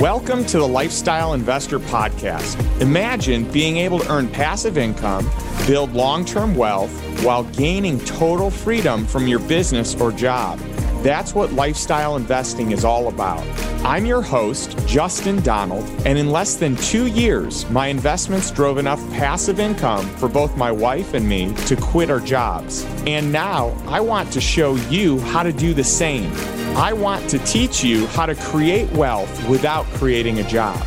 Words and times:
Welcome 0.00 0.46
to 0.46 0.58
the 0.58 0.68
Lifestyle 0.68 1.32
Investor 1.32 1.80
Podcast. 1.80 2.80
Imagine 2.80 3.50
being 3.50 3.78
able 3.78 3.98
to 3.98 4.12
earn 4.12 4.28
passive 4.28 4.78
income, 4.78 5.28
build 5.66 5.92
long 5.92 6.24
term 6.24 6.54
wealth, 6.54 6.92
while 7.24 7.42
gaining 7.42 7.98
total 8.04 8.48
freedom 8.48 9.04
from 9.04 9.26
your 9.26 9.40
business 9.40 10.00
or 10.00 10.12
job. 10.12 10.60
That's 11.02 11.34
what 11.34 11.52
lifestyle 11.52 12.14
investing 12.14 12.70
is 12.70 12.84
all 12.84 13.08
about. 13.08 13.44
I'm 13.84 14.06
your 14.06 14.22
host, 14.22 14.78
Justin 14.86 15.40
Donald, 15.42 15.84
and 16.06 16.16
in 16.16 16.30
less 16.30 16.54
than 16.54 16.76
two 16.76 17.08
years, 17.08 17.68
my 17.68 17.88
investments 17.88 18.52
drove 18.52 18.78
enough 18.78 19.00
passive 19.10 19.58
income 19.58 20.08
for 20.10 20.28
both 20.28 20.56
my 20.56 20.70
wife 20.70 21.14
and 21.14 21.28
me 21.28 21.52
to 21.66 21.74
quit 21.74 22.08
our 22.08 22.20
jobs. 22.20 22.84
And 23.04 23.32
now 23.32 23.76
I 23.88 23.98
want 23.98 24.32
to 24.34 24.40
show 24.40 24.76
you 24.76 25.18
how 25.18 25.42
to 25.42 25.52
do 25.52 25.74
the 25.74 25.82
same. 25.82 26.32
I 26.78 26.92
want 26.92 27.28
to 27.30 27.40
teach 27.40 27.82
you 27.82 28.06
how 28.06 28.24
to 28.24 28.36
create 28.36 28.88
wealth 28.92 29.48
without 29.48 29.84
creating 29.94 30.38
a 30.38 30.44
job. 30.44 30.80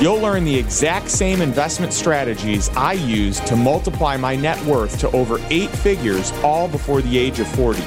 You'll 0.00 0.18
learn 0.18 0.44
the 0.44 0.58
exact 0.58 1.10
same 1.10 1.42
investment 1.42 1.92
strategies 1.92 2.70
I 2.70 2.94
use 2.94 3.38
to 3.40 3.54
multiply 3.54 4.16
my 4.16 4.34
net 4.34 4.58
worth 4.64 4.98
to 5.00 5.10
over 5.10 5.38
eight 5.50 5.68
figures 5.68 6.32
all 6.42 6.68
before 6.68 7.02
the 7.02 7.18
age 7.18 7.38
of 7.38 7.48
40. 7.48 7.82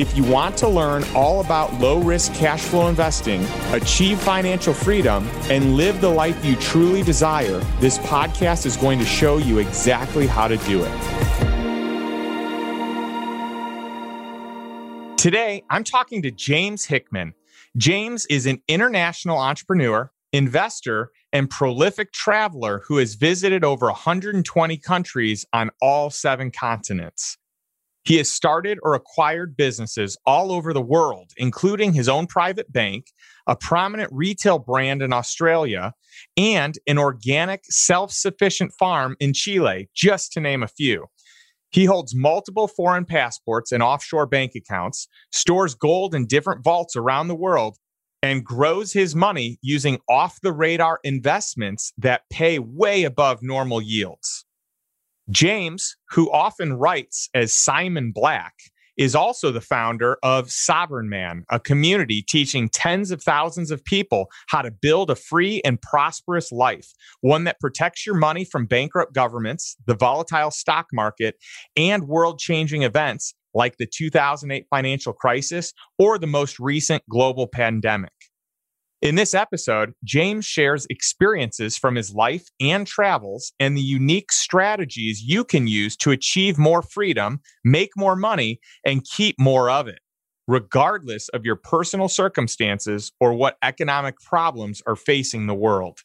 If 0.00 0.16
you 0.16 0.24
want 0.24 0.56
to 0.56 0.68
learn 0.68 1.04
all 1.14 1.42
about 1.42 1.74
low 1.74 2.00
risk 2.00 2.32
cash 2.32 2.62
flow 2.62 2.88
investing, 2.88 3.44
achieve 3.72 4.18
financial 4.18 4.72
freedom, 4.72 5.28
and 5.50 5.76
live 5.76 6.00
the 6.00 6.08
life 6.08 6.42
you 6.42 6.56
truly 6.56 7.02
desire, 7.02 7.58
this 7.80 7.98
podcast 7.98 8.64
is 8.64 8.78
going 8.78 8.98
to 8.98 9.04
show 9.04 9.36
you 9.36 9.58
exactly 9.58 10.26
how 10.26 10.48
to 10.48 10.56
do 10.56 10.82
it. 10.82 11.23
Today, 15.24 15.64
I'm 15.70 15.84
talking 15.84 16.20
to 16.20 16.30
James 16.30 16.84
Hickman. 16.84 17.32
James 17.78 18.26
is 18.26 18.44
an 18.44 18.60
international 18.68 19.38
entrepreneur, 19.38 20.12
investor, 20.34 21.12
and 21.32 21.48
prolific 21.48 22.12
traveler 22.12 22.82
who 22.86 22.98
has 22.98 23.14
visited 23.14 23.64
over 23.64 23.86
120 23.86 24.76
countries 24.76 25.46
on 25.54 25.70
all 25.80 26.10
seven 26.10 26.50
continents. 26.50 27.38
He 28.04 28.18
has 28.18 28.30
started 28.30 28.78
or 28.82 28.94
acquired 28.94 29.56
businesses 29.56 30.18
all 30.26 30.52
over 30.52 30.74
the 30.74 30.82
world, 30.82 31.30
including 31.38 31.94
his 31.94 32.06
own 32.06 32.26
private 32.26 32.70
bank, 32.70 33.06
a 33.46 33.56
prominent 33.56 34.10
retail 34.12 34.58
brand 34.58 35.00
in 35.00 35.14
Australia, 35.14 35.94
and 36.36 36.78
an 36.86 36.98
organic, 36.98 37.62
self 37.70 38.12
sufficient 38.12 38.74
farm 38.78 39.16
in 39.20 39.32
Chile, 39.32 39.88
just 39.94 40.32
to 40.32 40.40
name 40.40 40.62
a 40.62 40.68
few. 40.68 41.06
He 41.74 41.86
holds 41.86 42.14
multiple 42.14 42.68
foreign 42.68 43.04
passports 43.04 43.72
and 43.72 43.82
offshore 43.82 44.26
bank 44.26 44.52
accounts, 44.54 45.08
stores 45.32 45.74
gold 45.74 46.14
in 46.14 46.24
different 46.24 46.62
vaults 46.62 46.94
around 46.94 47.26
the 47.26 47.34
world, 47.34 47.78
and 48.22 48.44
grows 48.44 48.92
his 48.92 49.16
money 49.16 49.58
using 49.60 49.98
off 50.08 50.38
the 50.40 50.52
radar 50.52 51.00
investments 51.02 51.92
that 51.98 52.30
pay 52.30 52.60
way 52.60 53.02
above 53.02 53.42
normal 53.42 53.82
yields. 53.82 54.44
James, 55.28 55.96
who 56.10 56.30
often 56.30 56.74
writes 56.74 57.28
as 57.34 57.52
Simon 57.52 58.12
Black, 58.12 58.54
is 58.96 59.14
also 59.14 59.50
the 59.50 59.60
founder 59.60 60.18
of 60.22 60.50
Sovereign 60.50 61.08
Man, 61.08 61.44
a 61.50 61.58
community 61.58 62.22
teaching 62.22 62.68
tens 62.68 63.10
of 63.10 63.22
thousands 63.22 63.70
of 63.70 63.84
people 63.84 64.30
how 64.48 64.62
to 64.62 64.70
build 64.70 65.10
a 65.10 65.16
free 65.16 65.60
and 65.64 65.80
prosperous 65.80 66.52
life, 66.52 66.92
one 67.20 67.44
that 67.44 67.60
protects 67.60 68.06
your 68.06 68.16
money 68.16 68.44
from 68.44 68.66
bankrupt 68.66 69.14
governments, 69.14 69.76
the 69.86 69.94
volatile 69.94 70.50
stock 70.50 70.86
market, 70.92 71.36
and 71.76 72.08
world 72.08 72.38
changing 72.38 72.82
events 72.82 73.34
like 73.54 73.76
the 73.76 73.86
2008 73.86 74.66
financial 74.68 75.12
crisis 75.12 75.72
or 75.98 76.18
the 76.18 76.26
most 76.26 76.58
recent 76.58 77.02
global 77.08 77.46
pandemic. 77.46 78.12
In 79.04 79.16
this 79.16 79.34
episode, 79.34 79.92
James 80.02 80.46
shares 80.46 80.86
experiences 80.88 81.76
from 81.76 81.94
his 81.94 82.14
life 82.14 82.48
and 82.58 82.86
travels 82.86 83.52
and 83.60 83.76
the 83.76 83.82
unique 83.82 84.32
strategies 84.32 85.22
you 85.22 85.44
can 85.44 85.66
use 85.66 85.94
to 85.98 86.10
achieve 86.10 86.56
more 86.56 86.80
freedom, 86.80 87.40
make 87.64 87.90
more 87.98 88.16
money, 88.16 88.60
and 88.82 89.04
keep 89.04 89.38
more 89.38 89.68
of 89.68 89.88
it, 89.88 89.98
regardless 90.48 91.28
of 91.28 91.44
your 91.44 91.56
personal 91.56 92.08
circumstances 92.08 93.12
or 93.20 93.34
what 93.34 93.58
economic 93.62 94.18
problems 94.22 94.80
are 94.86 94.96
facing 94.96 95.46
the 95.46 95.54
world. 95.54 95.98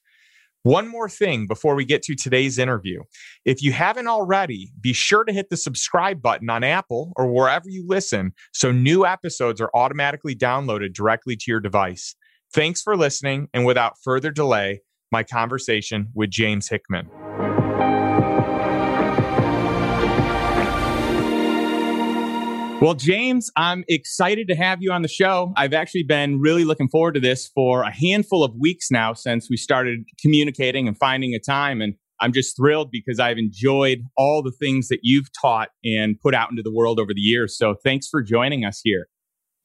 One 0.64 0.90
more 0.90 1.08
thing 1.08 1.48
before 1.48 1.76
we 1.76 1.86
get 1.86 2.04
to 2.04 2.16
today's 2.16 2.60
interview. 2.60 3.04
If 3.46 3.64
you 3.64 3.72
haven't 3.72 4.08
already, 4.08 4.74
be 4.82 4.92
sure 4.92 5.24
to 5.24 5.32
hit 5.32 5.50
the 5.50 5.56
subscribe 5.56 6.22
button 6.22 6.50
on 6.50 6.66
Apple 6.66 7.14
or 7.16 7.32
wherever 7.32 7.70
you 7.70 7.88
listen 7.88 8.34
so 8.52 8.74
new 8.74 9.06
episodes 9.06 9.62
are 9.62 9.72
automatically 9.74 10.36
downloaded 10.36 10.94
directly 10.94 11.38
to 11.38 11.46
your 11.48 11.62
device. 11.62 12.14
Thanks 12.54 12.82
for 12.82 12.98
listening. 12.98 13.48
And 13.54 13.66
without 13.66 13.94
further 14.04 14.32
delay, 14.32 14.82
my 15.12 15.24
conversation 15.24 16.10
with 16.16 16.32
James 16.32 16.68
Hickman. 16.68 17.10
Well, 22.82 22.94
James, 22.94 23.52
I'm 23.58 23.84
excited 23.90 24.48
to 24.48 24.56
have 24.56 24.82
you 24.82 24.92
on 24.92 25.02
the 25.02 25.10
show. 25.10 25.52
I've 25.58 25.74
actually 25.74 26.04
been 26.04 26.40
really 26.40 26.64
looking 26.64 26.88
forward 26.88 27.14
to 27.16 27.20
this 27.20 27.52
for 27.54 27.84
a 27.84 27.92
handful 27.92 28.44
of 28.44 28.54
weeks 28.58 28.90
now 28.90 29.14
since 29.14 29.50
we 29.50 29.58
started 29.58 30.00
communicating 30.22 30.88
and 30.88 30.98
finding 30.98 31.34
a 31.34 31.40
time. 31.40 31.82
And 31.82 31.96
I'm 32.22 32.32
just 32.32 32.56
thrilled 32.56 32.90
because 32.90 33.20
I've 33.20 33.38
enjoyed 33.38 34.00
all 34.18 34.42
the 34.42 34.54
things 34.54 34.88
that 34.88 35.00
you've 35.04 35.28
taught 35.40 35.70
and 35.84 36.20
put 36.22 36.34
out 36.34 36.52
into 36.52 36.64
the 36.64 36.74
world 36.74 37.00
over 37.00 37.14
the 37.14 37.22
years. 37.22 37.58
So 37.58 37.76
thanks 37.84 38.08
for 38.08 38.24
joining 38.24 38.64
us 38.64 38.80
here. 38.82 39.08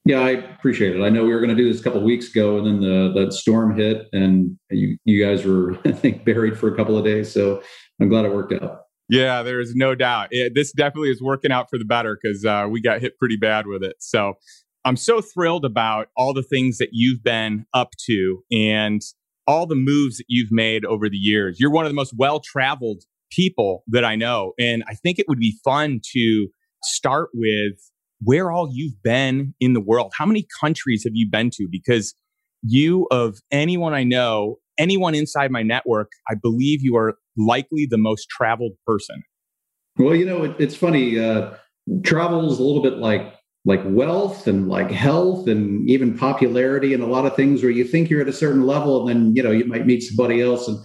Yeah, 0.06 0.20
I 0.20 0.30
appreciate 0.30 0.96
it. 0.96 1.02
I 1.02 1.08
know 1.08 1.24
we 1.24 1.32
were 1.32 1.40
going 1.40 1.56
to 1.56 1.56
do 1.56 1.70
this 1.70 1.80
a 1.80 1.84
couple 1.84 2.02
weeks 2.02 2.28
ago, 2.28 2.58
and 2.58 2.66
then 2.66 2.80
the 2.80 3.20
that 3.20 3.32
storm 3.32 3.74
hit, 3.74 4.06
and 4.12 4.58
you 4.70 4.98
you 5.04 5.24
guys 5.24 5.44
were 5.44 5.78
I 5.84 5.92
think 5.92 6.24
buried 6.24 6.58
for 6.58 6.72
a 6.72 6.76
couple 6.76 6.98
of 6.98 7.04
days. 7.04 7.32
So 7.32 7.62
I'm 8.00 8.08
glad 8.08 8.26
it 8.26 8.32
worked 8.32 8.52
out. 8.52 8.82
Yeah, 9.08 9.42
there 9.42 9.60
is 9.60 9.74
no 9.74 9.94
doubt. 9.94 10.28
It, 10.30 10.52
this 10.54 10.72
definitely 10.72 11.10
is 11.10 11.22
working 11.22 11.52
out 11.52 11.68
for 11.70 11.78
the 11.78 11.84
better 11.84 12.18
because 12.20 12.44
uh, 12.44 12.66
we 12.70 12.80
got 12.80 13.00
hit 13.00 13.18
pretty 13.18 13.36
bad 13.36 13.66
with 13.66 13.82
it. 13.82 13.96
So 14.00 14.34
I'm 14.84 14.96
so 14.96 15.20
thrilled 15.20 15.64
about 15.64 16.08
all 16.16 16.34
the 16.34 16.42
things 16.42 16.78
that 16.78 16.90
you've 16.92 17.22
been 17.22 17.66
up 17.72 17.90
to 18.06 18.42
and 18.50 19.00
all 19.46 19.66
the 19.66 19.74
moves 19.74 20.18
that 20.18 20.26
you've 20.28 20.52
made 20.52 20.84
over 20.84 21.08
the 21.08 21.16
years. 21.16 21.58
You're 21.60 21.70
one 21.70 21.84
of 21.84 21.90
the 21.90 21.96
most 21.96 22.14
well 22.16 22.40
traveled 22.40 23.04
people 23.30 23.84
that 23.88 24.04
I 24.04 24.16
know, 24.16 24.52
and 24.58 24.84
I 24.88 24.94
think 24.94 25.18
it 25.18 25.26
would 25.28 25.40
be 25.40 25.58
fun 25.64 26.00
to 26.12 26.48
start 26.82 27.30
with 27.32 27.78
where 28.24 28.50
all 28.50 28.68
you've 28.72 29.00
been 29.02 29.54
in 29.60 29.74
the 29.74 29.80
world. 29.80 30.12
How 30.18 30.26
many 30.26 30.46
countries 30.60 31.04
have 31.04 31.12
you 31.14 31.28
been 31.30 31.50
to? 31.54 31.68
Because 31.70 32.14
you, 32.62 33.06
of 33.10 33.38
anyone 33.50 33.94
I 33.94 34.04
know, 34.04 34.56
anyone 34.78 35.14
inside 35.14 35.50
my 35.50 35.62
network, 35.62 36.10
I 36.28 36.34
believe 36.34 36.80
you 36.82 36.96
are 36.96 37.16
likely 37.36 37.86
the 37.88 37.98
most 37.98 38.28
traveled 38.28 38.72
person. 38.86 39.22
Well, 39.98 40.14
you 40.14 40.24
know, 40.24 40.44
it, 40.44 40.56
it's 40.58 40.74
funny. 40.74 41.18
Uh, 41.18 41.54
travel 42.02 42.50
is 42.50 42.58
a 42.58 42.62
little 42.62 42.82
bit 42.82 42.98
like 42.98 43.34
like 43.66 43.80
wealth 43.86 44.46
and 44.46 44.68
like 44.68 44.90
health 44.90 45.48
and 45.48 45.88
even 45.88 46.16
popularity 46.16 46.92
and 46.92 47.02
a 47.02 47.06
lot 47.06 47.24
of 47.24 47.34
things 47.34 47.62
where 47.62 47.72
you 47.72 47.84
think 47.84 48.10
you're 48.10 48.20
at 48.20 48.28
a 48.28 48.32
certain 48.32 48.66
level 48.66 49.00
and 49.00 49.08
then 49.08 49.36
you 49.36 49.42
know 49.42 49.50
you 49.50 49.64
might 49.64 49.86
meet 49.86 50.02
somebody 50.02 50.42
else 50.42 50.68
and 50.68 50.78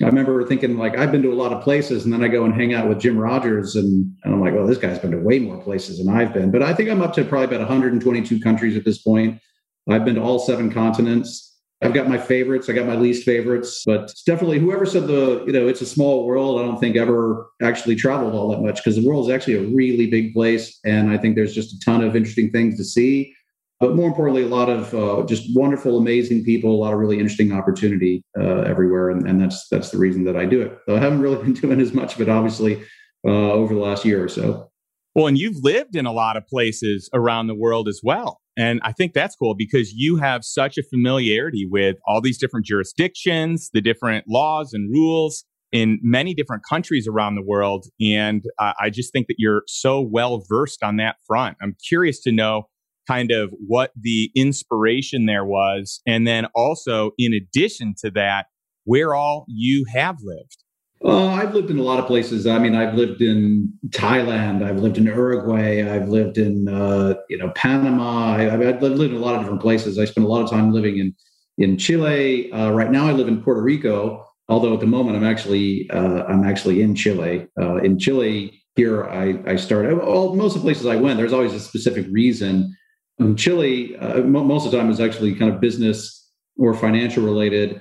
I 0.00 0.06
remember 0.06 0.44
thinking 0.46 0.76
like 0.76 0.96
I've 0.96 1.10
been 1.10 1.22
to 1.22 1.32
a 1.32 1.34
lot 1.34 1.52
of 1.52 1.62
places, 1.62 2.04
and 2.04 2.12
then 2.12 2.22
I 2.22 2.28
go 2.28 2.44
and 2.44 2.54
hang 2.54 2.72
out 2.72 2.88
with 2.88 3.00
Jim 3.00 3.18
Rogers, 3.18 3.74
and, 3.74 4.14
and 4.22 4.34
I'm 4.34 4.40
like, 4.40 4.54
well, 4.54 4.66
this 4.66 4.78
guy's 4.78 4.98
been 4.98 5.10
to 5.10 5.18
way 5.18 5.38
more 5.38 5.60
places 5.60 5.98
than 5.98 6.08
I've 6.14 6.32
been. 6.32 6.50
But 6.50 6.62
I 6.62 6.72
think 6.72 6.88
I'm 6.88 7.02
up 7.02 7.14
to 7.14 7.24
probably 7.24 7.46
about 7.46 7.60
122 7.60 8.40
countries 8.40 8.76
at 8.76 8.84
this 8.84 8.98
point. 8.98 9.40
I've 9.88 10.04
been 10.04 10.16
to 10.16 10.22
all 10.22 10.38
seven 10.38 10.72
continents. 10.72 11.44
I've 11.82 11.94
got 11.94 12.08
my 12.08 12.18
favorites. 12.18 12.68
I 12.68 12.72
got 12.72 12.86
my 12.86 12.96
least 12.96 13.24
favorites, 13.24 13.82
but 13.86 14.12
definitely 14.26 14.58
whoever 14.58 14.84
said 14.84 15.06
the 15.06 15.44
you 15.46 15.52
know 15.52 15.68
it's 15.68 15.80
a 15.80 15.86
small 15.86 16.26
world. 16.26 16.60
I 16.60 16.64
don't 16.64 16.78
think 16.78 16.96
ever 16.96 17.48
actually 17.62 17.96
traveled 17.96 18.34
all 18.34 18.50
that 18.50 18.60
much 18.60 18.76
because 18.76 18.96
the 18.96 19.06
world 19.06 19.28
is 19.28 19.34
actually 19.34 19.54
a 19.54 19.68
really 19.74 20.08
big 20.08 20.32
place, 20.32 20.78
and 20.84 21.10
I 21.10 21.18
think 21.18 21.34
there's 21.34 21.54
just 21.54 21.74
a 21.74 21.80
ton 21.84 22.02
of 22.02 22.14
interesting 22.14 22.50
things 22.50 22.76
to 22.78 22.84
see 22.84 23.34
but 23.80 23.94
more 23.94 24.08
importantly, 24.08 24.42
a 24.42 24.48
lot 24.48 24.68
of 24.68 24.92
uh, 24.94 25.24
just 25.26 25.44
wonderful, 25.54 25.98
amazing 25.98 26.44
people, 26.44 26.74
a 26.74 26.76
lot 26.76 26.92
of 26.92 26.98
really 26.98 27.18
interesting 27.18 27.52
opportunity 27.52 28.24
uh, 28.38 28.62
everywhere, 28.62 29.10
and, 29.10 29.26
and, 29.28 29.40
that's 29.40 29.68
that's 29.68 29.90
the 29.90 29.98
reason 29.98 30.24
that 30.24 30.36
I 30.36 30.46
do 30.46 30.60
it. 30.62 30.78
So 30.86 30.96
I 30.96 31.00
haven't 31.00 31.20
really 31.20 31.36
been 31.42 31.54
doing 31.54 31.80
as 31.80 31.92
much 31.92 32.14
of 32.14 32.20
it, 32.20 32.28
obviously, 32.28 32.82
uh, 33.24 33.52
over 33.52 33.74
the 33.74 33.80
last 33.80 34.04
year 34.04 34.22
or 34.22 34.28
so. 34.28 34.70
Well, 35.14 35.26
and 35.26 35.38
you've 35.38 35.62
lived 35.62 35.96
in 35.96 36.06
a 36.06 36.12
lot 36.12 36.36
of 36.36 36.46
places 36.46 37.08
around 37.14 37.46
the 37.46 37.54
world 37.54 37.88
as 37.88 38.00
well, 38.02 38.40
and 38.56 38.80
I 38.82 38.92
think 38.92 39.12
that's 39.12 39.36
cool 39.36 39.54
because 39.54 39.92
you 39.92 40.16
have 40.16 40.44
such 40.44 40.76
a 40.76 40.82
familiarity 40.82 41.66
with 41.70 41.96
all 42.06 42.20
these 42.20 42.38
different 42.38 42.66
jurisdictions, 42.66 43.70
the 43.72 43.80
different 43.80 44.24
laws 44.28 44.72
and 44.72 44.90
rules 44.92 45.44
in 45.70 46.00
many 46.02 46.34
different 46.34 46.62
countries 46.68 47.06
around 47.06 47.36
the 47.36 47.44
world, 47.44 47.86
and 48.00 48.42
I 48.58 48.90
just 48.90 49.12
think 49.12 49.28
that 49.28 49.36
you're 49.38 49.62
so 49.68 50.00
well 50.00 50.44
versed 50.48 50.82
on 50.82 50.96
that 50.96 51.16
front. 51.26 51.58
I'm 51.62 51.76
curious 51.88 52.20
to 52.22 52.32
know 52.32 52.64
kind 53.08 53.30
of 53.30 53.50
what 53.66 53.92
the 53.98 54.30
inspiration 54.36 55.26
there 55.26 55.44
was. 55.44 56.00
And 56.06 56.26
then 56.26 56.46
also, 56.54 57.12
in 57.18 57.32
addition 57.32 57.94
to 58.02 58.10
that, 58.12 58.46
where 58.84 59.14
all 59.14 59.44
you 59.48 59.84
have 59.94 60.16
lived. 60.22 60.56
Uh, 61.04 61.28
I've 61.28 61.54
lived 61.54 61.70
in 61.70 61.78
a 61.78 61.82
lot 61.82 62.00
of 62.00 62.06
places. 62.06 62.46
I 62.46 62.58
mean, 62.58 62.74
I've 62.74 62.94
lived 62.94 63.22
in 63.22 63.72
Thailand. 63.90 64.64
I've 64.64 64.78
lived 64.78 64.98
in 64.98 65.04
Uruguay. 65.04 65.88
I've 65.88 66.08
lived 66.08 66.38
in, 66.38 66.66
uh, 66.68 67.14
you 67.28 67.38
know, 67.38 67.50
Panama. 67.54 68.32
I, 68.34 68.42
have 68.42 68.82
lived 68.82 69.00
in 69.00 69.14
a 69.14 69.18
lot 69.18 69.36
of 69.36 69.42
different 69.42 69.62
places. 69.62 69.98
I 69.98 70.06
spent 70.06 70.26
a 70.26 70.30
lot 70.30 70.42
of 70.42 70.50
time 70.50 70.72
living 70.72 70.98
in 70.98 71.14
in 71.58 71.76
Chile. 71.76 72.50
Uh, 72.52 72.70
right 72.70 72.90
now, 72.90 73.06
I 73.06 73.12
live 73.12 73.28
in 73.28 73.42
Puerto 73.42 73.62
Rico. 73.62 74.24
Although 74.48 74.74
at 74.74 74.80
the 74.80 74.86
moment, 74.86 75.16
I'm 75.16 75.24
actually 75.24 75.88
uh, 75.90 76.24
I'm 76.24 76.44
actually 76.44 76.82
in 76.82 76.94
Chile. 76.94 77.46
Uh, 77.60 77.76
in 77.76 77.98
Chile, 77.98 78.62
here 78.74 79.04
I, 79.04 79.40
I 79.46 79.56
started. 79.56 79.98
Well, 79.98 80.34
most 80.34 80.56
of 80.56 80.62
the 80.62 80.66
places 80.66 80.86
I 80.86 80.96
went, 80.96 81.18
there's 81.18 81.32
always 81.32 81.52
a 81.52 81.60
specific 81.60 82.06
reason. 82.10 82.74
In 83.18 83.36
Chile, 83.36 83.96
uh, 83.96 84.20
most 84.20 84.64
of 84.64 84.72
the 84.72 84.78
time 84.78 84.90
is 84.90 85.00
actually 85.00 85.34
kind 85.34 85.52
of 85.52 85.60
business 85.60 86.30
or 86.56 86.74
financial 86.74 87.24
related. 87.24 87.80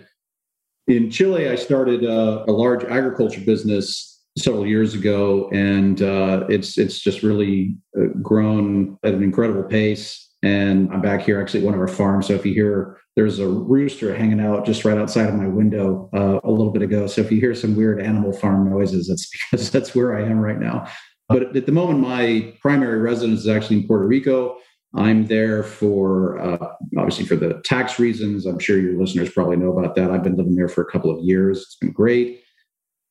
In 0.88 1.12
Chile, 1.12 1.50
I 1.50 1.56
started 1.56 2.06
uh, 2.06 2.46
a 2.48 2.52
large 2.52 2.84
agriculture 2.86 3.42
business 3.42 4.24
several 4.38 4.66
years 4.66 4.94
ago, 4.94 5.50
and 5.52 6.02
uh, 6.02 6.46
it's 6.50 6.78
it's 6.78 7.00
just 7.00 7.24
really 7.24 7.76
uh, 8.00 8.06
grown 8.22 8.98
at 9.04 9.14
an 9.14 9.24
incredible 9.24 9.64
pace. 9.64 10.24
And 10.44 10.92
I'm 10.94 11.02
back 11.02 11.22
here 11.22 11.42
actually 11.42 11.62
at 11.62 11.66
one 11.66 11.74
of 11.74 11.80
our 11.80 11.88
farms. 11.88 12.28
So 12.28 12.34
if 12.34 12.46
you 12.46 12.54
hear 12.54 13.00
there's 13.16 13.40
a 13.40 13.48
rooster 13.48 14.16
hanging 14.16 14.40
out 14.40 14.64
just 14.64 14.86
right 14.86 14.98
outside 14.98 15.28
of 15.28 15.34
my 15.34 15.48
window 15.48 16.08
uh, 16.14 16.40
a 16.44 16.52
little 16.52 16.72
bit 16.72 16.84
ago. 16.84 17.08
So 17.08 17.22
if 17.22 17.32
you 17.32 17.40
hear 17.40 17.56
some 17.56 17.76
weird 17.76 18.00
animal 18.00 18.32
farm 18.32 18.70
noises, 18.70 19.08
that's 19.08 19.30
because 19.52 19.72
that's 19.72 19.96
where 19.96 20.16
I 20.16 20.22
am 20.22 20.40
right 20.40 20.60
now. 20.60 20.88
But 21.28 21.56
at 21.58 21.66
the 21.66 21.72
moment, 21.72 22.00
my 22.00 22.54
primary 22.62 23.00
residence 23.00 23.42
is 23.42 23.48
actually 23.48 23.78
in 23.78 23.88
Puerto 23.88 24.08
Rico. 24.08 24.58
I'm 24.98 25.28
there 25.28 25.64
for 25.64 26.40
uh, 26.40 26.74
obviously 26.98 27.26
for 27.26 27.36
the 27.36 27.62
tax 27.64 28.00
reasons. 28.00 28.46
I'm 28.46 28.60
sure 28.60 28.80
your 28.80 29.00
listeners 29.00 29.30
probably 29.30 29.58
know 29.58 29.78
about 29.78 29.96
that. 29.96 30.12
I've 30.12 30.24
been 30.24 30.36
living 30.36 30.56
there 30.56 30.68
for 30.68 30.82
a 30.82 30.92
couple 30.92 31.12
of 31.12 31.24
years. 31.24 31.60
It's 31.60 31.76
been 31.76 31.92
great. 31.92 32.42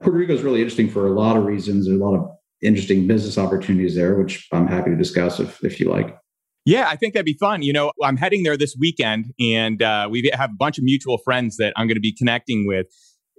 Puerto 0.03 0.19
Rico 0.19 0.35
is 0.35 0.43
really 0.43 0.61
interesting 0.61 0.91
for 0.91 1.07
a 1.07 1.13
lot 1.13 1.37
of 1.37 1.45
reasons. 1.45 1.87
There's 1.87 1.99
a 1.99 2.05
lot 2.05 2.17
of 2.17 2.29
interesting 2.61 3.07
business 3.07 3.39
opportunities 3.39 3.95
there, 3.95 4.19
which 4.19 4.47
I'm 4.53 4.67
happy 4.67 4.91
to 4.91 4.97
discuss 4.97 5.41
if, 5.41 5.63
if 5.65 5.81
you 5.81 5.89
like. 5.89 6.19
Yeah, 6.65 6.89
I 6.89 6.97
think 6.97 7.15
that'd 7.15 7.25
be 7.25 7.37
fun. 7.39 7.63
You 7.63 7.73
know, 7.73 7.93
I'm 8.03 8.17
heading 8.17 8.43
there 8.43 8.57
this 8.57 8.77
weekend, 8.79 9.33
and 9.39 9.81
uh, 9.81 10.09
we 10.11 10.29
have 10.35 10.51
a 10.51 10.57
bunch 10.59 10.79
of 10.79 10.85
mutual 10.85 11.19
friends 11.19 11.57
that 11.59 11.73
I'm 11.77 11.87
going 11.87 11.95
to 11.95 12.01
be 12.01 12.13
connecting 12.13 12.67
with. 12.67 12.89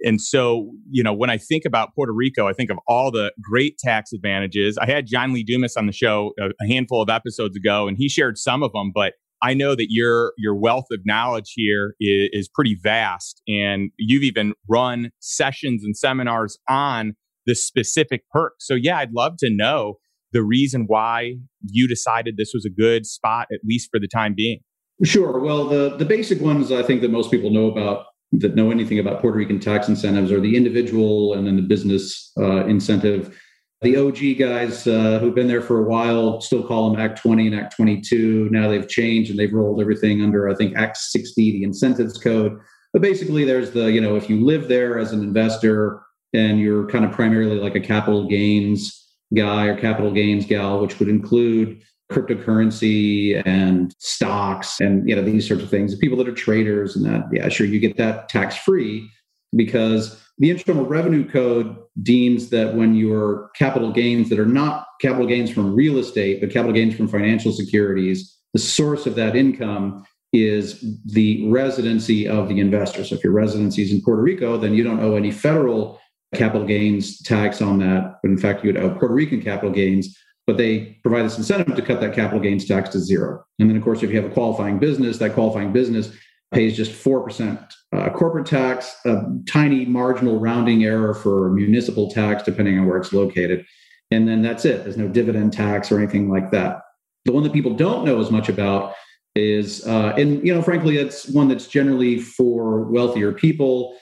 And 0.04 0.20
so, 0.20 0.70
you 0.90 1.02
know, 1.02 1.12
when 1.12 1.30
I 1.30 1.38
think 1.38 1.64
about 1.64 1.94
Puerto 1.94 2.12
Rico, 2.12 2.46
I 2.46 2.52
think 2.52 2.70
of 2.70 2.78
all 2.86 3.10
the 3.10 3.32
great 3.42 3.78
tax 3.78 4.12
advantages. 4.12 4.78
I 4.78 4.86
had 4.86 5.06
John 5.06 5.32
Lee 5.32 5.42
Dumas 5.42 5.76
on 5.76 5.86
the 5.86 5.92
show 5.92 6.32
a, 6.40 6.50
a 6.62 6.68
handful 6.68 7.02
of 7.02 7.08
episodes 7.08 7.56
ago, 7.56 7.88
and 7.88 7.96
he 7.98 8.08
shared 8.08 8.38
some 8.38 8.62
of 8.62 8.72
them. 8.72 8.92
But 8.94 9.14
I 9.42 9.54
know 9.54 9.74
that 9.74 9.86
your 9.90 10.32
your 10.36 10.54
wealth 10.54 10.86
of 10.92 11.00
knowledge 11.04 11.52
here 11.54 11.94
is, 12.00 12.28
is 12.32 12.48
pretty 12.52 12.76
vast, 12.80 13.42
and 13.48 13.90
you've 13.98 14.22
even 14.22 14.54
run 14.68 15.10
sessions 15.20 15.82
and 15.84 15.96
seminars 15.96 16.58
on 16.68 17.14
the 17.46 17.54
specific 17.54 18.22
perks. 18.32 18.66
So, 18.66 18.74
yeah, 18.74 18.98
I'd 18.98 19.12
love 19.12 19.34
to 19.38 19.48
know 19.50 19.94
the 20.32 20.42
reason 20.42 20.84
why 20.86 21.36
you 21.62 21.88
decided 21.88 22.36
this 22.36 22.50
was 22.52 22.64
a 22.66 22.70
good 22.70 23.06
spot, 23.06 23.46
at 23.52 23.60
least 23.64 23.88
for 23.90 23.98
the 23.98 24.08
time 24.08 24.34
being. 24.36 24.60
Sure. 25.04 25.38
Well, 25.38 25.64
the 25.64 25.96
the 25.96 26.04
basic 26.04 26.40
ones 26.40 26.72
I 26.72 26.82
think 26.82 27.02
that 27.02 27.10
most 27.10 27.30
people 27.30 27.50
know 27.50 27.70
about 27.70 28.06
that 28.32 28.54
know 28.54 28.70
anything 28.70 28.98
about 28.98 29.20
Puerto 29.20 29.38
Rican 29.38 29.58
tax 29.58 29.88
incentives 29.88 30.30
are 30.30 30.40
the 30.40 30.56
individual 30.56 31.34
and 31.34 31.46
then 31.46 31.56
the 31.56 31.62
business 31.62 32.32
uh, 32.38 32.66
incentive 32.66 33.34
the 33.80 33.96
OG 33.96 34.38
guys 34.38 34.86
uh, 34.88 35.18
who've 35.20 35.34
been 35.34 35.46
there 35.46 35.62
for 35.62 35.78
a 35.78 35.88
while 35.88 36.40
still 36.40 36.66
call 36.66 36.90
them 36.90 37.00
Act 37.00 37.20
20 37.22 37.46
and 37.46 37.54
Act 37.54 37.76
22. 37.76 38.48
Now 38.50 38.68
they've 38.68 38.88
changed 38.88 39.30
and 39.30 39.38
they've 39.38 39.52
rolled 39.52 39.80
everything 39.80 40.20
under, 40.20 40.48
I 40.48 40.54
think, 40.54 40.76
Act 40.76 40.96
60, 40.96 41.52
the 41.52 41.62
incentives 41.62 42.18
code. 42.18 42.58
But 42.92 43.02
basically, 43.02 43.44
there's 43.44 43.70
the, 43.70 43.92
you 43.92 44.00
know, 44.00 44.16
if 44.16 44.28
you 44.28 44.44
live 44.44 44.66
there 44.66 44.98
as 44.98 45.12
an 45.12 45.22
investor 45.22 46.02
and 46.34 46.58
you're 46.58 46.88
kind 46.88 47.04
of 47.04 47.12
primarily 47.12 47.56
like 47.56 47.76
a 47.76 47.80
capital 47.80 48.26
gains 48.26 49.06
guy 49.34 49.66
or 49.66 49.78
capital 49.78 50.10
gains 50.10 50.44
gal, 50.44 50.80
which 50.80 50.98
would 50.98 51.08
include 51.08 51.80
cryptocurrency 52.10 53.42
and 53.44 53.94
stocks 53.98 54.80
and 54.80 55.06
you 55.08 55.14
know 55.14 55.22
these 55.22 55.46
sorts 55.46 55.62
of 55.62 55.68
things 55.68 55.94
people 55.96 56.16
that 56.16 56.26
are 56.28 56.32
traders 56.32 56.96
and 56.96 57.04
that 57.04 57.22
yeah 57.32 57.48
sure 57.48 57.66
you 57.66 57.78
get 57.78 57.98
that 57.98 58.28
tax 58.30 58.56
free 58.56 59.10
because 59.54 60.22
the 60.38 60.50
Internal 60.50 60.86
Revenue 60.86 61.28
Code 61.28 61.76
deems 62.02 62.50
that 62.50 62.74
when 62.74 62.94
your 62.94 63.50
capital 63.56 63.92
gains 63.92 64.28
that 64.28 64.38
are 64.38 64.46
not 64.46 64.86
capital 65.00 65.26
gains 65.26 65.50
from 65.50 65.74
real 65.74 65.98
estate, 65.98 66.40
but 66.40 66.50
capital 66.50 66.72
gains 66.72 66.94
from 66.94 67.08
financial 67.08 67.52
securities, 67.52 68.36
the 68.52 68.60
source 68.60 69.06
of 69.06 69.16
that 69.16 69.34
income 69.34 70.04
is 70.32 70.84
the 71.06 71.48
residency 71.48 72.28
of 72.28 72.48
the 72.48 72.60
investor. 72.60 73.04
So 73.04 73.16
if 73.16 73.24
your 73.24 73.32
residency 73.32 73.82
is 73.82 73.92
in 73.92 74.00
Puerto 74.02 74.22
Rico, 74.22 74.56
then 74.56 74.74
you 74.74 74.84
don't 74.84 75.00
owe 75.00 75.16
any 75.16 75.30
federal 75.30 75.98
capital 76.34 76.66
gains 76.66 77.20
tax 77.22 77.60
on 77.62 77.78
that. 77.78 78.18
But 78.22 78.30
in 78.30 78.38
fact, 78.38 78.62
you 78.62 78.72
would 78.72 78.80
owe 78.80 78.90
Puerto 78.90 79.14
Rican 79.14 79.42
capital 79.42 79.70
gains, 79.70 80.16
but 80.48 80.56
they 80.56 80.98
provide 81.02 81.26
this 81.26 81.36
incentive 81.36 81.76
to 81.76 81.82
cut 81.82 82.00
that 82.00 82.14
capital 82.14 82.40
gains 82.40 82.64
tax 82.64 82.88
to 82.88 82.98
zero. 82.98 83.44
And 83.58 83.68
then, 83.68 83.76
of 83.76 83.84
course, 83.84 84.02
if 84.02 84.08
you 84.08 84.16
have 84.16 84.30
a 84.30 84.32
qualifying 84.32 84.78
business, 84.78 85.18
that 85.18 85.34
qualifying 85.34 85.74
business 85.74 86.10
pays 86.52 86.74
just 86.74 86.90
4% 86.90 87.70
uh, 87.94 88.08
corporate 88.08 88.46
tax, 88.46 88.96
a 89.04 89.24
tiny 89.46 89.84
marginal 89.84 90.40
rounding 90.40 90.84
error 90.84 91.12
for 91.12 91.50
municipal 91.50 92.10
tax, 92.10 92.44
depending 92.44 92.78
on 92.78 92.86
where 92.86 92.96
it's 92.96 93.12
located. 93.12 93.66
And 94.10 94.26
then 94.26 94.40
that's 94.40 94.64
it. 94.64 94.84
There's 94.84 94.96
no 94.96 95.06
dividend 95.06 95.52
tax 95.52 95.92
or 95.92 95.98
anything 95.98 96.30
like 96.30 96.50
that. 96.52 96.80
The 97.26 97.32
one 97.32 97.42
that 97.42 97.52
people 97.52 97.74
don't 97.74 98.06
know 98.06 98.18
as 98.18 98.30
much 98.30 98.48
about 98.48 98.94
is, 99.34 99.86
uh, 99.86 100.14
and 100.16 100.42
you 100.46 100.54
know, 100.54 100.62
frankly, 100.62 100.96
it's 100.96 101.28
one 101.28 101.48
that's 101.48 101.66
generally 101.66 102.20
for 102.20 102.84
wealthier 102.84 103.32
people. 103.32 103.94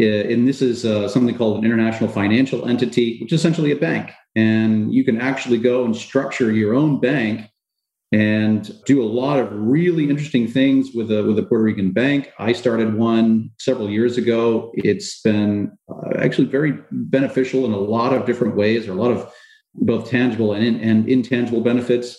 Uh, 0.00 0.04
and 0.04 0.46
this 0.46 0.62
is 0.62 0.84
uh, 0.84 1.08
something 1.08 1.36
called 1.36 1.58
an 1.58 1.64
international 1.64 2.08
financial 2.08 2.68
entity, 2.68 3.18
which 3.20 3.32
is 3.32 3.40
essentially 3.40 3.72
a 3.72 3.76
bank. 3.76 4.12
And 4.38 4.94
you 4.94 5.04
can 5.04 5.20
actually 5.20 5.58
go 5.58 5.84
and 5.84 5.96
structure 5.96 6.52
your 6.52 6.72
own 6.72 7.00
bank 7.00 7.50
and 8.12 8.70
do 8.86 9.02
a 9.02 9.04
lot 9.04 9.40
of 9.40 9.48
really 9.52 10.08
interesting 10.08 10.46
things 10.46 10.92
with 10.94 11.10
a 11.10 11.24
with 11.24 11.38
a 11.40 11.42
Puerto 11.42 11.64
Rican 11.64 11.90
bank. 11.90 12.30
I 12.38 12.52
started 12.52 12.94
one 12.94 13.50
several 13.58 13.90
years 13.90 14.16
ago. 14.16 14.70
It's 14.74 15.20
been 15.22 15.76
uh, 15.90 16.18
actually 16.18 16.46
very 16.46 16.78
beneficial 16.90 17.64
in 17.64 17.72
a 17.72 17.78
lot 17.78 18.12
of 18.12 18.26
different 18.26 18.54
ways. 18.54 18.86
or 18.86 18.92
a 18.92 19.02
lot 19.02 19.10
of 19.10 19.28
both 19.74 20.08
tangible 20.08 20.52
and, 20.52 20.80
and 20.80 21.08
intangible 21.08 21.60
benefits 21.60 22.16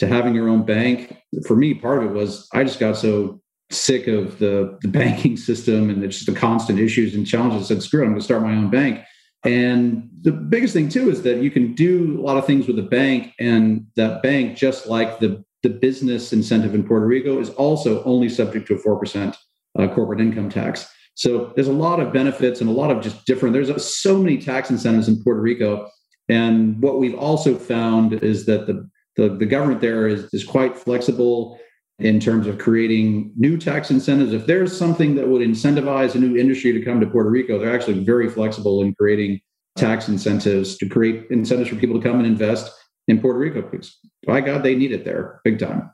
to 0.00 0.06
having 0.06 0.34
your 0.34 0.50
own 0.50 0.66
bank. 0.66 1.16
For 1.46 1.56
me, 1.56 1.72
part 1.72 2.04
of 2.04 2.10
it 2.10 2.14
was 2.14 2.46
I 2.52 2.62
just 2.62 2.78
got 2.78 2.98
so 2.98 3.40
sick 3.70 4.06
of 4.06 4.38
the, 4.38 4.78
the 4.82 4.88
banking 5.00 5.38
system 5.38 5.88
and 5.88 6.02
just 6.10 6.26
the 6.26 6.34
constant 6.34 6.78
issues 6.78 7.14
and 7.14 7.26
challenges. 7.26 7.62
I 7.62 7.74
said, 7.74 7.82
screw 7.82 8.02
it, 8.02 8.04
I'm 8.04 8.10
going 8.10 8.20
to 8.20 8.24
start 8.24 8.42
my 8.42 8.54
own 8.54 8.70
bank. 8.70 9.02
And 9.44 10.08
the 10.22 10.32
biggest 10.32 10.72
thing 10.72 10.88
too 10.88 11.10
is 11.10 11.22
that 11.22 11.42
you 11.42 11.50
can 11.50 11.74
do 11.74 12.18
a 12.18 12.22
lot 12.22 12.38
of 12.38 12.46
things 12.46 12.66
with 12.66 12.78
a 12.78 12.82
bank, 12.82 13.34
and 13.38 13.86
that 13.96 14.22
bank, 14.22 14.56
just 14.56 14.86
like 14.86 15.20
the 15.20 15.44
the 15.62 15.68
business 15.70 16.32
incentive 16.32 16.74
in 16.74 16.84
Puerto 16.84 17.06
Rico, 17.06 17.40
is 17.40 17.50
also 17.50 18.02
only 18.04 18.28
subject 18.28 18.66
to 18.68 18.74
a 18.74 18.78
four 18.78 18.98
percent 18.98 19.36
uh, 19.78 19.86
corporate 19.88 20.20
income 20.20 20.48
tax. 20.48 20.88
So 21.14 21.52
there's 21.54 21.68
a 21.68 21.72
lot 21.72 22.00
of 22.00 22.12
benefits 22.12 22.60
and 22.60 22.68
a 22.68 22.72
lot 22.72 22.90
of 22.90 23.02
just 23.02 23.24
different. 23.26 23.52
There's 23.52 23.84
so 23.84 24.18
many 24.18 24.38
tax 24.38 24.70
incentives 24.70 25.08
in 25.08 25.22
Puerto 25.22 25.40
Rico, 25.40 25.88
and 26.28 26.80
what 26.80 26.98
we've 26.98 27.14
also 27.14 27.56
found 27.56 28.14
is 28.14 28.46
that 28.46 28.66
the 28.66 28.88
the, 29.16 29.28
the 29.28 29.46
government 29.46 29.80
there 29.80 30.08
is 30.08 30.24
is 30.32 30.44
quite 30.44 30.76
flexible 30.76 31.58
in 31.98 32.18
terms 32.18 32.46
of 32.46 32.58
creating 32.58 33.32
new 33.36 33.56
tax 33.56 33.90
incentives. 33.90 34.32
If 34.32 34.46
there's 34.46 34.76
something 34.76 35.14
that 35.14 35.28
would 35.28 35.42
incentivize 35.42 36.14
a 36.14 36.18
new 36.18 36.36
industry 36.36 36.72
to 36.72 36.84
come 36.84 37.00
to 37.00 37.06
Puerto 37.06 37.30
Rico, 37.30 37.58
they're 37.58 37.74
actually 37.74 38.02
very 38.04 38.28
flexible 38.28 38.82
in 38.82 38.94
creating 38.94 39.40
tax 39.76 40.08
incentives 40.08 40.76
to 40.78 40.88
create 40.88 41.26
incentives 41.30 41.68
for 41.70 41.76
people 41.76 42.00
to 42.00 42.06
come 42.06 42.18
and 42.18 42.26
invest 42.26 42.72
in 43.06 43.20
Puerto 43.20 43.38
Rico. 43.38 43.62
Because 43.62 43.96
by 44.26 44.40
God, 44.40 44.62
they 44.62 44.74
need 44.74 44.92
it 44.92 45.04
there 45.04 45.40
big 45.44 45.58
time. 45.58 45.90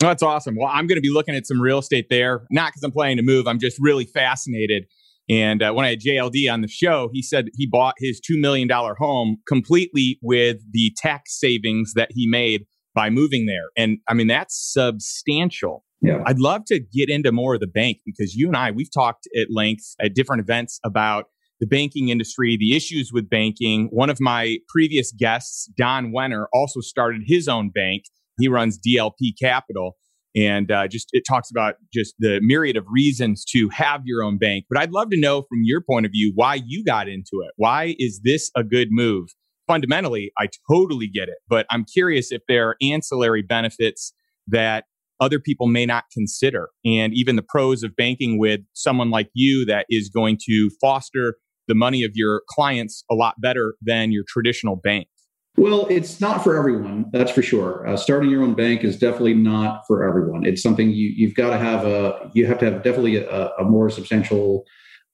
That's 0.00 0.22
awesome. 0.22 0.56
Well, 0.56 0.68
I'm 0.68 0.86
going 0.86 0.96
to 0.96 1.02
be 1.02 1.10
looking 1.10 1.34
at 1.34 1.46
some 1.46 1.60
real 1.60 1.78
estate 1.78 2.06
there, 2.10 2.46
not 2.50 2.68
because 2.68 2.82
I'm 2.82 2.90
planning 2.90 3.16
to 3.18 3.22
move. 3.22 3.46
I'm 3.46 3.58
just 3.58 3.78
really 3.80 4.04
fascinated. 4.04 4.86
And 5.30 5.62
uh, 5.62 5.72
when 5.72 5.86
I 5.86 5.90
had 5.90 6.00
JLD 6.00 6.52
on 6.52 6.60
the 6.60 6.68
show, 6.68 7.08
he 7.12 7.22
said 7.22 7.48
he 7.54 7.66
bought 7.66 7.94
his 7.98 8.20
$2 8.20 8.38
million 8.38 8.68
home 8.68 9.38
completely 9.48 10.18
with 10.20 10.58
the 10.72 10.92
tax 10.98 11.38
savings 11.38 11.94
that 11.94 12.10
he 12.12 12.26
made 12.26 12.66
by 12.94 13.10
moving 13.10 13.46
there. 13.46 13.70
And 13.76 13.98
I 14.08 14.14
mean, 14.14 14.26
that's 14.28 14.56
substantial. 14.72 15.84
Yeah. 16.00 16.22
I'd 16.26 16.38
love 16.38 16.64
to 16.66 16.80
get 16.80 17.08
into 17.08 17.32
more 17.32 17.54
of 17.54 17.60
the 17.60 17.66
bank 17.66 17.98
because 18.04 18.34
you 18.34 18.46
and 18.46 18.56
I, 18.56 18.70
we've 18.70 18.92
talked 18.92 19.26
at 19.40 19.48
length 19.50 19.94
at 20.00 20.14
different 20.14 20.40
events 20.40 20.78
about 20.84 21.26
the 21.60 21.66
banking 21.66 22.08
industry, 22.08 22.56
the 22.58 22.76
issues 22.76 23.10
with 23.12 23.30
banking. 23.30 23.88
One 23.90 24.10
of 24.10 24.18
my 24.20 24.58
previous 24.68 25.12
guests, 25.12 25.70
Don 25.76 26.12
Wenner, 26.12 26.46
also 26.52 26.80
started 26.80 27.22
his 27.26 27.48
own 27.48 27.70
bank. 27.70 28.04
He 28.38 28.48
runs 28.48 28.78
DLP 28.78 29.32
Capital 29.40 29.96
and 30.34 30.70
uh, 30.70 30.88
just 30.88 31.08
it 31.12 31.22
talks 31.26 31.50
about 31.50 31.76
just 31.92 32.14
the 32.18 32.40
myriad 32.42 32.76
of 32.76 32.84
reasons 32.90 33.44
to 33.52 33.68
have 33.70 34.02
your 34.04 34.22
own 34.22 34.36
bank. 34.36 34.64
But 34.68 34.78
I'd 34.80 34.90
love 34.90 35.10
to 35.10 35.18
know 35.18 35.42
from 35.42 35.60
your 35.62 35.80
point 35.80 36.06
of 36.06 36.12
view 36.12 36.32
why 36.34 36.60
you 36.66 36.84
got 36.84 37.08
into 37.08 37.40
it. 37.46 37.52
Why 37.56 37.94
is 37.98 38.20
this 38.24 38.50
a 38.56 38.64
good 38.64 38.88
move? 38.90 39.28
Fundamentally, 39.66 40.32
I 40.38 40.48
totally 40.70 41.08
get 41.08 41.28
it. 41.28 41.38
But 41.48 41.66
I'm 41.70 41.84
curious 41.84 42.32
if 42.32 42.42
there 42.48 42.68
are 42.68 42.76
ancillary 42.82 43.42
benefits 43.42 44.12
that 44.48 44.84
other 45.20 45.38
people 45.38 45.66
may 45.66 45.86
not 45.86 46.04
consider. 46.12 46.68
And 46.84 47.14
even 47.14 47.36
the 47.36 47.42
pros 47.42 47.82
of 47.82 47.96
banking 47.96 48.38
with 48.38 48.60
someone 48.72 49.10
like 49.10 49.30
you 49.32 49.64
that 49.66 49.86
is 49.88 50.08
going 50.08 50.38
to 50.46 50.70
foster 50.80 51.36
the 51.66 51.74
money 51.74 52.02
of 52.04 52.12
your 52.14 52.42
clients 52.48 53.04
a 53.10 53.14
lot 53.14 53.40
better 53.40 53.74
than 53.80 54.12
your 54.12 54.24
traditional 54.28 54.76
bank. 54.76 55.08
Well, 55.56 55.86
it's 55.86 56.20
not 56.20 56.42
for 56.42 56.56
everyone, 56.56 57.06
that's 57.12 57.30
for 57.30 57.40
sure. 57.40 57.86
Uh, 57.86 57.96
starting 57.96 58.28
your 58.28 58.42
own 58.42 58.54
bank 58.54 58.82
is 58.82 58.98
definitely 58.98 59.34
not 59.34 59.82
for 59.86 60.06
everyone. 60.06 60.44
It's 60.44 60.60
something 60.60 60.90
you, 60.90 61.12
you've 61.14 61.36
got 61.36 61.50
to 61.50 61.58
have 61.58 61.86
a, 61.86 62.28
you 62.34 62.46
have 62.46 62.58
to 62.58 62.64
have 62.64 62.82
definitely 62.82 63.18
a, 63.18 63.50
a 63.50 63.64
more 63.64 63.88
substantial 63.88 64.64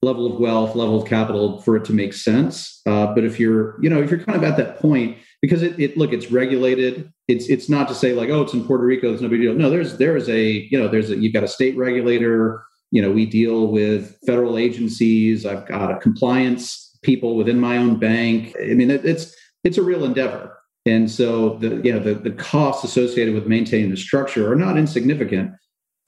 level 0.03 0.33
of 0.33 0.41
wealth, 0.41 0.75
level 0.75 1.03
of 1.03 1.09
capital 1.09 1.61
for 1.61 1.77
it 1.77 1.85
to 1.85 1.93
make 1.93 2.15
sense. 2.15 2.81
Uh, 2.87 3.13
but 3.15 3.25
if 3.25 3.39
you're, 3.39 3.81
you 3.83 3.91
know, 3.91 4.01
if 4.03 4.11
you're 4.11 4.21
kind 4.21 4.37
of 4.37 4.45
at 4.45 4.57
that 4.57 4.79
point, 4.79 5.19
because 5.43 5.63
it, 5.63 5.79
it 5.79 5.97
look, 5.97 6.13
it's 6.13 6.31
regulated. 6.31 7.13
It's 7.29 7.49
it's 7.49 7.69
not 7.69 7.89
to 7.89 7.95
say 7.95 8.13
like, 8.13 8.29
oh, 8.31 8.43
it's 8.43 8.55
in 8.55 8.65
Puerto 8.65 8.85
Rico, 8.85 9.09
there's 9.09 9.23
no 9.23 9.29
big 9.29 9.41
deal. 9.41 9.55
No, 9.55 9.71
there's 9.71 9.99
there 9.99 10.17
is 10.17 10.29
a, 10.29 10.69
you 10.71 10.79
know, 10.79 10.89
there's 10.89 11.11
a 11.11 11.17
you've 11.17 11.33
got 11.33 11.45
a 11.45 11.49
state 11.49 11.77
regulator. 11.77 12.65
You 12.91 13.03
know, 13.03 13.11
we 13.11 13.25
deal 13.25 13.69
with 13.69 14.19
federal 14.27 14.59
agencies. 14.59 15.47
I've 15.47 15.67
got 15.67 15.93
a 15.93 15.99
compliance 15.99 16.99
people 17.03 17.37
within 17.37 17.61
my 17.61 17.77
own 17.77 17.99
bank. 17.99 18.55
I 18.61 18.75
mean, 18.75 18.91
it, 18.91 19.05
it's 19.05 19.35
it's 19.65 19.79
a 19.79 19.83
real 19.83 20.05
endeavor. 20.05 20.57
And 20.87 21.11
so 21.11 21.55
the 21.59 21.81
you 21.85 21.93
know 21.93 22.01
the, 22.01 22.15
the 22.15 22.33
costs 22.33 22.85
associated 22.85 23.35
with 23.35 23.47
maintaining 23.47 23.91
the 23.91 23.97
structure 23.97 24.51
are 24.51 24.57
not 24.57 24.79
insignificant. 24.79 25.53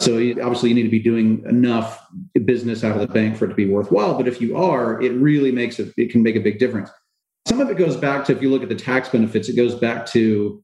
So 0.03 0.17
obviously 0.17 0.71
you 0.71 0.75
need 0.75 0.83
to 0.83 0.89
be 0.89 0.99
doing 0.99 1.45
enough 1.49 2.05
business 2.45 2.83
out 2.83 2.97
of 2.97 3.01
the 3.01 3.13
bank 3.13 3.37
for 3.37 3.45
it 3.45 3.49
to 3.49 3.55
be 3.55 3.69
worthwhile. 3.69 4.15
But 4.15 4.27
if 4.27 4.41
you 4.41 4.57
are, 4.57 5.01
it 5.01 5.13
really 5.13 5.53
makes 5.53 5.79
it 5.79 5.93
it 5.97 6.11
can 6.11 6.23
make 6.23 6.37
a 6.37 6.41
big 6.41 6.59
difference. 6.59 6.91
Some 7.47 7.61
of 7.61 7.71
it 7.71 7.77
goes 7.77 7.97
back 7.97 8.25
to 8.25 8.33
if 8.33 8.43
you 8.43 8.51
look 8.51 8.63
at 8.63 8.69
the 8.69 8.75
tax 8.75 9.09
benefits, 9.09 9.49
it 9.49 9.57
goes 9.57 9.75
back 9.75 10.07
to 10.07 10.63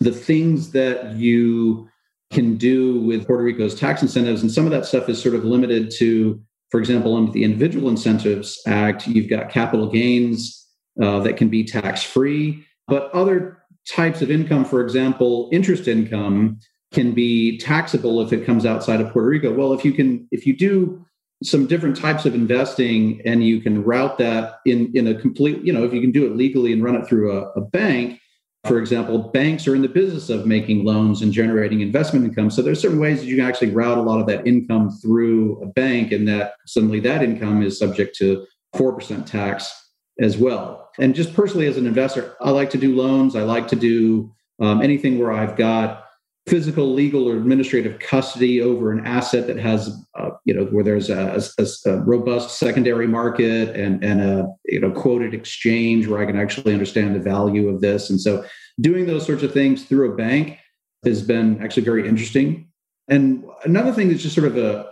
the 0.00 0.12
things 0.12 0.72
that 0.72 1.14
you 1.14 1.88
can 2.32 2.56
do 2.56 3.00
with 3.00 3.26
Puerto 3.26 3.42
Rico's 3.42 3.78
tax 3.78 4.02
incentives. 4.02 4.42
And 4.42 4.50
some 4.50 4.64
of 4.64 4.70
that 4.70 4.86
stuff 4.86 5.08
is 5.08 5.20
sort 5.20 5.34
of 5.34 5.44
limited 5.44 5.92
to, 5.98 6.40
for 6.70 6.80
example, 6.80 7.16
under 7.16 7.32
the 7.32 7.44
Individual 7.44 7.88
Incentives 7.88 8.60
Act, 8.66 9.06
you've 9.06 9.28
got 9.28 9.50
capital 9.50 9.90
gains 9.90 10.68
uh, 11.02 11.18
that 11.20 11.36
can 11.36 11.48
be 11.48 11.64
tax 11.64 12.02
free. 12.02 12.64
But 12.86 13.10
other 13.12 13.58
types 13.88 14.22
of 14.22 14.30
income, 14.30 14.64
for 14.64 14.80
example, 14.80 15.48
interest 15.52 15.88
income, 15.88 16.60
can 16.92 17.12
be 17.12 17.58
taxable 17.58 18.20
if 18.20 18.32
it 18.32 18.44
comes 18.44 18.66
outside 18.66 19.00
of 19.00 19.10
Puerto 19.12 19.28
Rico. 19.28 19.54
Well, 19.54 19.72
if 19.72 19.84
you 19.84 19.92
can, 19.92 20.26
if 20.30 20.46
you 20.46 20.56
do 20.56 21.04
some 21.42 21.66
different 21.66 21.96
types 21.96 22.26
of 22.26 22.34
investing 22.34 23.22
and 23.24 23.42
you 23.42 23.60
can 23.60 23.82
route 23.82 24.18
that 24.18 24.58
in 24.66 24.90
in 24.94 25.06
a 25.06 25.14
complete, 25.14 25.62
you 25.64 25.72
know, 25.72 25.84
if 25.84 25.92
you 25.92 26.00
can 26.00 26.10
do 26.10 26.26
it 26.26 26.36
legally 26.36 26.72
and 26.72 26.82
run 26.82 26.96
it 26.96 27.06
through 27.06 27.32
a, 27.32 27.50
a 27.52 27.60
bank, 27.60 28.20
for 28.64 28.78
example, 28.78 29.18
banks 29.18 29.66
are 29.66 29.74
in 29.74 29.80
the 29.80 29.88
business 29.88 30.28
of 30.28 30.46
making 30.46 30.84
loans 30.84 31.22
and 31.22 31.32
generating 31.32 31.80
investment 31.80 32.26
income. 32.26 32.50
So 32.50 32.60
there's 32.60 32.80
certain 32.80 33.00
ways 33.00 33.20
that 33.20 33.26
you 33.26 33.36
can 33.36 33.46
actually 33.46 33.70
route 33.70 33.96
a 33.96 34.02
lot 34.02 34.20
of 34.20 34.26
that 34.26 34.46
income 34.46 34.90
through 35.00 35.62
a 35.62 35.66
bank, 35.66 36.12
and 36.12 36.28
that 36.28 36.54
suddenly 36.66 37.00
that 37.00 37.22
income 37.22 37.62
is 37.62 37.78
subject 37.78 38.16
to 38.16 38.44
four 38.76 38.92
percent 38.92 39.26
tax 39.26 39.72
as 40.20 40.36
well. 40.36 40.90
And 40.98 41.14
just 41.14 41.32
personally, 41.32 41.66
as 41.66 41.78
an 41.78 41.86
investor, 41.86 42.36
I 42.42 42.50
like 42.50 42.68
to 42.70 42.78
do 42.78 42.94
loans. 42.94 43.34
I 43.34 43.44
like 43.44 43.68
to 43.68 43.76
do 43.76 44.30
um, 44.58 44.82
anything 44.82 45.18
where 45.18 45.32
I've 45.32 45.56
got 45.56 46.04
physical, 46.50 46.92
legal, 46.92 47.28
or 47.28 47.36
administrative 47.36 48.00
custody 48.00 48.60
over 48.60 48.90
an 48.90 49.06
asset 49.06 49.46
that 49.46 49.56
has, 49.56 50.04
uh, 50.18 50.30
you 50.44 50.52
know, 50.52 50.64
where 50.64 50.82
there's 50.82 51.08
a, 51.08 51.40
a, 51.58 51.66
a, 51.88 51.96
robust 52.00 52.58
secondary 52.58 53.06
market 53.06 53.76
and 53.76 54.04
and 54.04 54.20
a 54.20 54.48
you 54.64 54.80
know 54.80 54.90
quoted 54.90 55.32
exchange 55.32 56.08
where 56.08 56.20
I 56.20 56.26
can 56.26 56.36
actually 56.36 56.72
understand 56.72 57.14
the 57.14 57.20
value 57.20 57.68
of 57.68 57.80
this. 57.80 58.10
And 58.10 58.20
so, 58.20 58.44
doing 58.80 59.06
those 59.06 59.24
sorts 59.24 59.44
of 59.44 59.52
things 59.52 59.84
through 59.84 60.12
a 60.12 60.16
bank 60.16 60.58
has 61.04 61.22
been 61.22 61.62
actually 61.62 61.84
very 61.84 62.06
interesting. 62.08 62.68
And 63.08 63.44
another 63.64 63.92
thing 63.92 64.08
that's 64.08 64.22
just 64.22 64.34
sort 64.34 64.48
of 64.48 64.58
a 64.58 64.90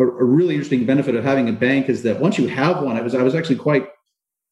a, 0.00 0.04
really 0.04 0.54
interesting 0.54 0.84
benefit 0.84 1.14
of 1.14 1.24
having 1.24 1.48
a 1.48 1.52
bank 1.52 1.88
is 1.88 2.02
that 2.02 2.20
once 2.20 2.38
you 2.38 2.48
have 2.48 2.82
one, 2.82 2.96
I 2.96 3.02
was 3.02 3.14
I 3.14 3.22
was 3.22 3.36
actually 3.36 3.56
quite 3.56 3.86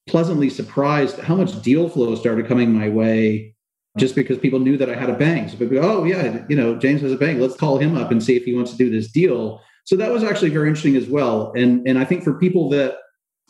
pleasantly 0.09 0.49
surprised 0.49 1.19
how 1.19 1.35
much 1.35 1.61
deal 1.63 1.89
flow 1.89 2.15
started 2.15 2.47
coming 2.47 2.73
my 2.73 2.89
way 2.89 3.56
just 3.97 4.15
because 4.15 4.39
people 4.39 4.59
knew 4.59 4.77
that 4.77 4.91
I 4.91 4.95
had 4.95 5.11
a 5.11 5.15
bank. 5.15 5.51
So 5.51 5.57
people 5.57 5.81
go, 5.81 6.01
oh 6.01 6.05
yeah, 6.05 6.45
you 6.49 6.57
know, 6.57 6.77
James 6.77 7.01
has 7.03 7.13
a 7.13 7.17
bank. 7.17 7.41
Let's 7.41 7.57
call 7.57 7.79
him 7.79 7.97
up 7.97 8.11
and 8.11 8.23
see 8.23 8.37
if 8.37 8.45
he 8.45 8.55
wants 8.55 8.71
to 8.73 8.77
do 8.77 8.91
this 8.91 9.11
deal. 9.11 9.61
So 9.85 9.97
that 9.97 10.13
was 10.13 10.25
actually 10.25 10.51
very 10.51 10.69
interesting 10.69 10.97
as 10.97 11.07
well. 11.07 11.53
And 11.57 11.87
and 11.87 11.99
I 11.99 12.05
think 12.05 12.25
for 12.25 12.35
people 12.39 12.69
that 12.71 12.99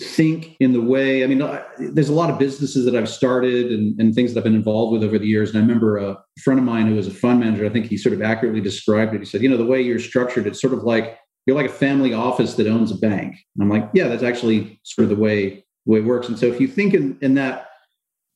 think 0.01 0.57
in 0.61 0.73
the 0.73 0.81
way, 0.81 1.25
I 1.25 1.27
mean, 1.27 1.39
there's 1.79 2.11
a 2.11 2.15
lot 2.15 2.29
of 2.29 2.39
businesses 2.39 2.85
that 2.85 2.95
I've 2.95 3.09
started 3.09 3.73
and, 3.73 3.99
and 3.99 4.15
things 4.15 4.35
that 4.35 4.41
I've 4.41 4.45
been 4.45 4.55
involved 4.55 4.93
with 4.93 5.03
over 5.03 5.19
the 5.19 5.27
years. 5.27 5.51
And 5.51 5.59
I 5.59 5.63
remember 5.63 5.97
a 5.97 6.19
friend 6.43 6.61
of 6.61 6.67
mine 6.67 6.87
who 6.87 6.97
was 6.97 7.07
a 7.07 7.13
fund 7.13 7.41
manager, 7.41 7.65
I 7.65 7.71
think 7.71 7.87
he 7.87 7.97
sort 7.97 8.15
of 8.15 8.21
accurately 8.21 8.61
described 8.61 9.15
it. 9.15 9.21
He 9.21 9.25
said, 9.25 9.41
you 9.41 9.49
know, 9.49 9.57
the 9.57 9.65
way 9.65 9.81
you're 9.81 9.99
structured, 9.99 10.47
it's 10.47 10.61
sort 10.61 10.75
of 10.75 10.83
like 10.83 11.19
you're 11.47 11.57
like 11.57 11.71
a 11.71 11.73
family 11.73 12.13
office 12.13 12.55
that 12.55 12.67
owns 12.67 12.91
a 12.91 12.97
bank. 12.97 13.37
And 13.55 13.63
I'm 13.63 13.71
like, 13.71 13.89
yeah, 13.95 14.09
that's 14.09 14.23
actually 14.23 14.79
sort 14.83 15.05
of 15.05 15.17
the 15.17 15.23
way 15.23 15.65
way 15.87 16.01
it 16.01 16.05
works. 16.05 16.29
And 16.29 16.39
so 16.39 16.47
if 16.47 16.61
you 16.61 16.69
think 16.69 16.93
in, 16.93 17.17
in 17.23 17.35
that 17.35 17.69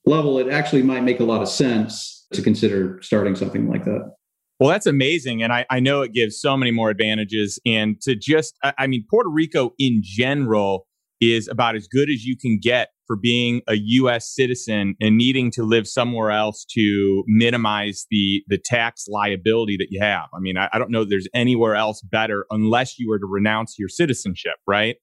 level, 0.07 0.39
it 0.39 0.49
actually 0.49 0.83
might 0.83 1.03
make 1.03 1.21
a 1.21 1.25
lot 1.25 1.43
of 1.43 1.49
sense 1.49 2.27
to 2.33 2.43
consider 2.43 2.99
starting 3.03 3.37
something 3.37 3.69
like 3.69 3.85
that. 3.85 4.13
Well, 4.59 4.69
that's 4.69 4.87
amazing. 4.87 5.43
And 5.43 5.53
I, 5.53 5.65
I 5.71 5.81
know 5.81 6.03
it 6.03 6.13
gives 6.13 6.39
so 6.39 6.57
many 6.57 6.71
more 6.71 6.91
advantages. 6.91 7.59
And 7.65 8.01
to 8.03 8.15
just, 8.15 8.55
I 8.63 8.87
mean, 8.87 9.07
Puerto 9.09 9.31
Rico 9.31 9.73
in 9.79 10.01
general 10.03 10.87
is 11.21 11.49
about 11.49 11.77
as 11.77 11.87
good 11.87 12.11
as 12.11 12.25
you 12.25 12.37
can 12.37 12.59
get 12.61 12.89
for 13.07 13.17
being 13.17 13.63
a 13.69 13.75
US 13.75 14.33
citizen 14.33 14.95
and 15.01 15.17
needing 15.17 15.51
to 15.53 15.65
live 15.65 15.89
somewhere 15.89 16.31
else 16.31 16.65
to 16.75 17.25
minimize 17.27 18.07
the 18.11 18.43
the 18.49 18.59
tax 18.59 19.07
liability 19.09 19.77
that 19.79 19.89
you 19.91 20.01
have. 20.01 20.29
I 20.35 20.39
mean, 20.41 20.57
I, 20.57 20.69
I 20.73 20.79
don't 20.79 20.91
know 20.91 21.05
there's 21.05 21.29
anywhere 21.35 21.75
else 21.75 22.01
better 22.03 22.47
unless 22.51 22.99
you 22.99 23.09
were 23.09 23.19
to 23.19 23.27
renounce 23.27 23.79
your 23.79 23.89
citizenship, 23.89 24.55
right? 24.67 24.97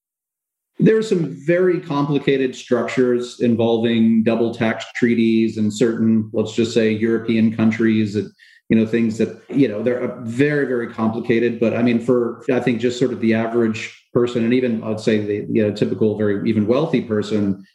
There 0.80 0.96
are 0.96 1.02
some 1.02 1.34
very 1.44 1.80
complicated 1.80 2.54
structures 2.54 3.40
involving 3.40 4.22
double 4.22 4.54
tax 4.54 4.84
treaties 4.94 5.56
and 5.56 5.74
certain, 5.74 6.30
let's 6.32 6.54
just 6.54 6.72
say, 6.72 6.92
European 6.92 7.54
countries 7.54 8.14
that, 8.14 8.30
you 8.68 8.76
know, 8.76 8.86
things 8.86 9.18
that, 9.18 9.42
you 9.48 9.66
know, 9.66 9.82
they're 9.82 10.12
uh, 10.12 10.20
very, 10.22 10.66
very 10.66 10.92
complicated. 10.92 11.58
But 11.58 11.74
I 11.74 11.82
mean, 11.82 11.98
for, 11.98 12.44
I 12.52 12.60
think 12.60 12.80
just 12.80 12.98
sort 12.98 13.12
of 13.12 13.20
the 13.20 13.34
average 13.34 13.92
person, 14.12 14.44
and 14.44 14.54
even 14.54 14.82
I'd 14.84 15.00
say 15.00 15.18
the, 15.18 15.46
you 15.50 15.66
know, 15.66 15.74
typical, 15.74 16.16
very 16.16 16.48
even 16.48 16.66
wealthy 16.66 17.00
person, 17.00 17.66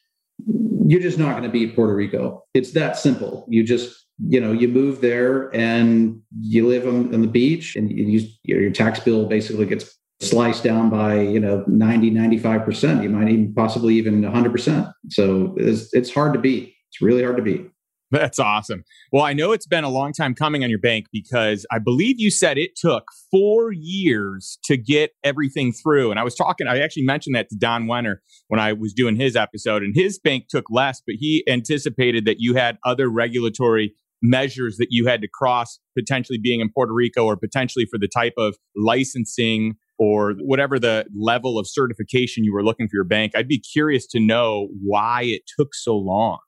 you're 0.85 1.01
just 1.01 1.17
not 1.17 1.31
going 1.31 1.43
to 1.43 1.49
beat 1.49 1.75
Puerto 1.75 1.95
Rico. 1.95 2.43
It's 2.53 2.71
that 2.71 2.97
simple. 2.97 3.45
You 3.49 3.63
just, 3.63 4.05
you 4.27 4.39
know, 4.39 4.51
you 4.51 4.67
move 4.67 5.01
there 5.01 5.53
and 5.55 6.21
you 6.39 6.67
live 6.67 6.87
on, 6.87 7.13
on 7.13 7.21
the 7.21 7.27
beach 7.27 7.75
and 7.75 7.91
you, 7.91 8.27
your 8.43 8.71
tax 8.71 8.99
bill 8.99 9.25
basically 9.25 9.65
gets 9.65 9.97
sliced 10.23 10.63
down 10.63 10.89
by 10.89 11.19
you 11.19 11.39
know 11.39 11.63
90 11.67 12.11
95% 12.11 13.03
you 13.03 13.09
might 13.09 13.29
even 13.29 13.53
possibly 13.53 13.95
even 13.95 14.21
100% 14.21 14.93
so 15.09 15.53
it's, 15.57 15.93
it's 15.93 16.13
hard 16.13 16.33
to 16.33 16.39
beat 16.39 16.73
it's 16.89 17.01
really 17.01 17.23
hard 17.23 17.37
to 17.37 17.43
beat 17.43 17.69
that's 18.13 18.37
awesome. 18.37 18.83
Well, 19.11 19.23
I 19.23 19.33
know 19.33 19.53
it's 19.53 19.65
been 19.65 19.83
a 19.83 19.89
long 19.89 20.13
time 20.13 20.35
coming 20.35 20.63
on 20.63 20.69
your 20.69 20.79
bank 20.79 21.07
because 21.11 21.65
I 21.71 21.79
believe 21.79 22.19
you 22.19 22.29
said 22.29 22.59
it 22.59 22.75
took 22.75 23.05
four 23.31 23.71
years 23.73 24.59
to 24.65 24.77
get 24.77 25.11
everything 25.23 25.73
through. 25.73 26.11
And 26.11 26.19
I 26.19 26.23
was 26.23 26.35
talking, 26.35 26.67
I 26.67 26.79
actually 26.79 27.05
mentioned 27.05 27.35
that 27.35 27.49
to 27.49 27.55
Don 27.55 27.85
Wenner 27.85 28.17
when 28.49 28.59
I 28.59 28.71
was 28.73 28.93
doing 28.93 29.15
his 29.15 29.35
episode, 29.35 29.81
and 29.81 29.95
his 29.95 30.19
bank 30.19 30.45
took 30.47 30.65
less, 30.69 31.01
but 31.05 31.15
he 31.17 31.43
anticipated 31.49 32.25
that 32.25 32.35
you 32.37 32.53
had 32.53 32.77
other 32.85 33.09
regulatory 33.09 33.95
measures 34.21 34.77
that 34.77 34.87
you 34.91 35.07
had 35.07 35.21
to 35.21 35.27
cross, 35.27 35.79
potentially 35.97 36.37
being 36.41 36.61
in 36.61 36.69
Puerto 36.69 36.93
Rico 36.93 37.25
or 37.25 37.35
potentially 37.35 37.85
for 37.89 37.97
the 37.97 38.07
type 38.07 38.33
of 38.37 38.55
licensing 38.75 39.73
or 39.99 40.33
whatever 40.39 40.79
the 40.79 41.05
level 41.15 41.59
of 41.59 41.67
certification 41.67 42.43
you 42.43 42.53
were 42.53 42.63
looking 42.63 42.87
for 42.87 42.95
your 42.95 43.03
bank. 43.03 43.33
I'd 43.35 43.47
be 43.47 43.59
curious 43.59 44.07
to 44.07 44.19
know 44.19 44.67
why 44.83 45.23
it 45.23 45.43
took 45.57 45.73
so 45.73 45.95
long. 45.95 46.39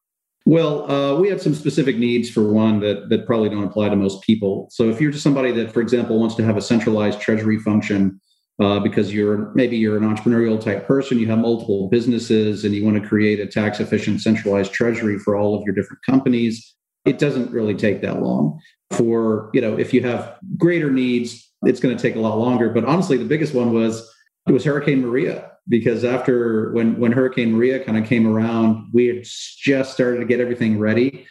Well, 0.48 0.90
uh, 0.92 1.16
we 1.20 1.30
had 1.30 1.42
some 1.42 1.56
specific 1.56 1.98
needs 1.98 2.30
for 2.30 2.52
one 2.52 2.80
that 2.82 3.10
that 3.10 3.25
probably 3.25 3.50
don't 3.50 3.64
apply 3.64 3.90
to 3.90 3.96
most 3.96 4.22
people. 4.22 4.68
So, 4.72 4.90
if 4.90 5.02
you're 5.02 5.12
just 5.12 5.24
somebody 5.24 5.52
that, 5.54 5.72
for 5.72 5.82
example, 5.82 6.20
wants 6.20 6.36
to 6.36 6.44
have 6.44 6.56
a 6.56 6.62
centralized 6.62 7.20
treasury 7.20 7.58
function 7.58 8.22
uh, 8.62 8.80
because 8.80 9.12
you're 9.12 9.52
maybe 9.56 9.75
you're 9.75 9.98
an 9.98 10.04
entrepreneurial 10.04 10.64
type 10.64 10.86
person, 10.86 11.18
you 11.18 11.25
have 11.28 11.40
multiple 11.40 11.90
businesses, 11.90 12.64
and 12.64 12.75
you 12.75 12.86
want 12.86 13.02
to 13.02 13.08
create 13.08 13.40
a 13.40 13.48
tax 13.48 13.80
efficient 13.80 14.22
centralized 14.22 14.72
treasury 14.72 15.18
for 15.18 15.36
all 15.36 15.58
of 15.58 15.64
your 15.66 15.74
different 15.74 16.04
companies, 16.08 16.75
it 17.06 17.18
doesn't 17.18 17.52
really 17.52 17.74
take 17.74 18.02
that 18.02 18.22
long. 18.22 18.60
For 18.92 19.50
you 19.52 19.62
know, 19.62 19.78
if 19.80 19.96
you 19.96 20.04
have 20.04 20.38
greater 20.58 20.92
needs, 20.92 21.52
it's 21.66 21.80
going 21.80 21.96
to 21.96 22.02
take 22.02 22.16
a 22.16 22.20
lot 22.20 22.38
longer. 22.38 22.70
But 22.70 22.86
honestly, 22.86 23.18
the 23.18 23.26
biggest 23.26 23.54
one 23.54 23.74
was 23.74 24.10
it 24.48 24.52
was 24.52 24.64
Hurricane 24.64 25.02
Maria 25.02 25.52
because 25.68 26.04
after 26.04 26.72
when 26.72 27.00
when 27.00 27.12
Hurricane 27.12 27.54
Maria 27.54 27.84
kind 27.84 27.98
of 27.98 28.06
came 28.06 28.28
around, 28.28 28.90
we 28.94 29.08
had 29.08 29.24
just 29.24 29.94
started 29.94 30.20
to 30.20 30.26
get 30.26 30.40
everything 30.40 30.80
ready, 30.80 31.26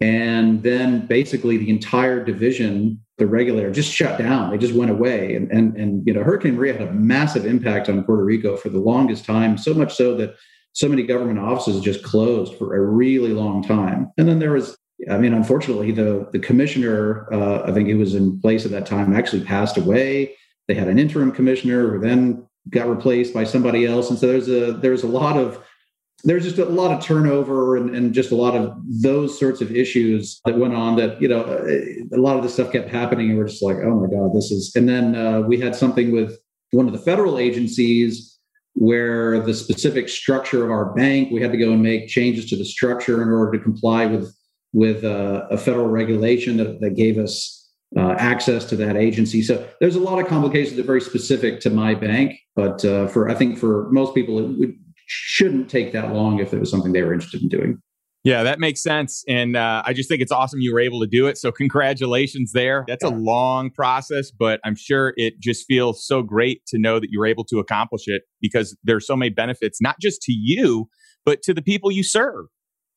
and 0.00 0.62
then 0.62 1.06
basically 1.06 1.56
the 1.56 1.70
entire 1.70 2.22
division, 2.22 3.00
the 3.18 3.26
regulator, 3.26 3.70
just 3.70 3.92
shut 3.92 4.18
down. 4.18 4.50
They 4.50 4.58
just 4.58 4.74
went 4.74 4.90
away, 4.90 5.34
and 5.34 5.50
and 5.50 5.76
and 5.76 6.06
you 6.06 6.12
know 6.12 6.22
Hurricane 6.22 6.56
Maria 6.56 6.74
had 6.74 6.88
a 6.88 6.92
massive 6.92 7.46
impact 7.46 7.88
on 7.88 8.02
Puerto 8.04 8.24
Rico 8.24 8.56
for 8.56 8.68
the 8.68 8.80
longest 8.80 9.24
time, 9.24 9.56
so 9.56 9.72
much 9.72 9.94
so 9.94 10.14
that 10.16 10.34
so 10.72 10.88
many 10.88 11.02
government 11.02 11.38
offices 11.38 11.80
just 11.82 12.04
closed 12.04 12.54
for 12.56 12.76
a 12.76 12.80
really 12.80 13.32
long 13.32 13.62
time. 13.62 14.10
And 14.18 14.28
then 14.28 14.38
there 14.38 14.52
was 14.52 14.76
I 15.08 15.18
mean, 15.18 15.32
unfortunately, 15.32 15.92
the 15.92 16.28
the 16.32 16.38
commissioner, 16.38 17.32
uh, 17.32 17.62
I 17.64 17.72
think 17.72 17.88
he 17.88 17.94
was 17.94 18.14
in 18.14 18.40
place 18.40 18.64
at 18.64 18.72
that 18.72 18.86
time, 18.86 19.14
actually 19.14 19.44
passed 19.44 19.76
away. 19.76 20.36
They 20.68 20.74
had 20.74 20.88
an 20.88 20.98
interim 20.98 21.32
commissioner 21.32 21.90
who 21.90 22.00
then 22.00 22.46
got 22.68 22.88
replaced 22.88 23.32
by 23.32 23.44
somebody 23.44 23.86
else, 23.86 24.10
and 24.10 24.18
so 24.18 24.26
there's 24.26 24.48
a 24.48 24.72
there's 24.72 25.02
a 25.02 25.08
lot 25.08 25.36
of 25.36 25.64
there's 26.24 26.44
just 26.44 26.58
a 26.58 26.64
lot 26.66 26.90
of 26.90 27.02
turnover 27.02 27.76
and, 27.76 27.94
and 27.94 28.12
just 28.12 28.30
a 28.30 28.36
lot 28.36 28.54
of 28.54 28.76
those 29.02 29.38
sorts 29.38 29.60
of 29.60 29.74
issues 29.74 30.40
that 30.44 30.58
went 30.58 30.74
on 30.74 30.96
that 30.96 31.20
you 31.20 31.28
know 31.28 31.42
a 32.12 32.16
lot 32.16 32.36
of 32.36 32.42
this 32.42 32.54
stuff 32.54 32.72
kept 32.72 32.90
happening 32.90 33.30
and 33.30 33.38
we're 33.38 33.46
just 33.46 33.62
like 33.62 33.76
oh 33.82 34.00
my 34.00 34.06
god 34.06 34.34
this 34.34 34.50
is 34.50 34.72
and 34.76 34.88
then 34.88 35.16
uh, 35.16 35.40
we 35.40 35.58
had 35.58 35.74
something 35.74 36.12
with 36.12 36.38
one 36.72 36.86
of 36.86 36.92
the 36.92 36.98
federal 36.98 37.38
agencies 37.38 38.38
where 38.74 39.40
the 39.40 39.54
specific 39.54 40.08
structure 40.08 40.64
of 40.64 40.70
our 40.70 40.92
bank 40.94 41.30
we 41.30 41.40
had 41.40 41.52
to 41.52 41.58
go 41.58 41.72
and 41.72 41.82
make 41.82 42.06
changes 42.08 42.48
to 42.48 42.56
the 42.56 42.64
structure 42.64 43.22
in 43.22 43.30
order 43.30 43.56
to 43.56 43.64
comply 43.64 44.06
with 44.06 44.34
with 44.72 45.04
uh, 45.04 45.46
a 45.50 45.58
federal 45.58 45.88
regulation 45.88 46.56
that, 46.58 46.80
that 46.80 46.90
gave 46.96 47.18
us 47.18 47.56
uh, 47.96 48.12
access 48.18 48.64
to 48.66 48.76
that 48.76 48.96
agency. 48.96 49.42
So 49.42 49.66
there's 49.80 49.96
a 49.96 50.00
lot 50.00 50.20
of 50.20 50.28
complications 50.28 50.76
that 50.76 50.82
are 50.82 50.86
very 50.86 51.00
specific 51.00 51.60
to 51.60 51.70
my 51.70 51.94
bank, 51.94 52.38
but 52.54 52.84
uh, 52.84 53.08
for 53.08 53.28
I 53.28 53.34
think 53.34 53.58
for 53.58 53.88
most 53.90 54.14
people, 54.14 54.62
it, 54.62 54.70
shouldn't 55.12 55.68
take 55.68 55.92
that 55.92 56.12
long 56.14 56.38
if 56.38 56.54
it 56.54 56.60
was 56.60 56.70
something 56.70 56.92
they 56.92 57.02
were 57.02 57.12
interested 57.12 57.42
in 57.42 57.48
doing. 57.48 57.82
Yeah, 58.22 58.44
that 58.44 58.60
makes 58.60 58.80
sense. 58.80 59.24
And 59.26 59.56
uh, 59.56 59.82
I 59.84 59.92
just 59.92 60.08
think 60.08 60.20
it's 60.20 60.30
awesome 60.30 60.60
you 60.60 60.72
were 60.72 60.80
able 60.80 61.00
to 61.00 61.06
do 61.06 61.26
it. 61.26 61.36
So, 61.36 61.50
congratulations 61.50 62.52
there. 62.52 62.84
That's 62.86 63.02
yeah. 63.02 63.10
a 63.10 63.16
long 63.16 63.70
process, 63.70 64.30
but 64.30 64.60
I'm 64.64 64.76
sure 64.76 65.14
it 65.16 65.40
just 65.40 65.64
feels 65.66 66.06
so 66.06 66.22
great 66.22 66.62
to 66.68 66.78
know 66.78 67.00
that 67.00 67.08
you 67.10 67.18
were 67.18 67.26
able 67.26 67.44
to 67.46 67.58
accomplish 67.58 68.02
it 68.06 68.22
because 68.40 68.76
there's 68.84 69.06
so 69.06 69.16
many 69.16 69.30
benefits, 69.30 69.80
not 69.80 69.96
just 70.00 70.22
to 70.22 70.32
you, 70.32 70.88
but 71.24 71.42
to 71.42 71.54
the 71.54 71.62
people 71.62 71.90
you 71.90 72.04
serve, 72.04 72.46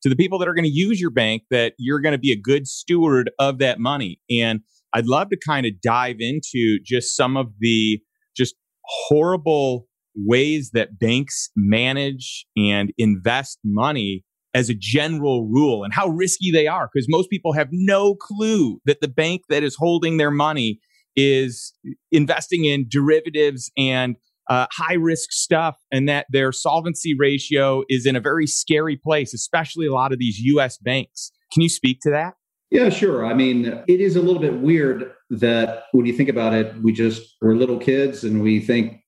to 0.04 0.10
the 0.10 0.16
people 0.16 0.38
that 0.38 0.46
are 0.46 0.54
going 0.54 0.66
to 0.66 0.70
use 0.70 1.00
your 1.00 1.10
bank, 1.10 1.42
that 1.50 1.72
you're 1.78 2.00
going 2.00 2.12
to 2.12 2.18
be 2.18 2.30
a 2.30 2.40
good 2.40 2.68
steward 2.68 3.30
of 3.38 3.58
that 3.58 3.80
money. 3.80 4.20
And 4.30 4.60
I'd 4.92 5.06
love 5.06 5.30
to 5.30 5.38
kind 5.44 5.64
of 5.64 5.80
dive 5.82 6.16
into 6.20 6.78
just 6.84 7.16
some 7.16 7.38
of 7.38 7.48
the 7.58 8.00
just 8.36 8.54
horrible 8.84 9.88
ways 10.14 10.70
that 10.74 10.98
banks 10.98 11.48
manage 11.56 12.46
and 12.54 12.92
invest 12.98 13.58
money 13.64 14.24
as 14.52 14.68
a 14.68 14.74
general 14.78 15.48
rule 15.48 15.82
and 15.82 15.92
how 15.92 16.06
risky 16.08 16.50
they 16.52 16.66
are 16.66 16.88
because 16.92 17.06
most 17.08 17.30
people 17.30 17.54
have 17.54 17.68
no 17.72 18.14
clue 18.14 18.78
that 18.84 19.00
the 19.00 19.08
bank 19.08 19.40
that 19.48 19.64
is 19.64 19.74
holding 19.76 20.18
their 20.18 20.30
money 20.30 20.78
is 21.16 21.72
investing 22.12 22.66
in 22.66 22.86
derivatives 22.88 23.72
and 23.76 24.16
uh, 24.48 24.66
high 24.72 24.94
risk 24.94 25.32
stuff 25.32 25.76
and 25.90 26.08
that 26.08 26.26
their 26.30 26.52
solvency 26.52 27.14
ratio 27.18 27.82
is 27.88 28.06
in 28.06 28.16
a 28.16 28.20
very 28.20 28.46
scary 28.46 28.96
place 28.96 29.32
especially 29.34 29.86
a 29.86 29.92
lot 29.92 30.12
of 30.12 30.18
these 30.18 30.38
US 30.40 30.78
banks 30.78 31.32
can 31.52 31.62
you 31.62 31.68
speak 31.68 32.00
to 32.02 32.10
that 32.10 32.34
yeah, 32.74 32.88
sure. 32.88 33.24
I 33.24 33.34
mean, 33.34 33.66
it 33.86 34.00
is 34.00 34.16
a 34.16 34.20
little 34.20 34.40
bit 34.40 34.54
weird 34.54 35.12
that 35.30 35.84
when 35.92 36.06
you 36.06 36.12
think 36.12 36.28
about 36.28 36.54
it, 36.54 36.74
we 36.82 36.92
just 36.92 37.36
we're 37.40 37.54
little 37.54 37.78
kids 37.78 38.24
and 38.24 38.42
we 38.42 38.58
think 38.58 39.00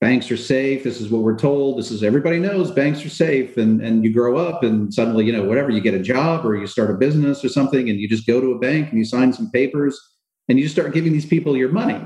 banks 0.00 0.30
are 0.30 0.38
safe. 0.38 0.84
This 0.84 1.02
is 1.02 1.10
what 1.10 1.20
we're 1.20 1.38
told. 1.38 1.78
This 1.78 1.90
is 1.90 2.02
everybody 2.02 2.38
knows 2.38 2.70
banks 2.70 3.04
are 3.04 3.10
safe. 3.10 3.58
And 3.58 3.82
and 3.82 4.04
you 4.04 4.12
grow 4.12 4.38
up 4.38 4.62
and 4.62 4.92
suddenly, 4.94 5.26
you 5.26 5.32
know, 5.32 5.44
whatever, 5.44 5.70
you 5.70 5.82
get 5.82 5.92
a 5.92 6.00
job 6.00 6.46
or 6.46 6.56
you 6.56 6.66
start 6.66 6.90
a 6.90 6.94
business 6.94 7.44
or 7.44 7.50
something, 7.50 7.90
and 7.90 7.98
you 7.98 8.08
just 8.08 8.26
go 8.26 8.40
to 8.40 8.52
a 8.52 8.58
bank 8.58 8.88
and 8.88 8.98
you 8.98 9.04
sign 9.04 9.34
some 9.34 9.50
papers 9.50 10.00
and 10.48 10.58
you 10.58 10.64
just 10.64 10.74
start 10.74 10.94
giving 10.94 11.12
these 11.12 11.26
people 11.26 11.56
your 11.56 11.70
money. 11.70 12.02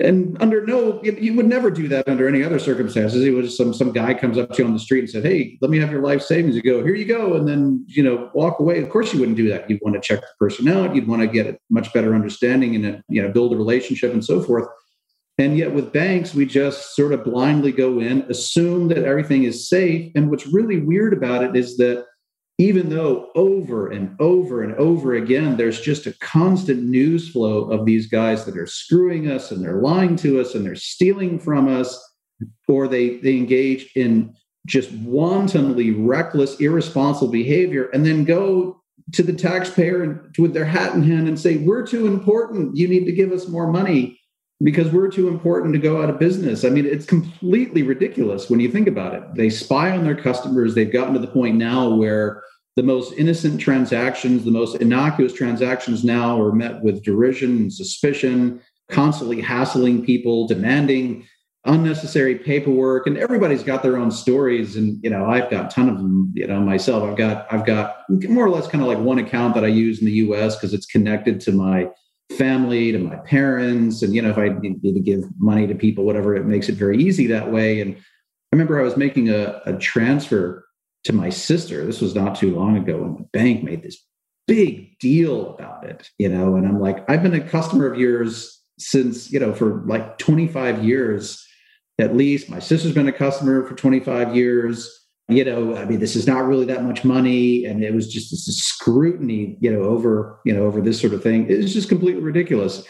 And 0.00 0.36
under 0.40 0.64
no, 0.66 1.02
you 1.02 1.34
would 1.34 1.46
never 1.46 1.70
do 1.70 1.88
that 1.88 2.08
under 2.08 2.28
any 2.28 2.42
other 2.42 2.58
circumstances. 2.58 3.24
It 3.24 3.30
was 3.30 3.56
some 3.56 3.72
some 3.74 3.92
guy 3.92 4.14
comes 4.14 4.38
up 4.38 4.52
to 4.52 4.62
you 4.62 4.66
on 4.66 4.72
the 4.72 4.78
street 4.78 5.00
and 5.00 5.10
said, 5.10 5.24
"Hey, 5.24 5.58
let 5.60 5.70
me 5.70 5.78
have 5.78 5.90
your 5.90 6.02
life 6.02 6.22
savings." 6.22 6.56
You 6.56 6.62
go, 6.62 6.84
"Here 6.84 6.94
you 6.94 7.04
go," 7.04 7.34
and 7.34 7.46
then 7.46 7.84
you 7.88 8.02
know 8.02 8.30
walk 8.34 8.60
away. 8.60 8.82
Of 8.82 8.90
course, 8.90 9.12
you 9.12 9.20
wouldn't 9.20 9.36
do 9.36 9.48
that. 9.48 9.68
You'd 9.68 9.80
want 9.82 9.94
to 9.94 10.00
check 10.00 10.20
the 10.20 10.26
person 10.38 10.68
out. 10.68 10.94
You'd 10.94 11.08
want 11.08 11.22
to 11.22 11.28
get 11.28 11.46
a 11.46 11.58
much 11.70 11.92
better 11.92 12.14
understanding 12.14 12.74
and 12.74 12.86
a, 12.86 13.02
you 13.08 13.22
know 13.22 13.30
build 13.30 13.52
a 13.52 13.56
relationship 13.56 14.12
and 14.12 14.24
so 14.24 14.42
forth. 14.42 14.68
And 15.38 15.56
yet 15.56 15.72
with 15.72 15.92
banks, 15.92 16.34
we 16.34 16.46
just 16.46 16.96
sort 16.96 17.12
of 17.12 17.22
blindly 17.24 17.70
go 17.70 18.00
in, 18.00 18.22
assume 18.22 18.88
that 18.88 19.04
everything 19.04 19.44
is 19.44 19.68
safe. 19.68 20.10
And 20.16 20.30
what's 20.30 20.46
really 20.46 20.80
weird 20.80 21.12
about 21.12 21.44
it 21.44 21.56
is 21.56 21.76
that 21.76 22.06
even 22.58 22.88
though 22.88 23.30
over 23.36 23.88
and 23.88 24.16
over 24.20 24.64
and 24.64 24.74
over 24.74 25.14
again, 25.14 25.56
there's 25.56 25.80
just 25.80 26.06
a 26.06 26.18
constant 26.18 26.82
news 26.82 27.30
flow 27.30 27.70
of 27.70 27.86
these 27.86 28.08
guys 28.08 28.44
that 28.44 28.58
are 28.58 28.66
screwing 28.66 29.30
us 29.30 29.52
and 29.52 29.62
they're 29.64 29.80
lying 29.80 30.16
to 30.16 30.40
us 30.40 30.56
and 30.56 30.66
they're 30.66 30.74
stealing 30.74 31.38
from 31.38 31.68
us, 31.68 31.96
or 32.66 32.88
they, 32.88 33.18
they 33.18 33.36
engage 33.36 33.92
in 33.94 34.34
just 34.66 34.90
wantonly 34.92 35.92
reckless, 35.92 36.58
irresponsible 36.60 37.30
behavior, 37.30 37.88
and 37.90 38.04
then 38.04 38.24
go 38.24 38.82
to 39.12 39.22
the 39.22 39.32
taxpayer 39.32 40.28
with 40.36 40.52
their 40.52 40.64
hat 40.64 40.94
in 40.94 41.02
hand 41.02 41.28
and 41.28 41.38
say, 41.38 41.58
We're 41.58 41.86
too 41.86 42.06
important. 42.06 42.76
You 42.76 42.88
need 42.88 43.04
to 43.04 43.12
give 43.12 43.32
us 43.32 43.48
more 43.48 43.70
money 43.70 44.18
because 44.62 44.92
we're 44.92 45.10
too 45.10 45.28
important 45.28 45.72
to 45.72 45.78
go 45.78 46.02
out 46.02 46.10
of 46.10 46.18
business. 46.18 46.64
I 46.64 46.70
mean, 46.70 46.84
it's 46.84 47.06
completely 47.06 47.82
ridiculous 47.82 48.50
when 48.50 48.58
you 48.58 48.70
think 48.70 48.88
about 48.88 49.14
it. 49.14 49.22
They 49.34 49.50
spy 49.50 49.96
on 49.96 50.04
their 50.04 50.20
customers. 50.20 50.74
They've 50.74 50.92
gotten 50.92 51.14
to 51.14 51.20
the 51.20 51.28
point 51.28 51.56
now 51.56 51.94
where 51.94 52.42
the 52.78 52.82
most 52.84 53.12
innocent 53.14 53.60
transactions, 53.60 54.44
the 54.44 54.52
most 54.52 54.76
innocuous 54.76 55.32
transactions 55.32 56.04
now 56.04 56.40
are 56.40 56.52
met 56.52 56.80
with 56.80 57.02
derision 57.02 57.56
and 57.56 57.72
suspicion, 57.72 58.62
constantly 58.88 59.40
hassling 59.40 60.04
people, 60.04 60.46
demanding 60.46 61.26
unnecessary 61.64 62.36
paperwork 62.36 63.08
and 63.08 63.18
everybody's 63.18 63.64
got 63.64 63.82
their 63.82 63.96
own 63.96 64.12
stories. 64.12 64.76
And 64.76 65.02
you 65.02 65.10
know 65.10 65.26
i've 65.26 65.50
got 65.50 65.66
a 65.66 65.74
ton 65.74 65.88
of 65.88 65.96
them 65.96 66.32
you 66.36 66.46
know 66.46 66.60
myself. 66.60 67.02
I've 67.02 67.16
got 67.16 67.52
i've 67.52 67.66
got 67.66 67.96
more 68.08 68.46
or 68.46 68.50
less 68.50 68.68
kind 68.68 68.80
of 68.80 68.86
like 68.86 68.98
one 68.98 69.18
account 69.18 69.56
that 69.56 69.64
i 69.64 69.68
use 69.68 69.98
in 69.98 70.06
the 70.06 70.12
us 70.12 70.54
because 70.54 70.72
it's 70.72 70.86
connected 70.86 71.40
to 71.40 71.52
my 71.52 71.90
family 72.38 72.92
to 72.92 72.98
my 73.00 73.16
parents. 73.16 74.02
And 74.02 74.14
you 74.14 74.22
know 74.22 74.30
if 74.30 74.38
i 74.38 74.50
need 74.50 74.80
to 74.82 75.00
give 75.00 75.24
money 75.36 75.66
to 75.66 75.74
people 75.74 76.04
whatever 76.04 76.36
it 76.36 76.46
makes 76.46 76.68
it 76.68 76.76
very 76.76 77.02
easy 77.02 77.26
that 77.26 77.50
way. 77.50 77.80
And 77.80 77.96
i 77.96 78.52
remember 78.52 78.78
i 78.78 78.84
was 78.84 78.96
making 78.96 79.30
a, 79.30 79.60
a 79.66 79.76
transfer 79.78 80.67
to 81.08 81.14
my 81.14 81.30
sister 81.30 81.86
this 81.86 82.02
was 82.02 82.14
not 82.14 82.36
too 82.36 82.54
long 82.54 82.76
ago 82.76 83.02
and 83.02 83.18
the 83.18 83.28
bank 83.32 83.64
made 83.64 83.82
this 83.82 84.04
big 84.46 84.98
deal 84.98 85.54
about 85.54 85.84
it 85.84 86.10
you 86.18 86.28
know 86.28 86.54
and 86.54 86.66
i'm 86.66 86.78
like 86.78 87.08
i've 87.10 87.22
been 87.22 87.34
a 87.34 87.40
customer 87.40 87.90
of 87.90 87.98
yours 87.98 88.62
since 88.78 89.32
you 89.32 89.40
know 89.40 89.54
for 89.54 89.82
like 89.86 90.18
25 90.18 90.84
years 90.84 91.42
at 91.98 92.14
least 92.14 92.50
my 92.50 92.58
sister's 92.58 92.92
been 92.92 93.08
a 93.08 93.12
customer 93.12 93.64
for 93.66 93.74
25 93.74 94.36
years 94.36 94.94
you 95.30 95.44
know, 95.44 95.76
I 95.76 95.84
mean, 95.84 96.00
this 96.00 96.16
is 96.16 96.26
not 96.26 96.46
really 96.46 96.64
that 96.66 96.84
much 96.84 97.04
money, 97.04 97.66
and 97.66 97.84
it 97.84 97.94
was 97.94 98.10
just 98.10 98.30
this 98.30 98.46
scrutiny, 98.56 99.58
you 99.60 99.70
know, 99.70 99.82
over 99.82 100.40
you 100.44 100.54
know 100.54 100.64
over 100.64 100.80
this 100.80 100.98
sort 100.98 101.12
of 101.12 101.22
thing. 101.22 101.46
It's 101.50 101.74
just 101.74 101.90
completely 101.90 102.22
ridiculous. 102.22 102.82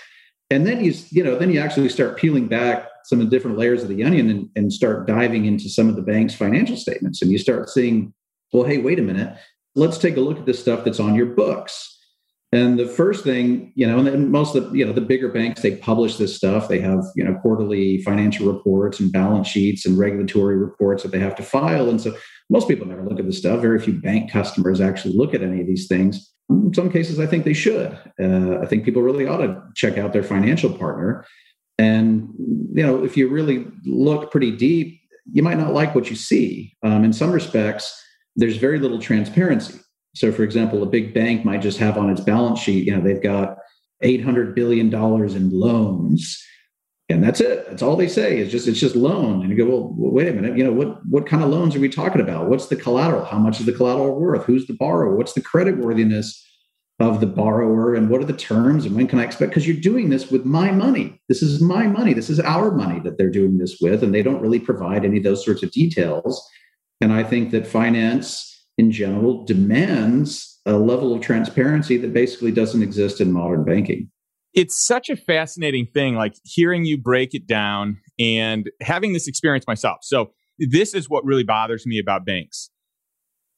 And 0.48 0.64
then 0.64 0.84
you 0.84 0.94
you 1.10 1.24
know 1.24 1.36
then 1.36 1.50
you 1.50 1.60
actually 1.60 1.88
start 1.88 2.16
peeling 2.16 2.46
back 2.46 2.87
some 3.08 3.22
of 3.22 3.30
the 3.30 3.34
different 3.34 3.56
layers 3.56 3.82
of 3.82 3.88
the 3.88 4.04
onion 4.04 4.28
and, 4.28 4.50
and 4.54 4.70
start 4.70 5.06
diving 5.06 5.46
into 5.46 5.66
some 5.66 5.88
of 5.88 5.96
the 5.96 6.02
bank's 6.02 6.34
financial 6.34 6.76
statements, 6.76 7.22
and 7.22 7.32
you 7.32 7.38
start 7.38 7.70
seeing, 7.70 8.12
well, 8.52 8.64
hey, 8.64 8.76
wait 8.76 8.98
a 8.98 9.02
minute, 9.02 9.34
let's 9.74 9.96
take 9.96 10.18
a 10.18 10.20
look 10.20 10.38
at 10.38 10.44
the 10.44 10.52
stuff 10.52 10.84
that's 10.84 11.00
on 11.00 11.14
your 11.14 11.24
books. 11.24 11.94
And 12.52 12.78
the 12.78 12.86
first 12.86 13.24
thing, 13.24 13.72
you 13.76 13.86
know, 13.86 13.98
and 13.98 14.30
most 14.30 14.54
of 14.54 14.70
the, 14.70 14.78
you 14.78 14.84
know, 14.84 14.92
the 14.92 15.00
bigger 15.00 15.30
banks, 15.30 15.62
they 15.62 15.76
publish 15.76 16.16
this 16.16 16.36
stuff. 16.36 16.68
They 16.68 16.80
have, 16.80 17.02
you 17.14 17.24
know, 17.24 17.34
quarterly 17.42 18.02
financial 18.02 18.52
reports 18.52 19.00
and 19.00 19.10
balance 19.10 19.48
sheets 19.48 19.86
and 19.86 19.98
regulatory 19.98 20.56
reports 20.56 21.02
that 21.02 21.12
they 21.12 21.18
have 21.18 21.34
to 21.36 21.42
file. 21.42 21.88
And 21.88 22.00
so 22.00 22.14
most 22.50 22.68
people 22.68 22.86
never 22.86 23.04
look 23.04 23.18
at 23.18 23.26
this 23.26 23.38
stuff. 23.38 23.60
Very 23.60 23.78
few 23.78 23.94
bank 23.94 24.30
customers 24.30 24.80
actually 24.80 25.14
look 25.14 25.34
at 25.34 25.42
any 25.42 25.60
of 25.60 25.66
these 25.66 25.86
things. 25.88 26.30
In 26.48 26.72
some 26.72 26.90
cases, 26.90 27.20
I 27.20 27.26
think 27.26 27.44
they 27.44 27.52
should. 27.54 27.98
Uh, 28.18 28.58
I 28.62 28.66
think 28.66 28.84
people 28.84 29.02
really 29.02 29.26
ought 29.26 29.38
to 29.38 29.62
check 29.74 29.98
out 29.98 30.14
their 30.14 30.22
financial 30.22 30.72
partner. 30.72 31.26
And, 31.78 32.28
you 32.74 32.84
know, 32.84 33.04
if 33.04 33.16
you 33.16 33.28
really 33.28 33.66
look 33.84 34.30
pretty 34.30 34.50
deep, 34.50 35.00
you 35.32 35.42
might 35.42 35.58
not 35.58 35.72
like 35.72 35.94
what 35.94 36.10
you 36.10 36.16
see. 36.16 36.76
Um, 36.82 37.04
in 37.04 37.12
some 37.12 37.30
respects, 37.30 37.94
there's 38.36 38.56
very 38.56 38.78
little 38.78 38.98
transparency 38.98 39.78
so, 40.18 40.32
for 40.32 40.42
example, 40.42 40.82
a 40.82 40.86
big 40.86 41.14
bank 41.14 41.44
might 41.44 41.62
just 41.62 41.78
have 41.78 41.96
on 41.96 42.10
its 42.10 42.20
balance 42.20 42.58
sheet, 42.58 42.84
you 42.84 42.94
know, 42.94 43.00
they've 43.00 43.22
got 43.22 43.58
$800 44.02 44.52
billion 44.52 44.92
in 44.92 45.50
loans. 45.50 46.44
And 47.08 47.22
that's 47.22 47.40
it. 47.40 47.66
That's 47.68 47.82
all 47.82 47.94
they 47.94 48.08
say 48.08 48.38
is 48.38 48.50
just 48.50 48.66
it's 48.66 48.80
just 48.80 48.96
loan. 48.96 49.42
And 49.42 49.50
you 49.50 49.56
go, 49.56 49.64
well, 49.64 49.94
wait 49.96 50.26
a 50.26 50.32
minute. 50.32 50.58
You 50.58 50.64
know 50.64 50.72
what? 50.72 51.06
What 51.06 51.26
kind 51.26 51.42
of 51.44 51.50
loans 51.50 51.76
are 51.76 51.80
we 51.80 51.88
talking 51.88 52.20
about? 52.20 52.48
What's 52.48 52.66
the 52.66 52.74
collateral? 52.74 53.24
How 53.24 53.38
much 53.38 53.60
is 53.60 53.66
the 53.66 53.72
collateral 53.72 54.18
worth? 54.18 54.44
Who's 54.44 54.66
the 54.66 54.74
borrower? 54.74 55.16
What's 55.16 55.34
the 55.34 55.40
credit 55.40 55.78
worthiness 55.78 56.44
of 57.00 57.20
the 57.20 57.26
borrower? 57.26 57.94
And 57.94 58.10
what 58.10 58.20
are 58.20 58.26
the 58.26 58.32
terms? 58.32 58.84
And 58.84 58.94
when 58.94 59.06
can 59.06 59.18
I 59.18 59.24
expect? 59.24 59.50
Because 59.50 59.66
you're 59.66 59.80
doing 59.80 60.10
this 60.10 60.30
with 60.30 60.44
my 60.44 60.70
money. 60.70 61.20
This 61.28 61.42
is 61.42 61.60
my 61.60 61.86
money. 61.86 62.12
This 62.12 62.30
is 62.30 62.40
our 62.40 62.70
money 62.70 63.00
that 63.00 63.18
they're 63.18 63.30
doing 63.30 63.58
this 63.58 63.78
with, 63.80 64.02
and 64.02 64.14
they 64.14 64.22
don't 64.22 64.40
really 64.40 64.58
provide 64.58 65.04
any 65.04 65.18
of 65.18 65.24
those 65.24 65.44
sorts 65.44 65.62
of 65.62 65.70
details. 65.70 66.46
And 67.00 67.12
I 67.12 67.22
think 67.22 67.50
that 67.52 67.66
finance 67.66 68.66
in 68.76 68.90
general 68.90 69.44
demands 69.44 70.60
a 70.66 70.72
level 70.74 71.14
of 71.14 71.20
transparency 71.20 71.96
that 71.96 72.12
basically 72.12 72.52
doesn't 72.52 72.82
exist 72.82 73.20
in 73.20 73.32
modern 73.32 73.64
banking. 73.64 74.10
It's 74.54 74.84
such 74.84 75.08
a 75.08 75.16
fascinating 75.16 75.86
thing, 75.86 76.14
like 76.14 76.34
hearing 76.44 76.84
you 76.84 76.98
break 76.98 77.34
it 77.34 77.46
down 77.46 77.98
and 78.18 78.68
having 78.80 79.12
this 79.12 79.28
experience 79.28 79.66
myself. 79.66 79.98
So, 80.02 80.32
this 80.58 80.92
is 80.92 81.08
what 81.08 81.24
really 81.24 81.44
bothers 81.44 81.86
me 81.86 82.00
about 82.00 82.26
banks. 82.26 82.70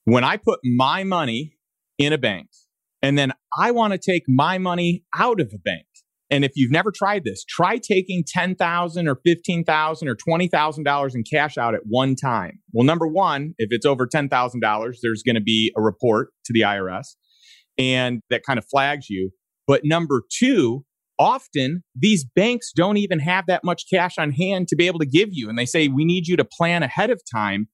When 0.03 0.23
I 0.23 0.37
put 0.37 0.59
my 0.63 1.03
money 1.03 1.57
in 1.97 2.13
a 2.13 2.17
bank 2.17 2.47
and 3.01 3.17
then 3.17 3.33
I 3.57 3.71
want 3.71 3.93
to 3.93 3.99
take 3.99 4.23
my 4.27 4.57
money 4.57 5.03
out 5.15 5.39
of 5.41 5.51
a 5.53 5.57
bank, 5.57 5.85
And 6.29 6.45
if 6.45 6.51
you've 6.55 6.71
never 6.71 6.91
tried 6.91 7.23
this, 7.25 7.43
try 7.43 7.77
taking 7.77 8.23
10,000 8.25 9.07
or 9.07 9.15
15,000 9.25 10.07
or 10.07 10.15
twenty 10.15 10.47
thousand 10.47 10.83
dollars 10.85 11.13
in 11.15 11.23
cash 11.29 11.57
out 11.57 11.75
at 11.75 11.81
one 11.85 12.15
time. 12.15 12.59
Well, 12.71 12.85
number 12.85 13.07
one, 13.07 13.53
if 13.57 13.67
it's 13.71 13.85
over 13.85 14.07
ten 14.07 14.29
thousand 14.29 14.61
dollars, 14.61 14.99
there's 15.03 15.23
going 15.23 15.35
to 15.35 15.41
be 15.41 15.71
a 15.77 15.81
report 15.81 16.29
to 16.45 16.53
the 16.53 16.61
IRS, 16.61 17.15
and 17.77 18.21
that 18.29 18.43
kind 18.43 18.57
of 18.57 18.65
flags 18.71 19.09
you. 19.09 19.31
But 19.67 19.81
number 19.83 20.23
two, 20.31 20.85
often 21.19 21.83
these 21.95 22.25
banks 22.25 22.71
don't 22.73 22.97
even 22.97 23.19
have 23.19 23.45
that 23.47 23.63
much 23.63 23.83
cash 23.93 24.17
on 24.17 24.31
hand 24.31 24.67
to 24.69 24.75
be 24.75 24.87
able 24.87 24.99
to 24.99 25.05
give 25.05 25.29
you, 25.31 25.49
and 25.49 25.57
they 25.57 25.65
say 25.65 25.87
we 25.89 26.05
need 26.05 26.27
you 26.27 26.37
to 26.37 26.45
plan 26.45 26.81
ahead 26.83 27.09
of 27.09 27.21
time. 27.29 27.67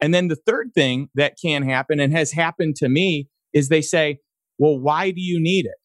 And 0.00 0.12
then 0.14 0.28
the 0.28 0.36
third 0.46 0.70
thing 0.74 1.10
that 1.14 1.34
can 1.40 1.62
happen 1.62 2.00
and 2.00 2.12
has 2.12 2.32
happened 2.32 2.74
to 2.76 2.88
me 2.88 3.28
is 3.52 3.68
they 3.68 3.82
say, 3.82 4.18
well, 4.60 4.78
why 4.78 5.10
do 5.10 5.22
you 5.22 5.40
need 5.40 5.64
it? 5.64 5.78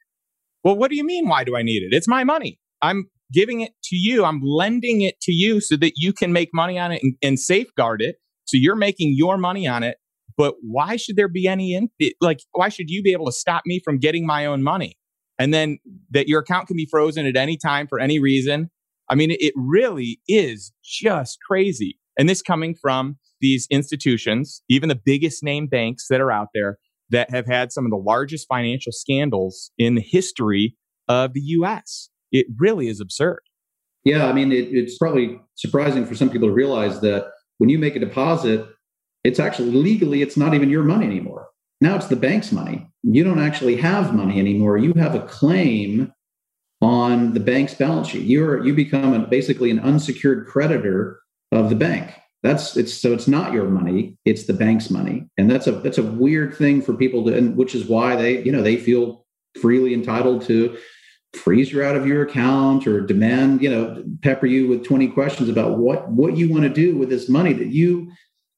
Well, 0.63 0.75
what 0.75 0.91
do 0.91 0.97
you 0.97 1.05
mean? 1.05 1.29
Why 1.29 1.45
do 1.45 1.55
I 1.55 1.63
need 1.63 1.81
it? 1.81 1.95
It's 1.95 2.09
my 2.09 2.25
money. 2.25 2.59
I'm 2.81 3.05
giving 3.31 3.61
it 3.61 3.71
to 3.85 3.95
you. 3.95 4.25
I'm 4.25 4.41
lending 4.43 5.01
it 5.01 5.15
to 5.21 5.31
you 5.31 5.61
so 5.61 5.77
that 5.77 5.93
you 5.95 6.11
can 6.11 6.33
make 6.33 6.49
money 6.53 6.77
on 6.77 6.91
it 6.91 7.01
and, 7.01 7.15
and 7.23 7.39
safeguard 7.39 8.01
it. 8.01 8.17
So 8.43 8.57
you're 8.57 8.75
making 8.75 9.13
your 9.15 9.38
money 9.38 9.65
on 9.65 9.81
it. 9.81 9.95
But 10.38 10.55
why 10.61 10.97
should 10.97 11.15
there 11.15 11.29
be 11.29 11.47
any, 11.47 11.73
in, 11.73 11.88
like, 12.19 12.41
why 12.51 12.67
should 12.67 12.89
you 12.89 13.01
be 13.01 13.13
able 13.13 13.27
to 13.27 13.31
stop 13.31 13.63
me 13.65 13.79
from 13.83 13.97
getting 13.97 14.25
my 14.27 14.45
own 14.45 14.61
money? 14.61 14.97
And 15.39 15.53
then 15.53 15.77
that 16.11 16.27
your 16.27 16.41
account 16.41 16.67
can 16.67 16.75
be 16.75 16.88
frozen 16.91 17.25
at 17.25 17.38
any 17.38 17.55
time 17.55 17.88
for 17.88 18.01
any 18.01 18.19
reason. 18.19 18.69
I 19.09 19.15
mean, 19.15 19.31
it 19.31 19.53
really 19.55 20.19
is 20.27 20.73
just 20.83 21.38
crazy. 21.47 21.97
And 22.19 22.27
this 22.27 22.41
coming 22.41 22.75
from 22.75 23.17
these 23.39 23.67
institutions, 23.71 24.61
even 24.67 24.89
the 24.89 24.99
biggest 25.01 25.43
name 25.43 25.67
banks 25.67 26.07
that 26.09 26.19
are 26.19 26.31
out 26.31 26.49
there, 26.53 26.77
that 27.09 27.29
have 27.29 27.45
had 27.45 27.71
some 27.71 27.85
of 27.85 27.91
the 27.91 27.97
largest 27.97 28.47
financial 28.47 28.91
scandals 28.91 29.71
in 29.77 29.95
the 29.95 30.01
history 30.01 30.75
of 31.07 31.33
the 31.33 31.41
US. 31.41 32.09
It 32.31 32.47
really 32.57 32.87
is 32.87 32.99
absurd. 32.99 33.41
Yeah, 34.03 34.27
I 34.27 34.33
mean, 34.33 34.51
it, 34.51 34.69
it's 34.71 34.97
probably 34.97 35.39
surprising 35.55 36.05
for 36.05 36.15
some 36.15 36.29
people 36.29 36.47
to 36.47 36.53
realize 36.53 37.01
that 37.01 37.31
when 37.57 37.69
you 37.69 37.79
make 37.79 37.95
a 37.95 37.99
deposit, 37.99 38.67
it's 39.23 39.39
actually 39.39 39.71
legally, 39.71 40.21
it's 40.21 40.37
not 40.37 40.53
even 40.53 40.69
your 40.69 40.83
money 40.83 41.05
anymore. 41.05 41.47
Now 41.81 41.95
it's 41.95 42.07
the 42.07 42.15
bank's 42.15 42.51
money. 42.51 42.87
You 43.03 43.23
don't 43.23 43.41
actually 43.41 43.75
have 43.77 44.13
money 44.13 44.39
anymore. 44.39 44.77
You 44.77 44.93
have 44.93 45.15
a 45.15 45.21
claim 45.21 46.11
on 46.81 47.33
the 47.33 47.39
bank's 47.39 47.73
balance 47.73 48.09
sheet. 48.09 48.25
You're 48.25 48.63
you 48.65 48.73
become 48.73 49.13
a, 49.13 49.19
basically 49.27 49.71
an 49.71 49.79
unsecured 49.79 50.47
creditor 50.47 51.19
of 51.51 51.69
the 51.69 51.75
bank. 51.75 52.13
That's 52.45 52.77
it's 52.77 52.93
so 52.93 53.12
it's 53.12 53.27
not 53.27 53.53
your 53.53 53.65
money, 53.65 54.17
it's 54.23 54.45
the 54.45 54.53
bank's 54.53 54.91
money. 54.91 55.27
And 55.36 55.49
that's 55.49 55.65
a 55.65 55.71
that's 55.71 55.97
a 55.97 56.03
weird 56.03 56.55
thing 56.55 56.79
for 56.79 56.93
people 56.93 57.25
to 57.25 57.36
and 57.36 57.58
which 57.58 57.73
is 57.73 57.86
why 57.86 58.15
they, 58.15 58.43
you 58.43 58.51
know, 58.51 58.62
they 58.62 58.77
feel 58.77 59.25
freely 59.60 59.95
entitled 59.95 60.43
to 60.43 60.77
freeze 61.34 61.71
you 61.71 61.81
out 61.81 61.95
of 61.95 62.05
your 62.05 62.21
account 62.21 62.86
or 62.86 63.01
demand, 63.01 63.63
you 63.63 63.69
know, 63.69 64.03
pepper 64.21 64.45
you 64.45 64.67
with 64.67 64.86
20 64.86 65.08
questions 65.08 65.49
about 65.49 65.79
what 65.79 66.08
what 66.12 66.38
you 66.38 66.47
want 66.47 66.63
to 66.63 66.69
do 66.69 66.95
with 66.95 67.10
this 67.10 67.27
money 67.27 67.51
that 67.51 67.73
you 67.73 68.12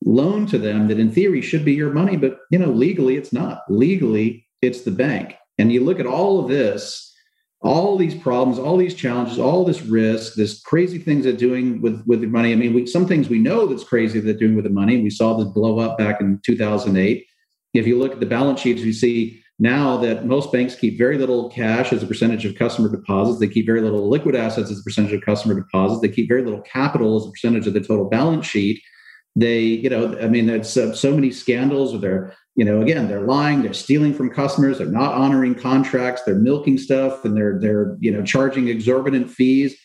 loan 0.04 0.45
to 0.47 0.58
them 0.58 0.89
that 0.89 1.00
in 1.00 1.10
theory 1.10 1.41
should 1.41 1.63
be 1.63 1.73
your 1.73 1.93
money, 1.93 2.17
but 2.17 2.39
you 2.52 2.60
know, 2.60 2.69
legally 2.69 3.15
it's 3.15 3.32
not. 3.32 3.62
Legally, 3.69 4.45
it's 4.62 4.82
the 4.82 4.91
bank. 4.91 5.38
And 5.58 5.71
you 5.71 5.82
look 5.82 6.02
at 6.02 6.06
all 6.06 6.41
of 6.41 6.50
this 6.50 7.15
all 7.62 7.98
these 7.98 8.15
problems, 8.15 8.60
all 8.60 8.78
these 8.78 8.93
challenges, 8.93 9.39
all 9.39 9.65
this 9.65 9.82
risk, 9.82 10.36
this 10.36 10.62
crazy 10.62 11.00
things 11.00 11.24
they're 11.24 11.34
doing 11.34 11.82
with 11.82 12.04
with 12.06 12.22
the 12.22 12.28
money. 12.28 12.52
I 12.52 12.56
mean, 12.56 12.74
we, 12.74 12.86
some 12.86 13.08
things 13.08 13.30
we 13.30 13.39
know 13.39 13.65
that's 13.65 13.84
crazy 13.84 14.20
they're 14.20 14.34
doing 14.34 14.56
with 14.56 14.65
the 14.65 14.72
money. 14.72 15.02
We 15.02 15.10
saw 15.10 15.36
this 15.36 15.48
blow 15.48 15.80
up 15.80 15.98
back 15.98 16.22
in 16.22 16.39
2008. 16.46 17.26
If 17.74 17.88
you 17.88 17.98
look 17.98 18.13
at 18.13 18.20
the 18.20 18.26
balance 18.26 18.62
sheets, 18.62 18.82
you 18.82 18.93
see 18.93 19.41
now 19.60 19.98
that 19.98 20.26
most 20.26 20.52
banks 20.52 20.76
keep 20.76 21.00
very 21.00 21.17
little 21.17 21.50
cash 21.50 21.91
as 21.91 22.04
a 22.04 22.08
percentage 22.08 22.46
of 22.46 22.56
customer 22.56 22.89
deposits. 22.89 23.39
They 23.39 23.48
keep 23.48 23.65
very 23.65 23.82
little 23.82 24.08
liquid 24.08 24.36
assets 24.36 24.70
as 24.70 24.80
a 24.80 24.84
percentage 24.84 25.13
of 25.13 25.22
customer 25.22 25.56
deposits. 25.56 26.02
They 26.02 26.10
keep 26.10 26.28
very 26.28 26.43
little 26.43 26.62
capital 26.62 27.17
as 27.17 27.26
a 27.26 27.32
percentage 27.32 27.65
of 27.65 27.74
the 27.74 27.82
total 27.82 28.08
balance 28.08 28.46
sheet. 28.46 28.80
They, 29.39 29.60
you 29.60 29.89
know, 29.89 30.17
I 30.19 30.28
mean, 30.28 30.47
there's 30.47 30.76
uh, 30.76 30.93
so 30.93 31.13
many 31.13 31.32
scandals 31.32 31.91
where 31.91 32.02
they're, 32.02 32.34
you 32.58 32.65
know 32.65 32.82
again 32.82 33.08
they're 33.08 33.21
lying 33.21 33.62
they're 33.62 33.71
stealing 33.71 34.13
from 34.13 34.30
customers 34.30 34.80
they're 34.80 34.88
not 34.88 35.13
honoring 35.13 35.56
contracts 35.56 36.23
they're 36.23 36.36
milking 36.36 36.78
stuff 36.78 37.23
and 37.23 37.38
they're 37.38 37.58
they're 37.60 37.95
you 38.00 38.12
know 38.12 38.21
charging 38.23 38.67
exorbitant 38.67 39.30
fees. 39.30 39.78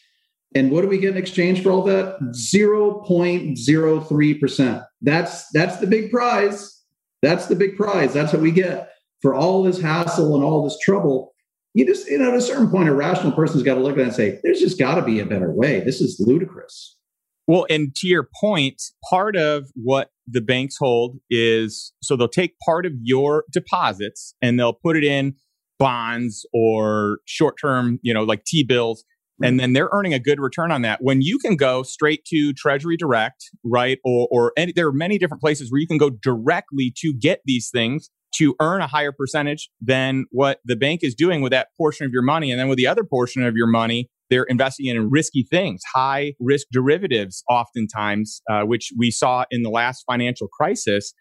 And 0.54 0.70
what 0.70 0.82
do 0.82 0.88
we 0.88 0.98
get 0.98 1.12
in 1.12 1.16
exchange 1.16 1.62
for 1.62 1.70
all 1.70 1.80
that? 1.84 2.20
0.03% 2.20 4.84
that's 5.00 5.48
that's 5.50 5.78
the 5.78 5.86
big 5.86 6.10
prize. 6.10 6.82
That's 7.22 7.46
the 7.46 7.56
big 7.56 7.74
prize. 7.76 8.12
That's 8.12 8.34
what 8.34 8.42
we 8.42 8.50
get 8.50 8.90
for 9.22 9.34
all 9.34 9.62
this 9.62 9.80
hassle 9.80 10.34
and 10.34 10.44
all 10.44 10.62
this 10.64 10.78
trouble. 10.80 11.32
You 11.74 11.86
just 11.86 12.10
you 12.10 12.18
know 12.18 12.32
at 12.32 12.36
a 12.36 12.40
certain 12.40 12.68
point 12.70 12.90
a 12.90 12.94
rational 12.94 13.32
person's 13.32 13.62
got 13.62 13.76
to 13.76 13.80
look 13.80 13.94
at 13.94 14.00
it 14.00 14.04
and 14.04 14.14
say 14.14 14.40
there's 14.42 14.60
just 14.60 14.78
got 14.78 14.96
to 14.96 15.02
be 15.02 15.20
a 15.20 15.26
better 15.26 15.50
way. 15.52 15.80
This 15.80 16.02
is 16.02 16.20
ludicrous 16.20 16.98
well, 17.46 17.66
and 17.68 17.94
to 17.96 18.06
your 18.06 18.28
point, 18.40 18.80
part 19.10 19.36
of 19.36 19.70
what 19.74 20.10
the 20.26 20.40
banks 20.40 20.76
hold 20.78 21.16
is 21.28 21.92
so 22.02 22.16
they'll 22.16 22.28
take 22.28 22.54
part 22.64 22.86
of 22.86 22.92
your 23.02 23.44
deposits 23.52 24.34
and 24.40 24.58
they'll 24.58 24.72
put 24.72 24.96
it 24.96 25.04
in 25.04 25.34
bonds 25.78 26.46
or 26.54 27.18
short 27.26 27.56
term, 27.60 27.98
you 28.02 28.14
know, 28.14 28.22
like 28.22 28.44
T 28.44 28.64
bills. 28.64 29.04
And 29.44 29.58
then 29.58 29.72
they're 29.72 29.88
earning 29.90 30.14
a 30.14 30.20
good 30.20 30.38
return 30.38 30.70
on 30.70 30.82
that. 30.82 31.00
When 31.02 31.20
you 31.20 31.36
can 31.36 31.56
go 31.56 31.82
straight 31.82 32.24
to 32.26 32.52
Treasury 32.52 32.96
Direct, 32.96 33.50
right? 33.64 33.98
Or, 34.04 34.28
or 34.30 34.52
any, 34.56 34.70
there 34.70 34.86
are 34.86 34.92
many 34.92 35.18
different 35.18 35.40
places 35.40 35.68
where 35.68 35.80
you 35.80 35.88
can 35.88 35.98
go 35.98 36.10
directly 36.10 36.94
to 36.98 37.12
get 37.12 37.40
these 37.44 37.68
things 37.68 38.08
to 38.36 38.54
earn 38.60 38.80
a 38.80 38.86
higher 38.86 39.12
percentage 39.12 39.70
than 39.80 40.26
what 40.30 40.60
the 40.64 40.76
bank 40.76 41.00
is 41.02 41.14
doing 41.14 41.42
with 41.42 41.52
that 41.52 41.68
portion 41.76 42.06
of 42.06 42.12
your 42.12 42.22
money. 42.22 42.50
And 42.50 42.58
then 42.58 42.68
with 42.68 42.78
the 42.78 42.86
other 42.86 43.04
portion 43.04 43.42
of 43.44 43.54
your 43.56 43.66
money, 43.66 44.08
they're 44.30 44.44
investing 44.44 44.86
in 44.86 45.10
risky 45.10 45.46
things, 45.50 45.82
high 45.94 46.34
risk 46.40 46.66
derivatives, 46.72 47.44
oftentimes, 47.50 48.40
uh, 48.50 48.62
which 48.62 48.90
we 48.98 49.10
saw 49.10 49.44
in 49.50 49.62
the 49.62 49.68
last 49.70 50.04
financial 50.10 50.48
crisis. 50.48 51.12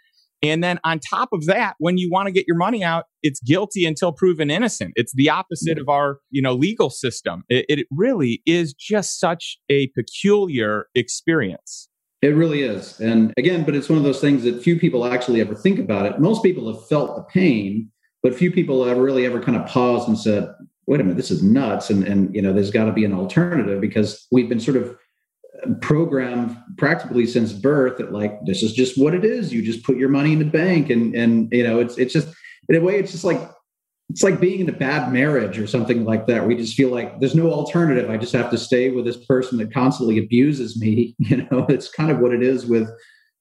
And 0.43 0.63
then 0.63 0.79
on 0.83 0.99
top 0.99 1.29
of 1.33 1.45
that, 1.45 1.75
when 1.77 1.97
you 1.97 2.09
want 2.09 2.27
to 2.27 2.31
get 2.31 2.45
your 2.47 2.57
money 2.57 2.83
out, 2.83 3.05
it's 3.21 3.39
guilty 3.41 3.85
until 3.85 4.11
proven 4.11 4.49
innocent. 4.49 4.93
It's 4.95 5.13
the 5.13 5.29
opposite 5.29 5.77
of 5.77 5.87
our, 5.87 6.19
you 6.31 6.41
know, 6.41 6.53
legal 6.53 6.89
system. 6.89 7.43
It, 7.47 7.65
it 7.67 7.87
really 7.91 8.41
is 8.45 8.73
just 8.73 9.19
such 9.19 9.57
a 9.69 9.87
peculiar 9.89 10.87
experience. 10.95 11.89
It 12.21 12.35
really 12.35 12.61
is. 12.61 12.99
And 12.99 13.33
again, 13.37 13.63
but 13.63 13.75
it's 13.75 13.89
one 13.89 13.97
of 13.97 14.03
those 14.03 14.21
things 14.21 14.43
that 14.43 14.61
few 14.61 14.79
people 14.79 15.05
actually 15.05 15.41
ever 15.41 15.55
think 15.55 15.79
about 15.79 16.05
it. 16.05 16.19
Most 16.19 16.43
people 16.43 16.71
have 16.71 16.87
felt 16.87 17.15
the 17.15 17.23
pain, 17.23 17.91
but 18.21 18.35
few 18.35 18.51
people 18.51 18.85
have 18.85 18.97
really 18.97 19.25
ever 19.25 19.41
kind 19.41 19.57
of 19.57 19.65
paused 19.65 20.07
and 20.07 20.17
said, 20.17 20.53
wait 20.85 20.99
a 20.99 21.03
minute, 21.03 21.17
this 21.17 21.31
is 21.31 21.41
nuts. 21.41 21.89
And, 21.89 22.03
and 22.03 22.33
you 22.35 22.41
know, 22.41 22.53
there's 22.53 22.69
got 22.69 22.85
to 22.85 22.91
be 22.91 23.05
an 23.05 23.13
alternative 23.13 23.81
because 23.81 24.27
we've 24.31 24.49
been 24.49 24.59
sort 24.59 24.77
of 24.77 24.95
programmed 25.81 26.55
practically 26.77 27.25
since 27.25 27.53
birth 27.53 27.97
that 27.97 28.11
like, 28.11 28.39
this 28.45 28.61
is 28.61 28.73
just 28.73 28.99
what 28.99 29.15
it 29.15 29.25
is. 29.25 29.51
You 29.51 29.63
just 29.63 29.83
put 29.83 29.97
your 29.97 30.09
money 30.09 30.33
in 30.33 30.39
the 30.39 30.45
bank 30.45 30.91
and, 30.91 31.15
and, 31.15 31.51
you 31.51 31.63
know, 31.63 31.79
it's, 31.79 31.97
it's 31.97 32.13
just, 32.13 32.27
in 32.69 32.75
a 32.75 32.81
way, 32.81 32.99
it's 32.99 33.11
just 33.11 33.23
like, 33.23 33.41
it's 34.11 34.23
like 34.23 34.41
being 34.41 34.59
in 34.59 34.69
a 34.69 34.73
bad 34.73 35.13
marriage 35.13 35.57
or 35.57 35.65
something 35.65 36.03
like 36.03 36.27
that. 36.27 36.45
We 36.45 36.55
just 36.55 36.75
feel 36.75 36.89
like 36.89 37.19
there's 37.19 37.33
no 37.33 37.49
alternative. 37.49 38.09
I 38.09 38.17
just 38.17 38.33
have 38.33 38.51
to 38.51 38.57
stay 38.57 38.89
with 38.89 39.05
this 39.05 39.17
person 39.25 39.57
that 39.59 39.73
constantly 39.73 40.17
abuses 40.17 40.79
me. 40.79 41.15
You 41.19 41.47
know, 41.49 41.65
it's 41.69 41.89
kind 41.89 42.11
of 42.11 42.19
what 42.19 42.33
it 42.33 42.43
is 42.43 42.65
with, 42.65 42.89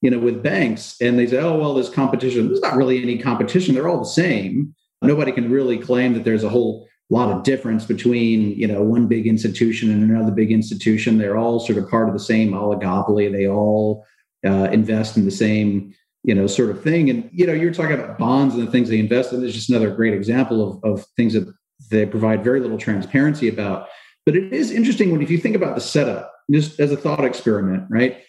you 0.01 0.09
know, 0.09 0.19
with 0.19 0.41
banks. 0.41 0.95
And 1.01 1.19
they 1.19 1.27
say, 1.27 1.39
oh, 1.39 1.57
well, 1.57 1.73
there's 1.73 1.89
competition. 1.89 2.47
There's 2.47 2.61
not 2.61 2.77
really 2.77 3.01
any 3.01 3.17
competition. 3.17 3.75
They're 3.75 3.89
all 3.89 3.99
the 3.99 4.05
same. 4.05 4.73
Nobody 5.01 5.33
can 5.33 5.51
really 5.51 5.77
claim 5.77 6.13
that 6.13 6.23
there's 6.23 6.45
a 6.45 6.49
whole 6.49 6.87
lot 7.09 7.29
of 7.29 7.43
difference 7.43 7.83
between 7.83 8.51
you 8.51 8.65
know 8.65 8.81
one 8.81 9.05
big 9.05 9.27
institution 9.27 9.91
and 9.91 10.09
another 10.09 10.31
big 10.31 10.51
institution. 10.51 11.17
They're 11.17 11.37
all 11.37 11.59
sort 11.59 11.77
of 11.77 11.89
part 11.89 12.07
of 12.07 12.13
the 12.13 12.19
same 12.19 12.51
oligopoly. 12.51 13.29
They 13.29 13.47
all 13.47 14.05
uh, 14.45 14.69
invest 14.71 15.17
in 15.17 15.25
the 15.25 15.31
same 15.31 15.93
you 16.23 16.35
know 16.35 16.47
sort 16.47 16.69
of 16.69 16.83
thing. 16.83 17.09
And 17.09 17.29
you 17.31 17.45
know 17.45 17.53
you're 17.53 17.73
talking 17.73 17.93
about 17.93 18.17
bonds 18.17 18.55
and 18.55 18.67
the 18.67 18.71
things 18.71 18.89
they 18.89 18.99
invest 18.99 19.33
in. 19.33 19.41
There's 19.41 19.53
just 19.53 19.69
another 19.69 19.91
great 19.91 20.13
example 20.13 20.81
of, 20.83 20.83
of 20.83 21.05
things 21.17 21.33
that 21.33 21.51
they 21.89 22.05
provide 22.05 22.43
very 22.43 22.59
little 22.59 22.77
transparency 22.77 23.47
about. 23.47 23.87
But 24.25 24.35
it 24.35 24.53
is 24.53 24.71
interesting 24.71 25.11
when 25.11 25.21
if 25.21 25.31
you 25.31 25.37
think 25.37 25.55
about 25.55 25.75
the 25.75 25.81
setup, 25.81 26.31
just 26.51 26.79
as 26.79 26.91
a 26.91 26.97
thought 26.97 27.25
experiment, 27.25 27.85
right? 27.89 28.21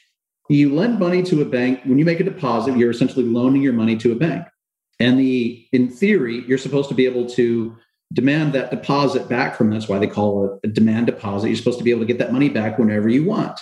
You 0.48 0.74
lend 0.74 0.98
money 0.98 1.22
to 1.24 1.42
a 1.42 1.44
bank. 1.44 1.80
When 1.84 1.98
you 1.98 2.04
make 2.04 2.20
a 2.20 2.24
deposit, 2.24 2.76
you're 2.76 2.90
essentially 2.90 3.24
loaning 3.24 3.62
your 3.62 3.72
money 3.72 3.96
to 3.98 4.12
a 4.12 4.16
bank. 4.16 4.46
And 4.98 5.18
the 5.18 5.66
in 5.72 5.90
theory, 5.90 6.44
you're 6.46 6.58
supposed 6.58 6.88
to 6.88 6.94
be 6.94 7.06
able 7.06 7.28
to 7.30 7.76
demand 8.12 8.52
that 8.52 8.70
deposit 8.70 9.28
back 9.28 9.56
from 9.56 9.70
that's 9.70 9.88
why 9.88 9.98
they 9.98 10.06
call 10.06 10.44
it 10.44 10.68
a 10.68 10.70
demand 10.70 11.06
deposit 11.06 11.48
you're 11.48 11.56
supposed 11.56 11.78
to 11.78 11.84
be 11.84 11.90
able 11.90 12.00
to 12.00 12.06
get 12.06 12.18
that 12.18 12.32
money 12.32 12.48
back 12.48 12.78
whenever 12.78 13.08
you 13.08 13.24
want 13.24 13.58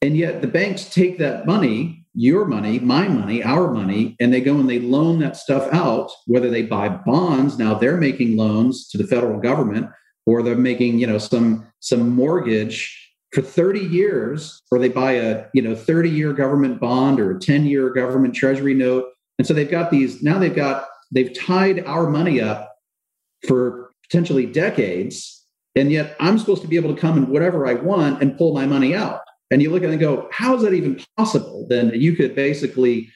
and 0.00 0.16
yet 0.16 0.40
the 0.40 0.46
banks 0.46 0.84
take 0.84 1.18
that 1.18 1.46
money 1.46 1.97
your 2.14 2.44
money 2.44 2.78
my 2.78 3.06
money 3.08 3.42
our 3.42 3.72
money 3.72 4.16
and 4.20 4.32
they 4.32 4.40
go 4.40 4.56
and 4.56 4.68
they 4.68 4.78
loan 4.78 5.18
that 5.18 5.36
stuff 5.36 5.72
out 5.72 6.10
whether 6.26 6.50
they 6.50 6.62
buy 6.62 6.88
bonds 6.88 7.58
now 7.58 7.74
they're 7.74 7.96
making 7.96 8.36
loans 8.36 8.88
to 8.88 8.98
the 8.98 9.06
federal 9.06 9.38
government 9.40 9.88
or 10.26 10.42
they're 10.42 10.56
making 10.56 10.98
you 10.98 11.06
know 11.06 11.18
some 11.18 11.66
some 11.80 12.10
mortgage 12.10 13.04
for 13.32 13.42
30 13.42 13.80
years 13.80 14.60
or 14.70 14.78
they 14.78 14.88
buy 14.88 15.12
a 15.12 15.44
you 15.54 15.62
know 15.62 15.74
30 15.74 16.10
year 16.10 16.32
government 16.32 16.80
bond 16.80 17.20
or 17.20 17.36
a 17.36 17.40
10 17.40 17.66
year 17.66 17.90
government 17.90 18.34
treasury 18.34 18.74
note 18.74 19.04
and 19.38 19.46
so 19.46 19.54
they've 19.54 19.70
got 19.70 19.90
these 19.90 20.22
now 20.22 20.38
they've 20.38 20.56
got 20.56 20.86
they've 21.12 21.36
tied 21.38 21.84
our 21.84 22.08
money 22.08 22.40
up 22.40 22.74
for 23.46 23.90
potentially 24.02 24.46
decades 24.46 25.46
And 25.76 25.92
yet 25.92 26.16
I'm 26.18 26.38
supposed 26.38 26.62
to 26.62 26.68
be 26.68 26.76
able 26.76 26.94
to 26.94 27.00
come 27.00 27.16
in 27.18 27.28
whatever 27.28 27.66
I 27.66 27.74
want 27.74 28.20
and 28.22 28.36
pull 28.36 28.52
my 28.52 28.66
money 28.66 28.96
out. 28.96 29.20
And 29.50 29.62
you 29.62 29.70
look 29.70 29.82
at 29.82 29.88
it 29.88 29.92
and 29.92 30.00
go, 30.00 30.28
how 30.30 30.56
is 30.56 30.62
that 30.62 30.74
even 30.74 31.00
possible? 31.16 31.66
Then 31.68 31.92
you 31.94 32.14
could 32.14 32.34
basically 32.34 33.10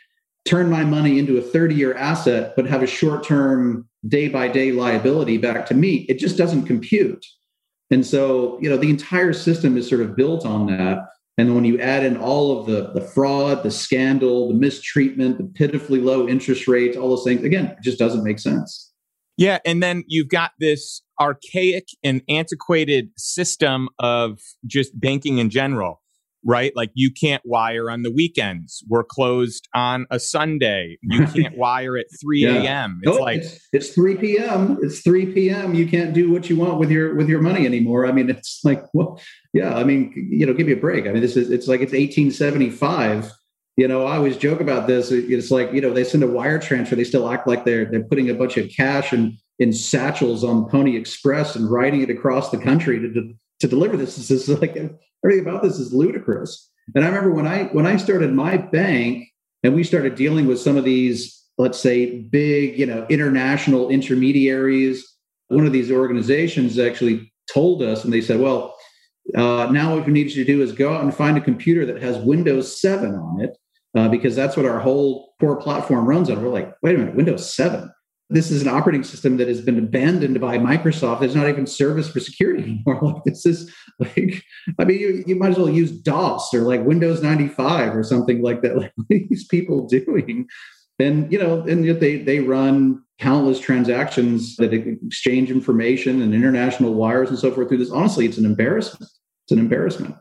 turn 0.44 0.70
my 0.70 0.84
money 0.84 1.18
into 1.18 1.38
a 1.38 1.42
30 1.42 1.74
year 1.74 1.94
asset, 1.94 2.54
but 2.56 2.66
have 2.66 2.82
a 2.82 2.86
short 2.86 3.24
term, 3.24 3.88
day 4.08 4.28
by 4.28 4.48
day 4.48 4.72
liability 4.72 5.38
back 5.38 5.66
to 5.66 5.74
me. 5.74 6.06
It 6.08 6.18
just 6.18 6.36
doesn't 6.36 6.66
compute. 6.66 7.24
And 7.90 8.06
so, 8.06 8.58
you 8.60 8.70
know, 8.70 8.76
the 8.76 8.90
entire 8.90 9.32
system 9.32 9.76
is 9.76 9.88
sort 9.88 10.00
of 10.00 10.16
built 10.16 10.46
on 10.46 10.66
that. 10.66 11.06
And 11.38 11.54
when 11.54 11.64
you 11.64 11.78
add 11.78 12.04
in 12.04 12.16
all 12.16 12.58
of 12.58 12.66
the, 12.66 12.90
the 12.92 13.00
fraud, 13.00 13.62
the 13.62 13.70
scandal, 13.70 14.48
the 14.48 14.54
mistreatment, 14.54 15.38
the 15.38 15.44
pitifully 15.44 16.00
low 16.00 16.28
interest 16.28 16.68
rates, 16.68 16.96
all 16.96 17.10
those 17.10 17.24
things, 17.24 17.42
again, 17.44 17.66
it 17.66 17.78
just 17.82 17.98
doesn't 17.98 18.24
make 18.24 18.38
sense. 18.38 18.90
Yeah. 19.38 19.58
And 19.64 19.82
then 19.82 20.04
you've 20.06 20.28
got 20.28 20.52
this 20.58 21.02
archaic 21.20 21.88
and 22.04 22.22
antiquated 22.28 23.10
system 23.16 23.88
of 23.98 24.40
just 24.66 24.98
banking 24.98 25.38
in 25.38 25.48
general 25.48 26.01
right? 26.44 26.72
Like 26.74 26.90
you 26.94 27.10
can't 27.10 27.42
wire 27.44 27.90
on 27.90 28.02
the 28.02 28.10
weekends. 28.10 28.82
We're 28.88 29.04
closed 29.04 29.68
on 29.74 30.06
a 30.10 30.18
Sunday. 30.18 30.98
You 31.02 31.26
can't 31.34 31.56
wire 31.56 31.96
at 31.96 32.06
3 32.20 32.44
a.m. 32.44 33.00
Yeah. 33.02 33.10
It's 33.10 33.20
like 33.20 33.38
it's, 33.38 33.68
it's, 33.72 33.88
3 33.90 34.16
p.m. 34.16 34.78
It's 34.82 35.00
3 35.00 35.26
p.m. 35.32 35.74
You 35.74 35.86
can't 35.86 36.12
do 36.12 36.32
what 36.32 36.48
you 36.50 36.56
want 36.56 36.78
with 36.78 36.90
your 36.90 37.14
with 37.14 37.28
your 37.28 37.40
money 37.40 37.66
anymore. 37.66 38.06
I 38.06 38.12
mean, 38.12 38.30
it's 38.30 38.60
like, 38.64 38.84
well, 38.92 39.20
yeah, 39.52 39.76
I 39.76 39.84
mean, 39.84 40.12
you 40.30 40.46
know, 40.46 40.54
give 40.54 40.66
me 40.66 40.72
a 40.72 40.76
break. 40.76 41.06
I 41.06 41.12
mean, 41.12 41.22
this 41.22 41.36
is 41.36 41.50
it's 41.50 41.68
like 41.68 41.80
it's 41.80 41.92
1875. 41.92 43.30
You 43.76 43.88
know, 43.88 44.06
I 44.06 44.16
always 44.16 44.36
joke 44.36 44.60
about 44.60 44.86
this. 44.86 45.10
It's 45.10 45.50
like, 45.50 45.72
you 45.72 45.80
know, 45.80 45.94
they 45.94 46.04
send 46.04 46.22
a 46.22 46.26
wire 46.26 46.58
transfer, 46.58 46.94
they 46.94 47.04
still 47.04 47.30
act 47.30 47.46
like 47.46 47.64
they're 47.64 47.86
they're 47.86 48.04
putting 48.04 48.28
a 48.28 48.34
bunch 48.34 48.58
of 48.58 48.70
cash 48.70 49.12
and 49.12 49.34
in 49.58 49.72
satchels 49.72 50.44
on 50.44 50.68
Pony 50.68 50.96
Express 50.96 51.56
and 51.56 51.70
riding 51.70 52.02
it 52.02 52.10
across 52.10 52.50
the 52.50 52.58
country 52.58 52.98
to, 52.98 53.12
to, 53.12 53.32
to 53.60 53.68
deliver 53.68 53.96
this. 53.96 54.16
This 54.16 54.30
is 54.30 54.48
like 54.60 54.76
everything 55.24 55.46
about 55.46 55.62
this 55.62 55.78
is 55.78 55.92
ludicrous. 55.92 56.70
And 56.94 57.04
I 57.04 57.08
remember 57.08 57.32
when 57.32 57.46
I 57.46 57.64
when 57.64 57.86
I 57.86 57.96
started 57.96 58.32
my 58.32 58.56
bank 58.56 59.28
and 59.62 59.74
we 59.74 59.84
started 59.84 60.14
dealing 60.14 60.46
with 60.46 60.60
some 60.60 60.76
of 60.76 60.84
these, 60.84 61.40
let's 61.58 61.78
say, 61.78 62.20
big, 62.22 62.78
you 62.78 62.86
know, 62.86 63.06
international 63.08 63.88
intermediaries. 63.88 65.06
One 65.48 65.66
of 65.66 65.72
these 65.72 65.90
organizations 65.90 66.78
actually 66.78 67.32
told 67.52 67.82
us, 67.82 68.04
and 68.04 68.12
they 68.12 68.20
said, 68.20 68.40
"Well, 68.40 68.74
uh, 69.36 69.68
now 69.70 69.94
what 69.94 70.06
we 70.06 70.12
need 70.12 70.30
you 70.30 70.44
to 70.44 70.52
do 70.52 70.62
is 70.62 70.72
go 70.72 70.92
out 70.92 71.02
and 71.02 71.14
find 71.14 71.36
a 71.36 71.40
computer 71.40 71.86
that 71.86 72.02
has 72.02 72.18
Windows 72.18 72.80
7 72.80 73.14
on 73.14 73.40
it, 73.40 73.56
uh, 73.94 74.08
because 74.08 74.34
that's 74.34 74.56
what 74.56 74.66
our 74.66 74.80
whole 74.80 75.34
core 75.40 75.56
platform 75.60 76.06
runs 76.06 76.30
on." 76.30 76.42
We're 76.42 76.48
like, 76.48 76.72
"Wait 76.82 76.96
a 76.96 76.98
minute, 76.98 77.14
Windows 77.14 77.54
7? 77.54 77.90
This 78.32 78.50
is 78.50 78.62
an 78.62 78.68
operating 78.68 79.04
system 79.04 79.36
that 79.36 79.48
has 79.48 79.60
been 79.60 79.78
abandoned 79.78 80.40
by 80.40 80.56
Microsoft. 80.56 81.20
There's 81.20 81.36
not 81.36 81.48
even 81.48 81.66
service 81.66 82.08
for 82.08 82.20
security 82.20 82.62
anymore. 82.86 83.00
Like 83.02 83.24
this 83.24 83.44
is 83.44 83.72
like, 83.98 84.42
I 84.78 84.84
mean, 84.84 84.98
you, 84.98 85.24
you 85.26 85.36
might 85.36 85.50
as 85.50 85.58
well 85.58 85.68
use 85.68 85.90
DOS 85.90 86.52
or 86.54 86.60
like 86.60 86.82
Windows 86.84 87.22
95 87.22 87.94
or 87.94 88.02
something 88.02 88.42
like 88.42 88.62
that. 88.62 88.72
Like 88.82 88.92
these 89.08 89.46
people 89.46 89.86
doing? 89.86 90.48
And 90.98 91.30
you 91.32 91.38
know, 91.38 91.62
and 91.62 91.84
yet 91.84 92.00
they 92.00 92.18
they 92.18 92.40
run 92.40 93.02
countless 93.18 93.60
transactions 93.60 94.56
that 94.56 94.72
exchange 94.72 95.50
information 95.50 96.22
and 96.22 96.34
international 96.34 96.94
wires 96.94 97.28
and 97.28 97.38
so 97.38 97.50
forth 97.50 97.68
through 97.68 97.78
this. 97.78 97.90
Honestly, 97.90 98.26
it's 98.26 98.38
an 98.38 98.44
embarrassment. 98.44 99.10
It's 99.44 99.52
an 99.52 99.58
embarrassment. 99.58 100.14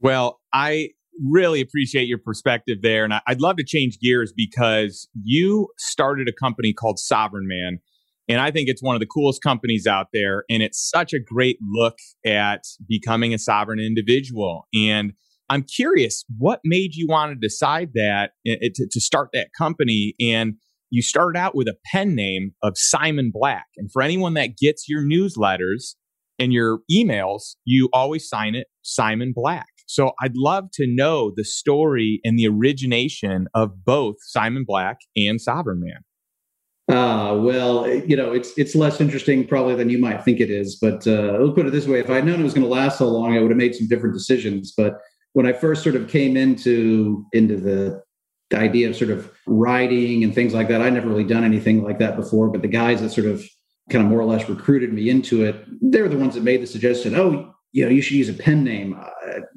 Well, 0.00 0.40
I 0.52 0.90
really 1.28 1.60
appreciate 1.60 2.08
your 2.08 2.18
perspective 2.18 2.78
there. 2.82 3.04
And 3.04 3.14
I'd 3.26 3.40
love 3.40 3.56
to 3.56 3.64
change 3.64 3.98
gears 4.00 4.32
because 4.34 5.08
you 5.22 5.68
started 5.78 6.28
a 6.28 6.32
company 6.32 6.72
called 6.72 6.98
Sovereign 6.98 7.46
Man. 7.46 7.78
And 8.28 8.40
I 8.40 8.50
think 8.50 8.68
it's 8.68 8.82
one 8.82 8.94
of 8.94 9.00
the 9.00 9.06
coolest 9.06 9.42
companies 9.42 9.86
out 9.86 10.08
there. 10.12 10.44
And 10.48 10.62
it's 10.62 10.88
such 10.88 11.12
a 11.12 11.18
great 11.18 11.58
look 11.60 11.98
at 12.24 12.62
becoming 12.88 13.34
a 13.34 13.38
sovereign 13.38 13.80
individual. 13.80 14.68
And 14.74 15.12
I'm 15.48 15.64
curious, 15.64 16.24
what 16.38 16.60
made 16.64 16.94
you 16.94 17.08
want 17.08 17.32
to 17.32 17.34
decide 17.34 17.90
that 17.94 18.30
eh, 18.46 18.56
eh, 18.62 18.68
to 18.88 19.00
start 19.00 19.30
that 19.32 19.48
company? 19.58 20.14
And 20.20 20.54
you 20.90 21.02
started 21.02 21.38
out 21.38 21.56
with 21.56 21.66
a 21.66 21.76
pen 21.92 22.14
name 22.14 22.52
of 22.62 22.74
Simon 22.76 23.32
Black. 23.34 23.66
And 23.76 23.90
for 23.90 24.00
anyone 24.00 24.34
that 24.34 24.56
gets 24.56 24.88
your 24.88 25.02
newsletters 25.02 25.94
and 26.38 26.52
your 26.52 26.80
emails, 26.90 27.56
you 27.64 27.88
always 27.92 28.28
sign 28.28 28.54
it 28.54 28.68
Simon 28.82 29.32
Black. 29.34 29.69
So 29.90 30.12
I'd 30.20 30.36
love 30.36 30.70
to 30.74 30.86
know 30.86 31.32
the 31.34 31.42
story 31.42 32.20
and 32.24 32.38
the 32.38 32.46
origination 32.46 33.48
of 33.54 33.84
both 33.84 34.18
Simon 34.20 34.62
Black 34.64 34.98
and 35.16 35.40
Sovereign 35.40 35.80
Man. 35.80 36.96
Uh, 36.96 37.36
well, 37.36 37.88
you 37.88 38.16
know, 38.16 38.32
it's 38.32 38.56
it's 38.56 38.76
less 38.76 39.00
interesting 39.00 39.44
probably 39.44 39.74
than 39.74 39.90
you 39.90 39.98
might 39.98 40.24
think 40.24 40.38
it 40.38 40.48
is. 40.48 40.78
But 40.80 41.08
uh, 41.08 41.38
let's 41.40 41.56
put 41.56 41.66
it 41.66 41.72
this 41.72 41.88
way: 41.88 41.98
if 41.98 42.08
I'd 42.08 42.24
known 42.24 42.38
it 42.38 42.44
was 42.44 42.54
going 42.54 42.66
to 42.66 42.72
last 42.72 42.98
so 42.98 43.08
long, 43.08 43.36
I 43.36 43.40
would 43.40 43.50
have 43.50 43.58
made 43.58 43.74
some 43.74 43.88
different 43.88 44.14
decisions. 44.14 44.72
But 44.76 44.94
when 45.32 45.44
I 45.44 45.52
first 45.52 45.82
sort 45.82 45.96
of 45.96 46.08
came 46.08 46.36
into 46.36 47.26
into 47.32 47.56
the, 47.56 48.00
the 48.50 48.58
idea 48.58 48.90
of 48.90 48.94
sort 48.94 49.10
of 49.10 49.28
writing 49.48 50.22
and 50.22 50.32
things 50.32 50.54
like 50.54 50.68
that, 50.68 50.82
I'd 50.82 50.92
never 50.92 51.08
really 51.08 51.24
done 51.24 51.42
anything 51.42 51.82
like 51.82 51.98
that 51.98 52.14
before. 52.14 52.48
But 52.48 52.62
the 52.62 52.68
guys 52.68 53.00
that 53.00 53.10
sort 53.10 53.26
of 53.26 53.44
kind 53.90 54.04
of 54.04 54.08
more 54.08 54.20
or 54.20 54.24
less 54.24 54.48
recruited 54.48 54.92
me 54.92 55.10
into 55.10 55.42
it, 55.44 55.64
they're 55.80 56.08
the 56.08 56.16
ones 56.16 56.36
that 56.36 56.44
made 56.44 56.62
the 56.62 56.68
suggestion. 56.68 57.16
Oh, 57.16 57.54
you 57.72 57.84
know, 57.84 57.90
you 57.90 58.02
should 58.02 58.16
use 58.16 58.28
a 58.28 58.34
pen 58.34 58.64
name. 58.64 58.98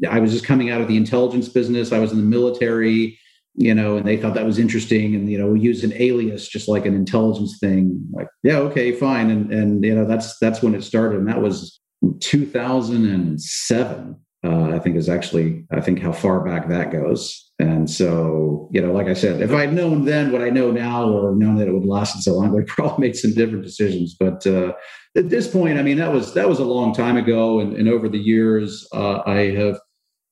I 0.09 0.19
was 0.19 0.31
just 0.31 0.45
coming 0.45 0.69
out 0.69 0.81
of 0.81 0.87
the 0.87 0.97
intelligence 0.97 1.49
business. 1.49 1.91
I 1.91 1.99
was 1.99 2.11
in 2.11 2.17
the 2.17 2.23
military, 2.23 3.17
you 3.55 3.73
know, 3.73 3.97
and 3.97 4.07
they 4.07 4.17
thought 4.17 4.35
that 4.35 4.45
was 4.45 4.59
interesting. 4.59 5.15
And, 5.15 5.29
you 5.29 5.37
know, 5.37 5.47
we 5.47 5.59
use 5.59 5.83
an 5.83 5.93
alias, 5.95 6.47
just 6.47 6.67
like 6.67 6.85
an 6.85 6.93
intelligence 6.93 7.57
thing. 7.59 8.07
Like, 8.11 8.27
yeah, 8.43 8.57
okay, 8.57 8.91
fine. 8.91 9.29
And, 9.29 9.51
and, 9.51 9.83
you 9.83 9.95
know, 9.95 10.05
that's, 10.05 10.37
that's 10.39 10.61
when 10.61 10.75
it 10.75 10.83
started. 10.83 11.19
And 11.19 11.27
that 11.27 11.41
was 11.41 11.79
2007, 12.19 14.15
uh, 14.45 14.63
I 14.69 14.79
think 14.79 14.95
is 14.95 15.09
actually, 15.09 15.65
I 15.71 15.81
think 15.81 15.99
how 15.99 16.11
far 16.11 16.43
back 16.43 16.67
that 16.69 16.91
goes. 16.91 17.42
And 17.69 17.89
so, 17.89 18.69
you 18.71 18.81
know, 18.81 18.91
like 18.91 19.07
I 19.07 19.13
said, 19.13 19.41
if 19.41 19.51
I'd 19.51 19.73
known 19.73 20.05
then 20.05 20.31
what 20.31 20.41
I 20.41 20.49
know 20.49 20.71
now 20.71 21.09
or 21.09 21.35
known 21.35 21.55
that 21.57 21.67
it 21.67 21.73
would 21.73 21.85
last 21.85 22.21
so 22.23 22.33
long, 22.33 22.57
I'd 22.57 22.67
probably 22.67 23.07
made 23.07 23.15
some 23.15 23.33
different 23.33 23.63
decisions. 23.63 24.15
But, 24.19 24.45
uh, 24.45 24.73
at 25.15 25.29
this 25.29 25.47
point, 25.47 25.77
I 25.77 25.83
mean, 25.83 25.97
that 25.97 26.11
was 26.11 26.33
that 26.33 26.49
was 26.49 26.59
a 26.59 26.63
long 26.63 26.93
time 26.93 27.17
ago, 27.17 27.59
and, 27.59 27.75
and 27.75 27.87
over 27.87 28.09
the 28.09 28.17
years, 28.17 28.87
uh, 28.93 29.21
I 29.25 29.51
have 29.51 29.79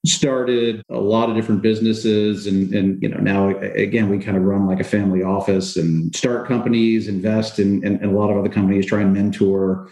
started 0.05 0.81
a 0.89 0.99
lot 0.99 1.29
of 1.29 1.35
different 1.35 1.61
businesses, 1.61 2.47
and 2.47 2.73
and 2.73 3.01
you 3.01 3.09
know 3.09 3.19
now 3.19 3.49
again 3.59 4.09
we 4.09 4.17
kind 4.17 4.37
of 4.37 4.43
run 4.43 4.65
like 4.65 4.79
a 4.79 4.83
family 4.83 5.21
office 5.21 5.77
and 5.77 6.15
start 6.15 6.47
companies, 6.47 7.07
invest 7.07 7.59
in, 7.59 7.85
in, 7.85 7.97
in 8.03 8.09
a 8.09 8.11
lot 8.11 8.31
of 8.31 8.37
other 8.37 8.49
companies, 8.49 8.87
try 8.87 9.01
and 9.01 9.13
mentor 9.13 9.87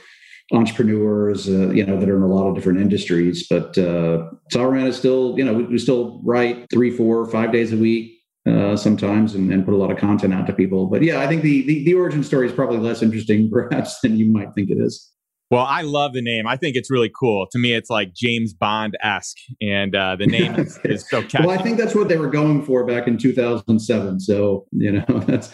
entrepreneurs, 0.51 1.47
uh, 1.47 1.69
you 1.69 1.85
know, 1.85 1.99
that 1.99 2.09
are 2.09 2.17
in 2.17 2.23
a 2.23 2.27
lot 2.27 2.47
of 2.47 2.55
different 2.55 2.79
industries. 2.79 3.47
But 3.47 3.77
uh, 3.77 4.29
Sovereign 4.51 4.87
is 4.87 4.97
still, 4.97 5.35
you 5.37 5.43
know, 5.43 5.53
we, 5.53 5.63
we 5.63 5.77
still 5.77 6.21
write 6.23 6.65
three, 6.71 6.91
four, 6.91 7.25
five 7.29 7.51
days 7.51 7.71
a 7.71 7.77
week 7.77 8.19
uh, 8.47 8.75
sometimes 8.75 9.35
and, 9.35 9.51
and, 9.51 9.65
put 9.65 9.73
a 9.73 9.77
lot 9.77 9.91
of 9.91 9.97
content 9.97 10.33
out 10.33 10.47
to 10.47 10.53
people. 10.53 10.87
But 10.87 11.03
yeah, 11.03 11.21
I 11.21 11.27
think 11.27 11.43
the, 11.43 11.65
the, 11.67 11.83
the 11.83 11.93
origin 11.93 12.23
story 12.23 12.47
is 12.47 12.53
probably 12.53 12.77
less 12.77 13.01
interesting 13.01 13.49
perhaps 13.53 13.99
than 14.01 14.17
you 14.17 14.31
might 14.31 14.53
think 14.55 14.69
it 14.69 14.77
is. 14.79 15.11
Well, 15.51 15.65
I 15.65 15.81
love 15.81 16.13
the 16.13 16.21
name. 16.21 16.45
I 16.45 16.57
think 16.57 16.75
it's 16.75 16.91
really 16.91 17.11
cool. 17.19 17.47
To 17.51 17.57
me, 17.57 17.73
it's 17.73 17.89
like 17.89 18.13
James 18.13 18.53
Bond 18.53 18.95
esque, 19.01 19.37
and 19.59 19.95
uh, 19.95 20.15
the 20.15 20.27
name 20.27 20.53
is, 20.55 20.79
is, 20.83 21.09
so 21.09 21.23
catchy. 21.23 21.47
Well, 21.47 21.57
I 21.57 21.61
think 21.61 21.79
that's 21.79 21.95
what 21.95 22.07
they 22.07 22.17
were 22.17 22.29
going 22.29 22.63
for 22.63 22.85
back 22.85 23.07
in 23.07 23.17
2007. 23.17 24.19
So 24.19 24.67
you 24.71 24.91
know 24.91 25.05
that's. 25.27 25.51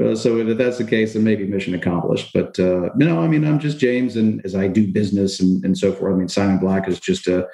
Uh, 0.00 0.14
so 0.14 0.38
if 0.38 0.56
that's 0.56 0.78
the 0.78 0.84
case, 0.84 1.12
then 1.12 1.24
maybe 1.24 1.46
mission 1.46 1.74
accomplished. 1.74 2.30
But 2.32 2.58
uh, 2.58 2.84
you 2.98 3.06
know, 3.06 3.20
I 3.20 3.28
mean, 3.28 3.44
I'm 3.44 3.58
just 3.58 3.78
James, 3.78 4.16
and 4.16 4.40
as 4.44 4.54
I 4.54 4.68
do 4.68 4.90
business 4.90 5.40
and, 5.40 5.62
and 5.64 5.76
so 5.76 5.92
forth. 5.92 6.14
I 6.14 6.16
mean, 6.16 6.28
Simon 6.28 6.58
Black 6.58 6.88
is 6.88 6.98
just 6.98 7.26
a 7.26 7.46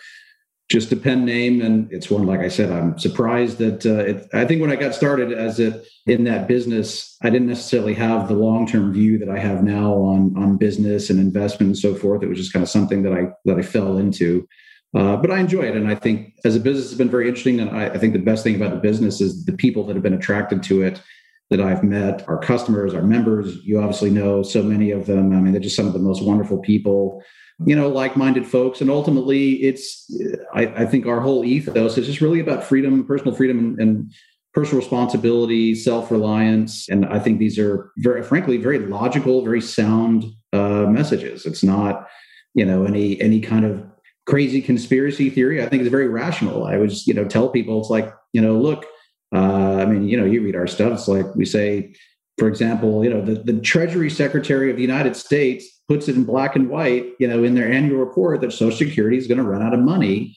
just 0.68 0.92
a 0.92 0.96
pen 0.96 1.24
name 1.24 1.62
and 1.62 1.90
it's 1.90 2.10
one 2.10 2.26
like 2.26 2.40
i 2.40 2.48
said 2.48 2.70
i'm 2.70 2.98
surprised 2.98 3.58
that 3.58 3.86
uh, 3.86 4.04
it, 4.04 4.28
i 4.34 4.44
think 4.44 4.60
when 4.60 4.70
i 4.70 4.76
got 4.76 4.94
started 4.94 5.32
as 5.32 5.58
it 5.58 5.86
in 6.06 6.24
that 6.24 6.46
business 6.46 7.16
i 7.22 7.30
didn't 7.30 7.48
necessarily 7.48 7.94
have 7.94 8.28
the 8.28 8.34
long-term 8.34 8.92
view 8.92 9.18
that 9.18 9.30
i 9.30 9.38
have 9.38 9.62
now 9.62 9.94
on 9.94 10.34
on 10.36 10.56
business 10.56 11.10
and 11.10 11.18
investment 11.18 11.68
and 11.68 11.78
so 11.78 11.94
forth 11.94 12.22
it 12.22 12.28
was 12.28 12.38
just 12.38 12.52
kind 12.52 12.62
of 12.62 12.68
something 12.68 13.02
that 13.02 13.12
i 13.12 13.28
that 13.44 13.58
i 13.58 13.62
fell 13.62 13.96
into 13.96 14.46
uh, 14.94 15.16
but 15.16 15.30
i 15.30 15.38
enjoy 15.38 15.62
it 15.62 15.76
and 15.76 15.88
i 15.88 15.94
think 15.94 16.34
as 16.44 16.54
a 16.54 16.60
business 16.60 16.90
has 16.90 16.98
been 16.98 17.10
very 17.10 17.28
interesting 17.28 17.60
and 17.60 17.70
I, 17.70 17.86
I 17.86 17.98
think 17.98 18.12
the 18.12 18.18
best 18.18 18.44
thing 18.44 18.56
about 18.56 18.70
the 18.70 18.80
business 18.80 19.20
is 19.20 19.46
the 19.46 19.54
people 19.54 19.84
that 19.86 19.96
have 19.96 20.02
been 20.02 20.14
attracted 20.14 20.62
to 20.64 20.82
it 20.82 21.00
that 21.50 21.60
I've 21.60 21.82
met, 21.82 22.28
our 22.28 22.38
customers, 22.38 22.94
our 22.94 23.02
members. 23.02 23.56
You 23.64 23.80
obviously 23.80 24.10
know 24.10 24.42
so 24.42 24.62
many 24.62 24.90
of 24.90 25.06
them. 25.06 25.32
I 25.32 25.40
mean, 25.40 25.52
they're 25.52 25.60
just 25.60 25.76
some 25.76 25.86
of 25.86 25.92
the 25.92 25.98
most 25.98 26.22
wonderful 26.22 26.58
people 26.58 27.22
you 27.66 27.74
know 27.74 27.88
like-minded 27.88 28.46
folks 28.46 28.80
and 28.80 28.90
ultimately 28.90 29.54
it's 29.54 30.08
I, 30.54 30.66
I, 30.66 30.86
think 30.86 31.06
our 31.06 31.20
whole 31.20 31.44
ethos 31.44 31.98
is 31.98 32.06
just 32.06 32.20
really 32.20 32.40
about 32.40 32.62
freedom 32.62 33.04
personal 33.04 33.34
freedom 33.34 33.58
and, 33.58 33.80
and 33.80 34.12
personal 34.54 34.78
responsibility 34.78 35.74
self-reliance 35.74 36.88
and 36.88 37.04
i 37.06 37.18
think 37.18 37.38
these 37.38 37.58
are 37.58 37.90
very 37.98 38.22
frankly 38.22 38.58
very 38.58 38.78
logical 38.78 39.42
very 39.42 39.60
sound 39.60 40.24
uh, 40.52 40.86
messages 40.86 41.46
it's 41.46 41.64
not 41.64 42.06
you 42.54 42.64
know 42.64 42.84
any 42.84 43.20
any 43.20 43.40
kind 43.40 43.64
of 43.64 43.84
crazy 44.26 44.62
conspiracy 44.62 45.28
theory 45.28 45.62
i 45.62 45.68
think 45.68 45.82
it's 45.82 45.90
very 45.90 46.08
rational 46.08 46.64
i 46.64 46.76
would 46.76 46.90
just 46.90 47.06
you 47.08 47.14
know 47.14 47.24
tell 47.24 47.48
people 47.48 47.80
it's 47.80 47.90
like 47.90 48.12
you 48.32 48.40
know 48.40 48.56
look 48.56 48.86
uh, 49.34 49.76
i 49.76 49.84
mean 49.84 50.08
you 50.08 50.18
know 50.18 50.24
you 50.24 50.42
read 50.42 50.56
our 50.56 50.66
stuff 50.66 50.92
it's 50.92 51.08
like 51.08 51.34
we 51.34 51.44
say 51.44 51.94
for 52.38 52.48
example 52.48 53.04
you 53.04 53.10
know 53.10 53.20
the, 53.20 53.34
the 53.34 53.60
treasury 53.60 54.10
secretary 54.10 54.70
of 54.70 54.76
the 54.76 54.82
united 54.82 55.16
states 55.16 55.78
puts 55.88 56.06
it 56.06 56.16
in 56.16 56.24
black 56.24 56.54
and 56.54 56.68
white, 56.68 57.12
you 57.18 57.26
know, 57.26 57.42
in 57.42 57.54
their 57.54 57.70
annual 57.70 57.98
report 57.98 58.42
that 58.42 58.52
Social 58.52 58.76
Security 58.76 59.16
is 59.16 59.26
going 59.26 59.38
to 59.38 59.44
run 59.44 59.62
out 59.62 59.72
of 59.72 59.80
money 59.80 60.36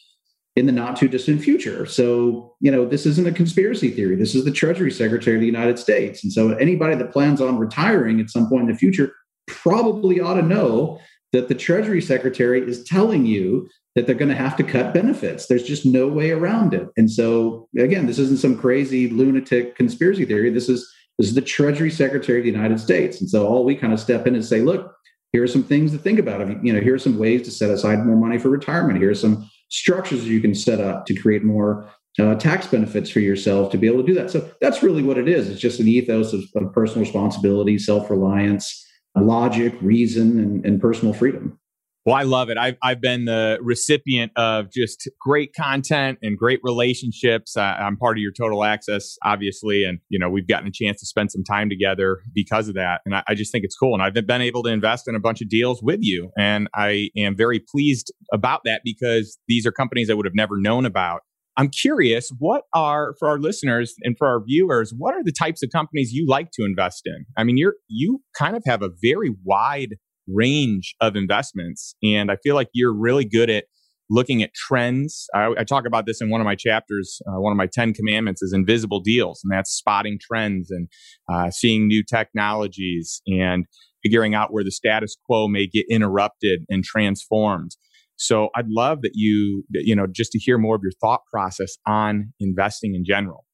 in 0.55 0.65
the 0.65 0.71
not 0.71 0.95
too 0.95 1.07
distant 1.07 1.41
future. 1.41 1.85
So, 1.85 2.55
you 2.61 2.71
know, 2.71 2.85
this 2.85 3.05
isn't 3.05 3.27
a 3.27 3.31
conspiracy 3.31 3.89
theory. 3.89 4.15
This 4.15 4.33
is 4.33 4.45
the 4.45 4.51
Treasury 4.51 4.91
Secretary 4.91 5.35
of 5.35 5.41
the 5.41 5.45
United 5.45 5.77
States. 5.77 6.23
And 6.23 6.31
so 6.31 6.53
anybody 6.53 6.95
that 6.95 7.11
plans 7.11 7.41
on 7.41 7.57
retiring 7.57 8.19
at 8.19 8.29
some 8.29 8.49
point 8.49 8.63
in 8.63 8.71
the 8.71 8.77
future 8.77 9.13
probably 9.47 10.19
ought 10.19 10.35
to 10.35 10.41
know 10.41 10.99
that 11.33 11.47
the 11.47 11.55
Treasury 11.55 12.01
Secretary 12.01 12.61
is 12.61 12.83
telling 12.83 13.25
you 13.25 13.69
that 13.95 14.05
they're 14.05 14.15
going 14.15 14.29
to 14.29 14.35
have 14.35 14.55
to 14.57 14.63
cut 14.63 14.93
benefits. 14.93 15.47
There's 15.47 15.63
just 15.63 15.85
no 15.85 16.07
way 16.07 16.31
around 16.31 16.73
it. 16.73 16.87
And 16.95 17.11
so 17.11 17.67
again, 17.77 18.05
this 18.05 18.19
isn't 18.19 18.39
some 18.39 18.57
crazy 18.57 19.09
lunatic 19.09 19.75
conspiracy 19.75 20.25
theory. 20.25 20.49
This 20.49 20.69
is 20.69 20.89
this 21.17 21.27
is 21.27 21.35
the 21.35 21.41
Treasury 21.41 21.91
Secretary 21.91 22.39
of 22.39 22.45
the 22.45 22.51
United 22.51 22.79
States. 22.79 23.19
And 23.19 23.29
so 23.29 23.45
all 23.45 23.63
we 23.63 23.75
kind 23.75 23.93
of 23.93 23.99
step 23.99 24.25
in 24.25 24.33
and 24.33 24.43
say, 24.43 24.61
look, 24.61 24.95
here 25.33 25.43
are 25.43 25.47
some 25.47 25.63
things 25.63 25.91
to 25.91 25.97
think 25.97 26.19
about. 26.19 26.41
You 26.63 26.73
know, 26.73 26.79
here 26.79 26.95
are 26.95 26.99
some 26.99 27.17
ways 27.17 27.43
to 27.43 27.51
set 27.51 27.69
aside 27.69 28.05
more 28.05 28.15
money 28.15 28.37
for 28.37 28.49
retirement. 28.49 28.99
Here 28.99 29.11
are 29.11 29.15
some 29.15 29.49
structures 29.69 30.27
you 30.27 30.41
can 30.41 30.55
set 30.55 30.79
up 30.79 31.05
to 31.05 31.15
create 31.15 31.43
more 31.43 31.89
uh, 32.19 32.35
tax 32.35 32.67
benefits 32.67 33.09
for 33.09 33.19
yourself 33.19 33.71
to 33.71 33.77
be 33.77 33.87
able 33.87 34.01
to 34.01 34.07
do 34.07 34.13
that. 34.15 34.31
So 34.31 34.49
that's 34.59 34.83
really 34.83 35.03
what 35.03 35.17
it 35.17 35.29
is. 35.29 35.49
It's 35.49 35.61
just 35.61 35.79
an 35.79 35.87
ethos 35.87 36.33
of, 36.33 36.43
of 36.55 36.73
personal 36.73 37.01
responsibility, 37.01 37.77
self 37.77 38.09
reliance, 38.09 38.85
logic, 39.15 39.75
reason, 39.81 40.39
and, 40.39 40.65
and 40.65 40.81
personal 40.81 41.13
freedom. 41.13 41.57
Well, 42.03 42.15
I 42.15 42.23
love 42.23 42.49
it. 42.49 42.57
I've, 42.57 42.77
I've 42.81 42.99
been 42.99 43.25
the 43.25 43.59
recipient 43.61 44.31
of 44.35 44.71
just 44.71 45.07
great 45.19 45.53
content 45.53 46.17
and 46.23 46.35
great 46.35 46.59
relationships. 46.63 47.55
Uh, 47.55 47.61
I'm 47.61 47.95
part 47.95 48.17
of 48.17 48.21
your 48.23 48.31
total 48.31 48.63
access, 48.63 49.17
obviously. 49.23 49.83
And, 49.83 49.99
you 50.09 50.17
know, 50.17 50.27
we've 50.27 50.47
gotten 50.47 50.67
a 50.67 50.71
chance 50.71 50.99
to 51.01 51.05
spend 51.05 51.31
some 51.31 51.43
time 51.43 51.69
together 51.69 52.21
because 52.33 52.67
of 52.67 52.73
that. 52.73 53.01
And 53.05 53.15
I, 53.15 53.23
I 53.27 53.35
just 53.35 53.51
think 53.51 53.63
it's 53.63 53.75
cool. 53.75 53.93
And 53.93 54.01
I've 54.01 54.15
been 54.15 54.41
able 54.41 54.63
to 54.63 54.71
invest 54.71 55.07
in 55.07 55.13
a 55.13 55.19
bunch 55.19 55.41
of 55.41 55.49
deals 55.49 55.83
with 55.83 55.99
you. 56.01 56.31
And 56.35 56.67
I 56.73 57.09
am 57.15 57.37
very 57.37 57.59
pleased 57.59 58.11
about 58.33 58.61
that 58.65 58.81
because 58.83 59.37
these 59.47 59.67
are 59.67 59.71
companies 59.71 60.09
I 60.09 60.15
would 60.15 60.25
have 60.25 60.35
never 60.35 60.57
known 60.57 60.87
about. 60.87 61.21
I'm 61.57 61.69
curious, 61.69 62.31
what 62.39 62.63
are 62.73 63.13
for 63.19 63.27
our 63.27 63.37
listeners 63.37 63.93
and 64.01 64.17
for 64.17 64.27
our 64.27 64.41
viewers, 64.43 64.93
what 64.97 65.13
are 65.13 65.23
the 65.23 65.33
types 65.33 65.61
of 65.61 65.69
companies 65.71 66.13
you 66.13 66.25
like 66.27 66.49
to 66.53 66.63
invest 66.63 67.03
in? 67.05 67.25
I 67.37 67.43
mean, 67.43 67.57
you're 67.57 67.75
you 67.89 68.21
kind 68.35 68.55
of 68.55 68.63
have 68.65 68.81
a 68.81 68.89
very 69.03 69.35
wide 69.43 69.97
range 70.27 70.95
of 71.01 71.15
investments. 71.15 71.95
And 72.03 72.31
I 72.31 72.37
feel 72.43 72.55
like 72.55 72.69
you're 72.73 72.93
really 72.93 73.25
good 73.25 73.49
at 73.49 73.65
looking 74.09 74.43
at 74.43 74.53
trends. 74.53 75.25
I, 75.33 75.53
I 75.57 75.63
talk 75.63 75.85
about 75.87 76.05
this 76.05 76.21
in 76.21 76.29
one 76.29 76.41
of 76.41 76.45
my 76.45 76.55
chapters. 76.55 77.21
Uh, 77.27 77.39
one 77.39 77.51
of 77.51 77.57
my 77.57 77.67
10 77.67 77.93
commandments 77.93 78.41
is 78.41 78.53
invisible 78.53 78.99
deals, 78.99 79.39
and 79.43 79.51
that's 79.51 79.71
spotting 79.71 80.19
trends 80.21 80.69
and 80.69 80.89
uh, 81.31 81.49
seeing 81.49 81.87
new 81.87 82.03
technologies 82.03 83.21
and 83.25 83.65
figuring 84.03 84.35
out 84.35 84.51
where 84.51 84.63
the 84.63 84.71
status 84.71 85.15
quo 85.25 85.47
may 85.47 85.65
get 85.65 85.85
interrupted 85.89 86.65
and 86.69 86.83
transformed. 86.83 87.71
So 88.17 88.49
I'd 88.55 88.67
love 88.67 89.01
that 89.01 89.11
you, 89.15 89.63
you 89.71 89.95
know, 89.95 90.07
just 90.11 90.31
to 90.33 90.39
hear 90.39 90.57
more 90.57 90.75
of 90.75 90.81
your 90.83 90.91
thought 90.99 91.21
process 91.31 91.77
on 91.87 92.33
investing 92.39 92.93
in 92.93 93.03
general. 93.05 93.45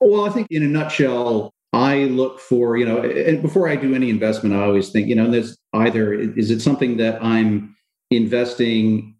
Well, 0.00 0.26
I 0.26 0.28
think 0.28 0.48
in 0.50 0.62
a 0.62 0.68
nutshell, 0.68 1.53
I 1.74 2.04
look 2.04 2.38
for, 2.38 2.76
you 2.76 2.86
know, 2.86 3.02
and 3.02 3.42
before 3.42 3.68
I 3.68 3.74
do 3.74 3.94
any 3.94 4.08
investment, 4.08 4.54
I 4.54 4.62
always 4.62 4.90
think, 4.90 5.08
you 5.08 5.16
know, 5.16 5.28
there's 5.28 5.58
either 5.72 6.12
is 6.12 6.52
it 6.52 6.60
something 6.60 6.98
that 6.98 7.22
I'm 7.22 7.74
investing 8.12 9.16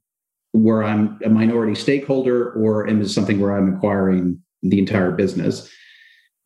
where 0.52 0.84
I'm 0.84 1.18
a 1.24 1.28
minority 1.28 1.74
stakeholder 1.74 2.52
or 2.52 2.86
is 2.86 3.10
it 3.10 3.12
something 3.12 3.40
where 3.40 3.56
I'm 3.56 3.74
acquiring 3.74 4.40
the 4.62 4.78
entire 4.78 5.10
business? 5.10 5.68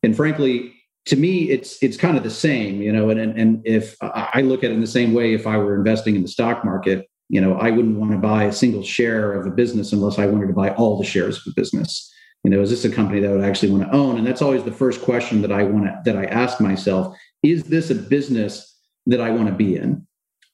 And 0.01 0.15
frankly, 0.15 0.73
to 1.05 1.15
me, 1.15 1.51
it's 1.51 1.81
it's 1.83 1.95
kind 1.95 2.17
of 2.17 2.23
the 2.23 2.31
same, 2.31 2.81
you 2.81 2.91
know, 2.91 3.11
and 3.11 3.19
and 3.19 3.61
if 3.63 3.95
I 4.01 4.41
look 4.41 4.63
at 4.63 4.71
it 4.71 4.73
in 4.73 4.81
the 4.81 4.87
same 4.87 5.13
way, 5.13 5.35
if 5.35 5.45
I 5.45 5.57
were 5.57 5.75
investing 5.75 6.15
in 6.15 6.23
the 6.23 6.27
stock 6.27 6.65
market, 6.65 7.07
you 7.29 7.39
know, 7.39 7.53
I 7.53 7.69
wouldn't 7.69 7.99
want 7.99 8.13
to 8.13 8.17
buy 8.17 8.45
a 8.45 8.51
single 8.51 8.81
share 8.81 9.33
of 9.33 9.45
a 9.45 9.51
business 9.51 9.93
unless 9.93 10.17
I 10.17 10.25
wanted 10.25 10.47
to 10.47 10.53
buy 10.53 10.71
all 10.71 10.97
the 10.97 11.05
shares 11.05 11.37
of 11.37 11.43
the 11.43 11.53
business 11.61 12.11
you 12.43 12.51
know 12.51 12.61
is 12.61 12.69
this 12.69 12.85
a 12.85 12.89
company 12.89 13.19
that 13.19 13.29
I 13.29 13.35
would 13.35 13.43
actually 13.43 13.71
want 13.71 13.83
to 13.83 13.95
own? 13.95 14.17
And 14.17 14.25
that's 14.25 14.41
always 14.41 14.63
the 14.63 14.71
first 14.71 15.01
question 15.01 15.41
that 15.41 15.51
i 15.51 15.63
want 15.63 15.85
to 15.85 16.01
that 16.05 16.17
i 16.17 16.25
ask 16.25 16.59
myself 16.59 17.15
is 17.43 17.63
this 17.63 17.89
a 17.89 17.95
business 17.95 18.77
that 19.05 19.21
i 19.21 19.29
want 19.29 19.47
to 19.47 19.53
be 19.53 19.75
in? 19.75 20.05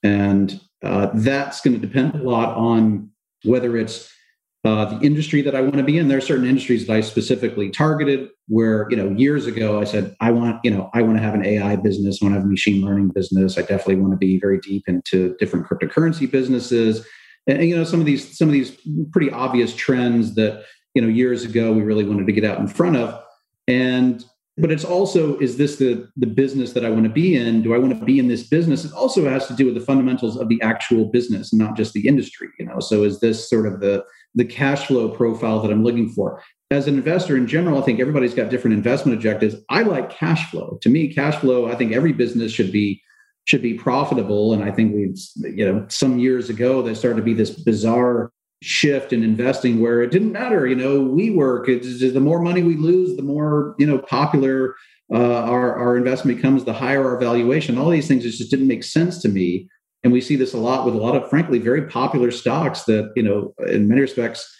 And 0.04 0.60
uh, 0.84 1.10
that's 1.14 1.62
going 1.62 1.80
to 1.80 1.86
depend 1.86 2.16
a 2.16 2.24
lot 2.24 2.56
on 2.56 3.10
whether 3.44 3.76
it's 3.78 4.12
uh, 4.64 4.86
the 4.86 5.06
industry 5.06 5.42
that 5.44 5.56
i 5.56 5.62
want 5.62 5.78
to 5.78 5.84
be 5.84 5.98
in. 5.98 6.08
There 6.08 6.18
are 6.18 6.22
certain 6.22 6.46
industries 6.46 6.88
that 6.88 6.94
i 6.94 7.02
specifically 7.02 7.70
targeted 7.70 8.30
where 8.48 8.88
you 8.90 8.98
know 8.98 9.10
years 9.10 9.48
ago 9.48 9.80
i 9.80 9.84
said 9.84 10.16
i 10.22 10.32
want 10.32 10.60
you 10.64 10.72
know 10.72 10.90
i 10.94 11.02
want 11.02 11.18
to 11.18 11.24
have 11.24 11.34
an 11.34 11.46
ai 11.46 11.76
business 11.76 12.20
i 12.22 12.26
want 12.26 12.34
to 12.34 12.40
have 12.40 12.46
a 12.46 12.50
machine 12.50 12.86
learning 12.86 13.10
business 13.10 13.58
i 13.58 13.62
definitely 13.62 13.96
want 13.96 14.14
to 14.14 14.18
be 14.18 14.40
very 14.40 14.60
deep 14.60 14.84
into 14.88 15.36
different 15.40 15.68
cryptocurrency 15.68 16.30
businesses. 16.30 17.06
And, 17.48 17.60
and 17.60 17.70
you 17.70 17.76
know 17.76 17.84
some 17.84 18.00
of 18.00 18.06
these 18.06 18.38
some 18.38 18.48
of 18.48 18.54
these 18.54 18.78
pretty 19.12 19.32
obvious 19.32 19.76
trends 19.76 20.36
that 20.36 20.64
you 20.96 21.02
know 21.02 21.08
years 21.08 21.44
ago 21.44 21.72
we 21.72 21.82
really 21.82 22.06
wanted 22.06 22.26
to 22.26 22.34
get 22.34 22.44
out 22.44 22.60
in 22.60 22.68
front 22.68 22.96
of. 22.96 23.22
And 23.68 24.26
but 24.58 24.72
it's 24.72 24.86
also 24.86 25.38
is 25.40 25.58
this 25.58 25.76
the 25.76 26.10
the 26.16 26.28
business 26.28 26.72
that 26.74 26.86
i 26.86 26.90
want 26.90 27.04
to 27.04 27.10
be 27.10 27.36
in? 27.36 27.62
Do 27.62 27.76
i 27.76 27.78
want 27.78 27.98
to 27.98 28.06
be 28.06 28.18
in 28.18 28.28
this 28.28 28.44
business? 28.44 28.86
It 28.86 28.94
also 28.94 29.30
has 29.30 29.48
to 29.48 29.54
do 29.54 29.66
with 29.66 29.76
the 29.76 29.82
fundamentals 29.82 30.38
of 30.38 30.50
the 30.50 30.62
actual 30.62 31.06
business 31.06 31.54
not 31.54 31.76
just 31.76 31.94
the 31.94 32.08
industry 32.08 32.48
you 32.58 32.66
know? 32.66 32.80
So 32.80 33.04
is 33.04 33.20
this 33.20 33.50
sort 33.50 33.68
of 33.68 33.82
the 33.82 34.04
the 34.34 34.46
cash 34.46 34.88
flow 34.88 35.10
profile 35.10 35.62
that 35.62 35.72
i'm 35.72 35.84
looking 35.84 36.10
for? 36.10 36.42
As 36.72 36.88
an 36.88 36.96
investor 36.96 37.36
in 37.36 37.48
general 37.48 37.78
i 37.78 37.82
think 37.82 38.00
everybody's 38.00 38.34
got 38.34 38.50
different 38.50 38.76
investment 38.76 39.16
objectives. 39.16 39.56
I 39.70 39.82
like 39.82 40.10
cash 40.10 40.50
flow. 40.50 40.80
To 40.82 40.90
me 40.90 41.14
cash 41.14 41.36
flow 41.36 41.70
i 41.70 41.76
think 41.76 41.92
every 41.92 42.14
business 42.14 42.52
should 42.52 42.72
be 42.72 43.02
should 43.44 43.62
be 43.62 43.74
profitable. 43.74 44.54
And 44.54 44.64
i 44.64 44.72
think 44.72 44.96
we've 44.96 45.18
you 45.54 45.66
know 45.66 45.86
some 45.90 46.18
years 46.18 46.50
ago 46.50 46.82
there 46.82 46.96
started 46.96 47.18
to 47.18 47.24
be 47.24 47.34
this 47.34 47.52
bizarre 47.52 48.32
shift 48.66 49.14
in 49.14 49.24
investing 49.24 49.80
where 49.80 50.02
it 50.02 50.12
didn't 50.12 50.32
matter 50.32 50.66
you 50.66 50.76
know 50.76 51.02
WeWork 51.02 51.70
it's, 51.70 52.00
the 52.00 52.20
more 52.20 52.42
money 52.42 52.64
we 52.64 52.76
lose 52.76 53.16
the 53.16 53.24
more 53.24 53.76
you 53.78 53.86
know 53.86 54.00
popular 54.00 54.76
uh, 55.14 55.18
our, 55.18 55.76
our 55.76 55.98
investment 55.98 56.38
becomes 56.38 56.64
the 56.64 56.74
higher 56.74 57.08
our 57.08 57.20
valuation. 57.20 57.78
All 57.78 57.90
these 57.90 58.08
things 58.08 58.24
just 58.24 58.50
didn't 58.50 58.68
make 58.68 58.84
sense 58.84 59.22
to 59.22 59.30
me. 59.30 59.70
And 60.04 60.12
we 60.12 60.22
see 60.22 60.36
this 60.36 60.54
a 60.54 60.58
lot 60.58 60.86
with 60.86 60.96
a 60.96 61.00
lot 61.00 61.16
of 61.16 61.30
frankly 61.30 61.60
very 61.60 61.88
popular 61.88 62.32
stocks 62.32 62.84
that 62.84 63.12
you 63.16 63.24
know 63.24 63.54
in 63.68 63.88
many 63.88 64.02
respects 64.02 64.52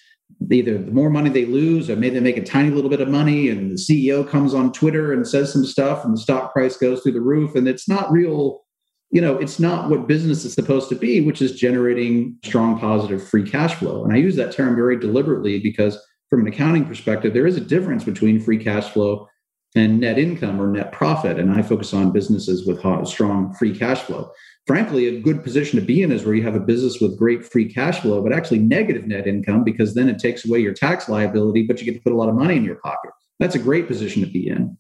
either 0.52 0.78
the 0.80 0.92
more 0.92 1.12
money 1.12 1.30
they 1.30 1.46
lose 1.46 1.88
or 1.88 1.96
maybe 1.96 2.16
they 2.16 2.20
make 2.20 2.38
a 2.38 2.44
tiny 2.44 2.72
little 2.72 2.90
bit 2.90 3.00
of 3.00 3.08
money 3.08 3.48
and 3.48 3.72
the 3.72 3.76
ceo 3.76 4.28
comes 4.28 4.56
on 4.56 4.72
twitter 4.72 5.14
and 5.14 5.28
says 5.28 5.54
some 5.54 5.64
stuff 5.64 6.04
and 6.04 6.16
the 6.16 6.20
stock 6.20 6.52
price 6.52 6.78
goes 6.78 7.02
through 7.02 7.12
the 7.12 7.22
roof 7.22 7.54
and 7.54 7.68
it's 7.68 7.88
not 7.88 8.12
real 8.12 8.65
you 9.12 9.22
know, 9.22 9.38
it's 9.38 9.60
not 9.60 9.90
what 9.90 10.08
business 10.08 10.44
is 10.46 10.54
supposed 10.54 10.90
to 10.90 10.96
be, 10.96 11.22
which 11.22 11.42
is 11.42 11.58
generating 11.58 12.38
strong 12.44 12.80
positive 12.80 13.26
free 13.28 13.50
cash 13.50 13.76
flow. 13.76 14.04
And 14.04 14.14
I 14.14 14.18
use 14.18 14.36
that 14.36 14.52
term 14.52 14.76
very 14.76 15.00
deliberately 15.00 15.60
because 15.60 15.98
from 16.30 16.42
an 16.42 16.48
accounting 16.48 16.86
perspective, 16.86 17.34
there 17.34 17.48
is 17.48 17.56
a 17.56 17.62
difference 17.62 18.04
between 18.04 18.42
free 18.42 18.62
cash 18.62 18.90
flow 18.90 19.28
and 19.76 20.00
net 20.00 20.18
income 20.18 20.60
or 20.60 20.68
net 20.68 20.92
profit. 20.92 21.38
And 21.38 21.52
I 21.52 21.62
focus 21.62 21.94
on 21.94 22.12
businesses 22.12 22.66
with 22.66 22.80
strong 23.08 23.54
free 23.54 23.78
cash 23.78 24.02
flow. 24.02 24.32
Frankly, 24.66 25.08
a 25.08 25.20
good 25.20 25.44
position 25.44 25.80
to 25.80 25.86
be 25.86 26.02
in 26.02 26.12
is 26.12 26.26
where 26.26 26.34
you 26.34 26.42
have 26.44 26.56
a 26.56 26.60
business 26.60 27.00
with 27.00 27.20
great 27.20 27.46
free 27.46 27.72
cash 27.72 28.00
flow, 28.00 28.22
but 28.24 28.34
actually 28.34 28.60
negative 28.60 29.06
net 29.06 29.28
income 29.28 29.64
because 29.64 29.94
then 29.94 30.10
it 30.10 30.18
takes 30.18 30.46
away 30.46 30.60
your 30.60 30.74
tax 30.74 31.08
liability, 31.08 31.64
but 31.68 31.80
you 31.80 31.86
get 31.86 31.94
to 31.94 32.02
put 32.02 32.14
a 32.14 32.18
lot 32.18 32.30
of 32.30 32.36
money 32.36 32.56
in 32.56 32.64
your 32.64 32.76
pocket. 32.76 33.12
That's 33.40 33.56
a 33.56 33.60
great 33.60 33.88
position 33.88 34.24
to 34.24 34.28
be 34.28 34.48
in. 34.48 34.76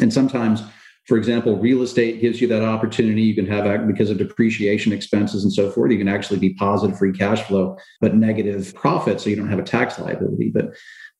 And 0.00 0.12
sometimes 0.12 0.62
for 1.06 1.16
example, 1.16 1.56
real 1.56 1.82
estate 1.82 2.20
gives 2.20 2.40
you 2.40 2.48
that 2.48 2.62
opportunity. 2.62 3.22
You 3.22 3.34
can 3.34 3.46
have, 3.46 3.86
because 3.86 4.10
of 4.10 4.18
depreciation 4.18 4.92
expenses 4.92 5.44
and 5.44 5.52
so 5.52 5.70
forth, 5.70 5.92
you 5.92 5.98
can 5.98 6.08
actually 6.08 6.40
be 6.40 6.54
positive 6.54 6.98
free 6.98 7.12
cash 7.12 7.42
flow, 7.42 7.76
but 8.00 8.16
negative 8.16 8.74
profit. 8.74 9.20
So 9.20 9.30
you 9.30 9.36
don't 9.36 9.48
have 9.48 9.60
a 9.60 9.64
tax 9.64 9.98
liability. 9.98 10.52
But 10.52 10.74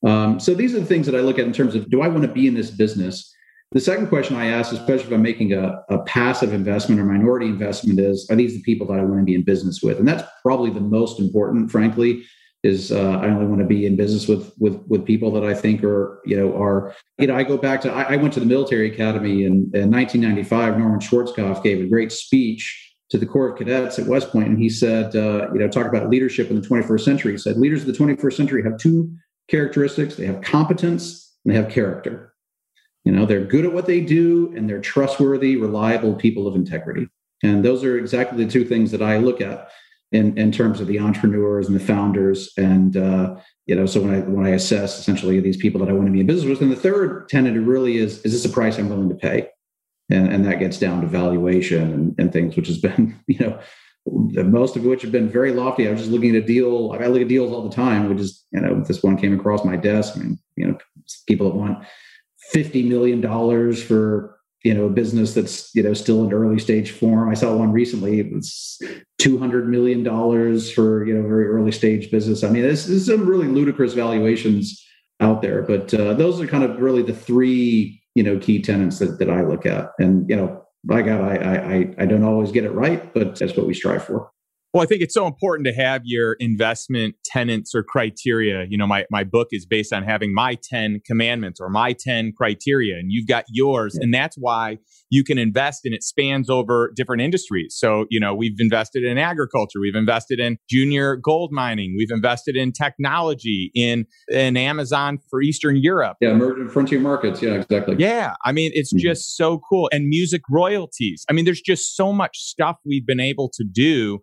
um, 0.07 0.39
so 0.39 0.53
these 0.53 0.75
are 0.75 0.79
the 0.79 0.85
things 0.85 1.05
that 1.05 1.15
I 1.15 1.19
look 1.19 1.39
at 1.39 1.45
in 1.45 1.53
terms 1.53 1.73
of 1.73 1.89
do 1.89 2.01
I 2.01 2.09
want 2.09 2.23
to 2.23 2.27
be 2.27 2.47
in 2.47 2.53
this 2.53 2.69
business? 2.69 3.33
The 3.71 3.79
second 3.79 4.07
question 4.07 4.35
I 4.35 4.47
ask, 4.47 4.71
especially 4.71 5.07
if 5.07 5.11
I'm 5.11 5.21
making 5.21 5.53
a, 5.53 5.81
a 5.89 5.99
passive 6.03 6.53
investment 6.53 7.01
or 7.01 7.05
minority 7.05 7.47
investment, 7.47 7.99
is 7.99 8.27
are 8.29 8.35
these 8.35 8.53
the 8.53 8.61
people 8.61 8.87
that 8.87 8.99
I 8.99 9.03
want 9.03 9.19
to 9.19 9.25
be 9.25 9.35
in 9.35 9.43
business 9.43 9.81
with? 9.81 9.99
And 9.99 10.07
that's 10.07 10.23
probably 10.41 10.69
the 10.69 10.79
most 10.79 11.19
important, 11.19 11.71
frankly, 11.71 12.23
is 12.67 12.91
uh, 12.91 13.19
I 13.21 13.27
only 13.27 13.45
want 13.45 13.61
to 13.61 13.67
be 13.67 13.85
in 13.85 13.95
business 13.95 14.27
with 14.27 14.53
with 14.59 14.75
with 14.87 15.05
people 15.05 15.31
that 15.31 15.43
I 15.43 15.53
think 15.53 15.83
are 15.83 16.21
you 16.25 16.37
know 16.37 16.55
are 16.61 16.93
you 17.17 17.27
know 17.27 17.35
I 17.35 17.43
go 17.43 17.57
back 17.57 17.81
to 17.81 17.91
I, 17.91 18.13
I 18.13 18.15
went 18.17 18.33
to 18.33 18.39
the 18.39 18.45
military 18.45 18.91
academy 18.91 19.45
in, 19.45 19.71
in 19.73 19.89
1995. 19.89 20.77
Norman 20.77 20.99
Schwarzkopf 20.99 21.63
gave 21.63 21.81
a 21.81 21.87
great 21.87 22.11
speech 22.11 22.93
to 23.09 23.17
the 23.17 23.25
Corps 23.25 23.49
of 23.49 23.57
Cadets 23.57 23.97
at 23.97 24.05
West 24.05 24.31
Point, 24.31 24.49
and 24.49 24.59
he 24.59 24.69
said 24.69 25.15
uh, 25.15 25.47
you 25.53 25.59
know 25.59 25.69
talk 25.69 25.87
about 25.87 26.09
leadership 26.09 26.49
in 26.49 26.61
the 26.61 26.67
21st 26.67 27.01
century. 27.01 27.31
He 27.31 27.37
said 27.37 27.57
leaders 27.57 27.81
of 27.81 27.87
the 27.87 27.93
21st 27.93 28.33
century 28.33 28.63
have 28.63 28.77
two 28.77 29.15
characteristics: 29.47 30.15
they 30.15 30.25
have 30.25 30.41
competence 30.41 31.37
and 31.45 31.53
they 31.53 31.57
have 31.57 31.71
character. 31.71 32.33
You 33.05 33.13
know 33.13 33.25
they're 33.25 33.45
good 33.45 33.65
at 33.65 33.73
what 33.73 33.85
they 33.85 34.01
do 34.01 34.53
and 34.55 34.69
they're 34.69 34.81
trustworthy, 34.81 35.55
reliable 35.55 36.15
people 36.15 36.47
of 36.47 36.55
integrity. 36.55 37.07
And 37.43 37.63
those 37.63 37.83
are 37.83 37.97
exactly 37.97 38.43
the 38.43 38.51
two 38.51 38.65
things 38.65 38.91
that 38.91 39.01
I 39.01 39.17
look 39.17 39.41
at 39.41 39.69
in, 40.11 40.37
in 40.37 40.51
terms 40.51 40.79
of 40.79 40.87
the 40.87 40.99
entrepreneurs 40.99 41.67
and 41.67 41.75
the 41.75 41.83
founders 41.83 42.51
and 42.57 42.95
uh, 42.95 43.35
you 43.65 43.75
know 43.75 43.85
so 43.85 44.01
when 44.01 44.13
i 44.13 44.19
when 44.21 44.45
i 44.45 44.49
assess 44.49 44.99
essentially 44.99 45.39
these 45.39 45.57
people 45.57 45.79
that 45.79 45.89
i 45.89 45.93
want 45.93 46.07
to 46.07 46.11
be 46.11 46.21
in 46.21 46.27
business 46.27 46.49
with 46.49 46.61
and 46.61 46.71
the 46.71 46.75
third 46.75 47.27
tenet 47.29 47.61
really 47.61 47.97
is 47.97 48.21
is 48.23 48.31
this 48.31 48.45
a 48.45 48.49
price 48.49 48.77
i'm 48.77 48.89
willing 48.89 49.09
to 49.09 49.15
pay 49.15 49.49
and, 50.09 50.31
and 50.31 50.45
that 50.45 50.59
gets 50.59 50.79
down 50.79 51.01
to 51.01 51.07
valuation 51.07 51.93
and, 51.93 52.15
and 52.17 52.31
things 52.31 52.55
which 52.55 52.67
has 52.67 52.77
been 52.77 53.19
you 53.27 53.39
know 53.39 53.59
most 54.11 54.75
of 54.75 54.83
which 54.83 55.01
have 55.01 55.11
been 55.11 55.29
very 55.29 55.51
lofty. 55.51 55.87
I 55.87 55.91
was 55.91 56.01
just 56.01 56.11
looking 56.11 56.35
at 56.35 56.43
a 56.43 56.45
deal. 56.45 56.95
I 56.97 57.07
look 57.07 57.21
at 57.21 57.27
deals 57.27 57.51
all 57.51 57.67
the 57.67 57.75
time. 57.75 58.07
We 58.07 58.15
just, 58.15 58.45
you 58.51 58.61
know, 58.61 58.81
this 58.81 59.03
one 59.03 59.17
came 59.17 59.37
across 59.37 59.65
my 59.65 59.75
desk. 59.75 60.15
I 60.15 60.19
mean, 60.19 60.39
you 60.55 60.67
know, 60.67 60.77
people 61.27 61.49
that 61.49 61.57
want 61.57 61.85
fifty 62.51 62.83
million 62.83 63.21
dollars 63.21 63.81
for 63.83 64.36
you 64.67 64.73
know 64.73 64.85
a 64.85 64.89
business 64.89 65.33
that's 65.33 65.73
you 65.73 65.81
know 65.81 65.93
still 65.93 66.25
in 66.25 66.33
early 66.33 66.59
stage 66.59 66.91
form. 66.91 67.29
I 67.29 67.35
saw 67.35 67.55
one 67.55 67.71
recently. 67.71 68.19
It 68.19 68.33
was 68.33 68.77
two 69.17 69.37
hundred 69.39 69.69
million 69.69 70.03
dollars 70.03 70.69
for 70.69 71.05
you 71.05 71.13
know 71.13 71.25
very 71.25 71.47
early 71.47 71.71
stage 71.71 72.11
business. 72.11 72.43
I 72.43 72.49
mean, 72.49 72.63
this, 72.63 72.85
this 72.85 72.97
is 72.97 73.05
some 73.05 73.25
really 73.25 73.47
ludicrous 73.47 73.93
valuations 73.93 74.85
out 75.21 75.41
there. 75.41 75.61
But 75.61 75.93
uh, 75.93 76.15
those 76.15 76.41
are 76.41 76.47
kind 76.47 76.65
of 76.65 76.81
really 76.81 77.01
the 77.01 77.13
three 77.13 78.03
you 78.13 78.23
know 78.23 78.37
key 78.39 78.61
tenants 78.61 78.99
that 78.99 79.19
that 79.19 79.29
I 79.29 79.41
look 79.41 79.65
at, 79.65 79.91
and 79.99 80.29
you 80.29 80.35
know 80.35 80.65
by 80.83 81.01
God, 81.01 81.21
I, 81.21 81.35
I 81.35 81.93
I 81.99 82.05
don't 82.05 82.25
always 82.25 82.51
get 82.51 82.65
it 82.65 82.71
right, 82.71 83.13
but 83.13 83.39
that's 83.39 83.55
what 83.55 83.67
we 83.67 83.73
strive 83.73 84.03
for. 84.03 84.29
Well, 84.73 84.83
I 84.83 84.85
think 84.85 85.01
it's 85.01 85.13
so 85.13 85.25
important 85.25 85.65
to 85.67 85.73
have 85.73 86.01
your 86.03 86.33
investment 86.39 87.15
tenants 87.25 87.73
or 87.73 87.83
criteria. 87.83 88.65
You 88.69 88.77
know, 88.77 88.85
my, 88.85 89.05
my 89.09 89.23
book 89.23 89.47
is 89.51 89.65
based 89.65 89.93
on 89.93 90.03
having 90.03 90.33
my 90.33 90.57
10 90.61 91.01
commandments 91.05 91.59
or 91.61 91.69
my 91.69 91.93
10 91.97 92.33
criteria, 92.37 92.95
and 92.95 93.07
you've 93.09 93.27
got 93.27 93.45
yours. 93.49 93.95
Yeah. 93.95 94.03
And 94.03 94.13
that's 94.13 94.35
why 94.37 94.77
you 95.09 95.23
can 95.23 95.37
invest 95.37 95.81
and 95.85 95.93
it 95.93 96.03
spans 96.03 96.49
over 96.49 96.91
different 96.95 97.21
industries. 97.21 97.75
So, 97.77 98.05
you 98.09 98.19
know, 98.19 98.35
we've 98.35 98.59
invested 98.59 99.03
in 99.03 99.17
agriculture, 99.17 99.79
we've 99.79 99.95
invested 99.95 100.39
in 100.39 100.57
junior 100.69 101.15
gold 101.15 101.51
mining, 101.53 101.95
we've 101.97 102.11
invested 102.11 102.57
in 102.57 102.73
technology, 102.73 103.71
in, 103.73 104.05
in 104.29 104.57
Amazon 104.57 105.19
for 105.29 105.41
Eastern 105.41 105.77
Europe. 105.77 106.17
Yeah, 106.19 106.31
emerging 106.31 106.69
frontier 106.69 106.99
markets. 106.99 107.41
Yeah, 107.41 107.53
exactly. 107.53 107.95
Yeah. 107.97 108.33
I 108.43 108.51
mean, 108.51 108.71
it's 108.73 108.93
mm-hmm. 108.93 109.07
just 109.07 109.37
so 109.37 109.61
cool. 109.69 109.89
And 109.93 110.07
music 110.07 110.41
royalties. 110.49 111.23
I 111.29 111.33
mean, 111.33 111.45
there's 111.45 111.61
just 111.61 111.95
so 111.95 112.11
much 112.11 112.37
stuff 112.37 112.77
we've 112.85 113.05
been 113.05 113.21
able 113.21 113.49
to 113.55 113.63
do. 113.63 114.19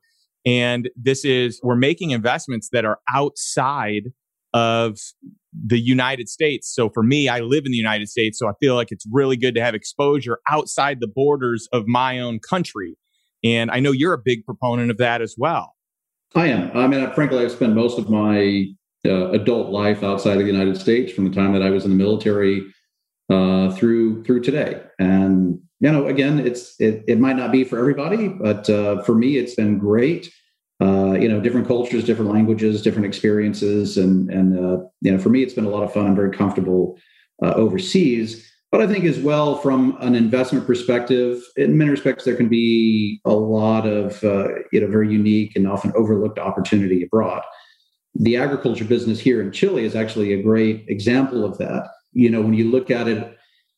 And 0.46 0.90
this 0.96 1.24
is, 1.24 1.60
we're 1.62 1.76
making 1.76 2.10
investments 2.10 2.68
that 2.72 2.84
are 2.84 2.98
outside 3.14 4.12
of 4.52 4.98
the 5.66 5.78
United 5.78 6.28
States. 6.28 6.72
So 6.72 6.90
for 6.90 7.02
me, 7.02 7.28
I 7.28 7.40
live 7.40 7.64
in 7.64 7.72
the 7.72 7.78
United 7.78 8.08
States. 8.08 8.38
So 8.38 8.48
I 8.48 8.52
feel 8.60 8.74
like 8.74 8.88
it's 8.90 9.06
really 9.10 9.36
good 9.36 9.54
to 9.54 9.62
have 9.62 9.74
exposure 9.74 10.38
outside 10.50 11.00
the 11.00 11.08
borders 11.08 11.68
of 11.72 11.86
my 11.86 12.20
own 12.20 12.40
country. 12.40 12.96
And 13.42 13.70
I 13.70 13.80
know 13.80 13.90
you're 13.90 14.14
a 14.14 14.22
big 14.22 14.44
proponent 14.44 14.90
of 14.90 14.98
that 14.98 15.22
as 15.22 15.34
well. 15.36 15.74
I 16.34 16.48
am. 16.48 16.76
I 16.76 16.86
mean, 16.86 17.10
frankly, 17.12 17.44
I've 17.44 17.52
spent 17.52 17.74
most 17.74 17.98
of 17.98 18.10
my 18.10 18.66
uh, 19.06 19.30
adult 19.30 19.70
life 19.70 20.02
outside 20.02 20.38
of 20.38 20.46
the 20.46 20.52
United 20.52 20.80
States 20.80 21.12
from 21.12 21.28
the 21.28 21.34
time 21.34 21.52
that 21.52 21.62
I 21.62 21.70
was 21.70 21.84
in 21.84 21.90
the 21.90 21.96
military 21.96 22.62
uh, 23.30 23.70
through 23.72 24.24
through 24.24 24.42
today. 24.42 24.80
And 24.98 25.60
you 25.80 25.90
know, 25.90 26.06
again, 26.06 26.38
it's 26.38 26.80
it, 26.80 27.04
it 27.06 27.18
might 27.18 27.36
not 27.36 27.52
be 27.52 27.64
for 27.64 27.78
everybody, 27.78 28.28
but 28.28 28.68
uh, 28.70 29.02
for 29.02 29.14
me, 29.14 29.36
it's 29.36 29.54
been 29.54 29.78
great 29.78 30.32
uh, 30.80 31.12
you 31.12 31.28
know, 31.28 31.40
different 31.40 31.68
cultures, 31.68 32.04
different 32.04 32.30
languages, 32.30 32.82
different 32.82 33.06
experiences, 33.06 33.96
and 33.96 34.28
and 34.30 34.58
uh, 34.58 34.84
you 35.00 35.12
know, 35.12 35.18
for 35.18 35.28
me, 35.28 35.42
it's 35.42 35.54
been 35.54 35.64
a 35.64 35.70
lot 35.70 35.84
of 35.84 35.92
fun. 35.92 36.06
I'm 36.06 36.16
very 36.16 36.32
comfortable 36.32 36.98
uh, 37.42 37.52
overseas, 37.54 38.50
but 38.72 38.82
I 38.82 38.86
think 38.88 39.04
as 39.04 39.20
well 39.20 39.56
from 39.58 39.96
an 40.00 40.16
investment 40.16 40.66
perspective, 40.66 41.42
in 41.56 41.78
many 41.78 41.90
respects, 41.90 42.24
there 42.24 42.34
can 42.36 42.48
be 42.48 43.20
a 43.24 43.32
lot 43.32 43.86
of 43.86 44.22
uh, 44.24 44.48
you 44.72 44.80
know 44.80 44.88
very 44.88 45.10
unique 45.10 45.54
and 45.54 45.68
often 45.68 45.92
overlooked 45.94 46.40
opportunity 46.40 47.04
abroad. 47.04 47.42
The 48.16 48.36
agriculture 48.36 48.84
business 48.84 49.20
here 49.20 49.40
in 49.40 49.52
Chile 49.52 49.84
is 49.84 49.94
actually 49.94 50.32
a 50.32 50.42
great 50.42 50.84
example 50.88 51.44
of 51.44 51.56
that. 51.58 51.88
You 52.12 52.30
know, 52.30 52.42
when 52.42 52.54
you 52.54 52.70
look 52.70 52.90
at 52.90 53.06
it 53.06 53.36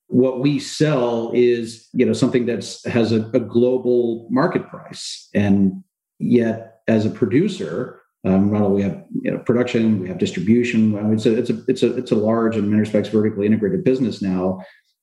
what 0.09 0.41
we 0.41 0.59
sell 0.59 1.33
is 1.35 1.89
you 1.93 2.07
know 2.07 2.13
something 2.13 2.47
that's 2.47 2.85
has 2.87 3.13
a, 3.13 3.29
a, 3.35 3.41
global 3.41 4.29
market 4.31 4.69
price 4.69 5.29
and 5.35 5.83
yet 6.19 6.77
as 6.89 7.05
a 7.05 7.11
producer, 7.11 8.01
um, 8.25 8.53
not 8.53 8.63
only 8.63 8.77
we 8.77 8.83
have 8.83 9.05
you 9.23 9.31
know, 9.31 9.39
production, 9.39 10.01
we 10.01 10.09
have 10.09 10.19
distribution. 10.19 11.13
It's 11.13 11.27
a 11.27 11.39
it's 11.39 11.51
a 11.51 11.65
it's 11.69 11.83
a 11.83 11.97
it's 11.97 12.11
a 12.13 12.17
large 12.17 12.57
and 12.57 12.69
many 12.69 12.81
respects 12.81 13.09
vertically 13.09 13.47
integrated 13.47 13.85
business 13.85 14.23
now. 14.23 14.61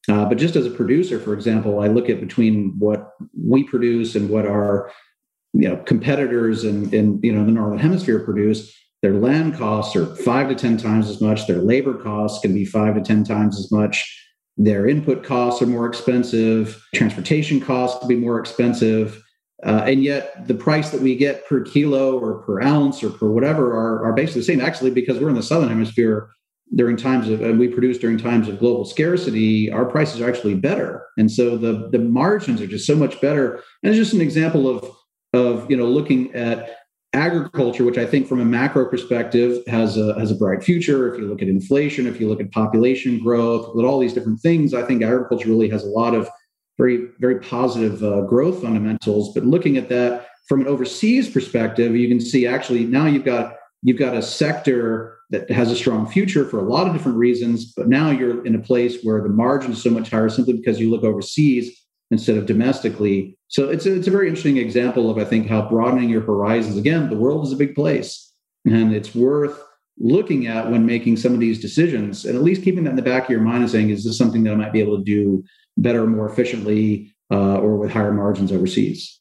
Uh, 0.09 0.25
but 0.25 0.37
just 0.37 0.55
as 0.57 0.65
a 0.65 0.71
producer, 0.71 1.19
for 1.19 1.33
example, 1.33 1.79
I 1.79 1.87
look 1.87 2.09
at 2.09 2.19
between 2.19 2.75
what 2.77 3.13
we 3.41 3.63
produce 3.63 4.15
and 4.15 4.29
what 4.29 4.45
our 4.45 4.91
you 5.53 5.69
know 5.69 5.77
competitors 5.77 6.63
in, 6.63 6.93
in 6.93 7.19
you 7.23 7.33
know 7.33 7.45
the 7.45 7.51
northern 7.51 7.79
hemisphere 7.79 8.19
produce. 8.19 8.73
Their 9.01 9.13
land 9.13 9.57
costs 9.57 9.97
are 9.97 10.15
five 10.17 10.47
to 10.47 10.55
ten 10.55 10.77
times 10.77 11.09
as 11.09 11.19
much. 11.19 11.47
Their 11.47 11.59
labor 11.59 11.93
costs 11.93 12.41
can 12.41 12.53
be 12.53 12.63
five 12.63 12.95
to 12.95 13.01
ten 13.01 13.23
times 13.23 13.59
as 13.59 13.71
much. 13.71 14.22
Their 14.57 14.87
input 14.87 15.23
costs 15.23 15.61
are 15.61 15.67
more 15.67 15.87
expensive. 15.87 16.85
Transportation 16.93 17.59
costs 17.59 17.99
can 17.99 18.07
be 18.07 18.15
more 18.15 18.39
expensive. 18.39 19.23
Uh, 19.63 19.83
and 19.85 20.03
yet 20.03 20.47
the 20.47 20.53
price 20.53 20.89
that 20.91 21.01
we 21.01 21.15
get 21.15 21.47
per 21.47 21.61
kilo 21.61 22.19
or 22.19 22.43
per 22.43 22.61
ounce 22.61 23.01
or 23.03 23.09
per 23.09 23.29
whatever 23.29 23.73
are, 23.73 24.05
are 24.05 24.13
basically 24.13 24.41
the 24.41 24.45
same. 24.45 24.61
Actually, 24.61 24.91
because 24.91 25.19
we're 25.19 25.29
in 25.29 25.35
the 25.35 25.43
southern 25.43 25.69
hemisphere 25.69 26.29
during 26.75 26.97
times 26.97 27.29
of 27.29 27.41
and 27.41 27.59
we 27.59 27.67
produce 27.67 27.97
during 27.97 28.17
times 28.17 28.47
of 28.47 28.59
global 28.59 28.85
scarcity, 28.85 29.71
our 29.71 29.85
prices 29.85 30.21
are 30.21 30.29
actually 30.29 30.55
better. 30.55 31.05
And 31.17 31.31
so 31.31 31.57
the 31.57 31.89
the 31.91 31.99
margins 31.99 32.61
are 32.61 32.67
just 32.67 32.85
so 32.85 32.95
much 32.95 33.19
better. 33.21 33.55
And 33.81 33.93
it's 33.93 33.97
just 33.97 34.13
an 34.13 34.21
example 34.21 34.67
of 34.67 34.91
of 35.33 35.69
you 35.69 35.77
know 35.77 35.87
looking 35.87 36.33
at 36.35 36.82
agriculture, 37.13 37.83
which 37.83 37.97
I 37.97 38.05
think 38.05 38.27
from 38.27 38.41
a 38.41 38.45
macro 38.45 38.85
perspective 38.85 39.63
has 39.67 39.97
a 39.97 40.19
has 40.19 40.31
a 40.31 40.35
bright 40.35 40.63
future. 40.63 41.13
If 41.13 41.19
you 41.19 41.27
look 41.27 41.41
at 41.41 41.47
inflation, 41.47 42.07
if 42.07 42.19
you 42.19 42.27
look 42.27 42.41
at 42.41 42.51
population 42.51 43.19
growth, 43.19 43.75
with 43.75 43.85
all 43.85 43.99
these 43.99 44.13
different 44.13 44.41
things, 44.41 44.73
I 44.73 44.83
think 44.83 45.03
agriculture 45.03 45.49
really 45.49 45.69
has 45.69 45.83
a 45.83 45.89
lot 45.89 46.15
of 46.15 46.27
very 46.77 47.09
very 47.19 47.39
positive 47.39 48.03
uh, 48.03 48.21
growth 48.21 48.61
fundamentals. 48.61 49.33
But 49.33 49.45
looking 49.45 49.77
at 49.77 49.89
that 49.89 50.27
from 50.47 50.61
an 50.61 50.67
overseas 50.67 51.29
perspective, 51.29 51.95
you 51.95 52.07
can 52.07 52.19
see 52.19 52.47
actually 52.47 52.85
now 52.85 53.05
you've 53.05 53.25
got 53.25 53.55
you've 53.83 53.99
got 53.99 54.15
a 54.15 54.21
sector 54.21 55.17
that 55.29 55.49
has 55.49 55.71
a 55.71 55.75
strong 55.75 56.07
future 56.07 56.45
for 56.45 56.59
a 56.59 56.63
lot 56.63 56.87
of 56.87 56.93
different 56.93 57.17
reasons. 57.17 57.73
But 57.73 57.87
now 57.87 58.11
you're 58.11 58.45
in 58.45 58.55
a 58.55 58.59
place 58.59 59.03
where 59.03 59.21
the 59.21 59.29
margin 59.29 59.71
is 59.71 59.81
so 59.81 59.89
much 59.89 60.09
higher 60.09 60.29
simply 60.29 60.53
because 60.53 60.79
you 60.79 60.89
look 60.89 61.03
overseas 61.03 61.71
instead 62.11 62.37
of 62.37 62.45
domestically. 62.45 63.37
So 63.53 63.69
it's 63.69 63.85
a, 63.85 63.95
it's 63.95 64.07
a 64.07 64.11
very 64.11 64.27
interesting 64.27 64.57
example 64.57 65.11
of 65.11 65.19
I 65.19 65.25
think 65.25 65.47
how 65.47 65.69
broadening 65.69 66.09
your 66.09 66.21
horizons. 66.21 66.75
Again, 66.75 67.11
the 67.11 67.15
world 67.15 67.45
is 67.45 67.53
a 67.53 67.55
big 67.55 67.75
place, 67.75 68.33
and 68.65 68.91
it's 68.91 69.13
worth 69.13 69.61
looking 69.99 70.47
at 70.47 70.71
when 70.71 70.87
making 70.87 71.17
some 71.17 71.35
of 71.35 71.39
these 71.39 71.61
decisions, 71.61 72.25
and 72.25 72.35
at 72.35 72.41
least 72.41 72.63
keeping 72.63 72.83
that 72.85 72.89
in 72.89 72.95
the 72.95 73.03
back 73.03 73.25
of 73.25 73.29
your 73.29 73.41
mind 73.41 73.61
and 73.61 73.71
saying, 73.71 73.91
is 73.91 74.05
this 74.05 74.17
something 74.17 74.43
that 74.43 74.53
I 74.53 74.55
might 74.55 74.73
be 74.73 74.81
able 74.81 74.97
to 74.97 75.03
do 75.03 75.43
better, 75.77 76.07
more 76.07 76.27
efficiently, 76.27 77.13
uh, 77.31 77.57
or 77.57 77.77
with 77.77 77.91
higher 77.91 78.11
margins 78.11 78.51
overseas. 78.51 79.19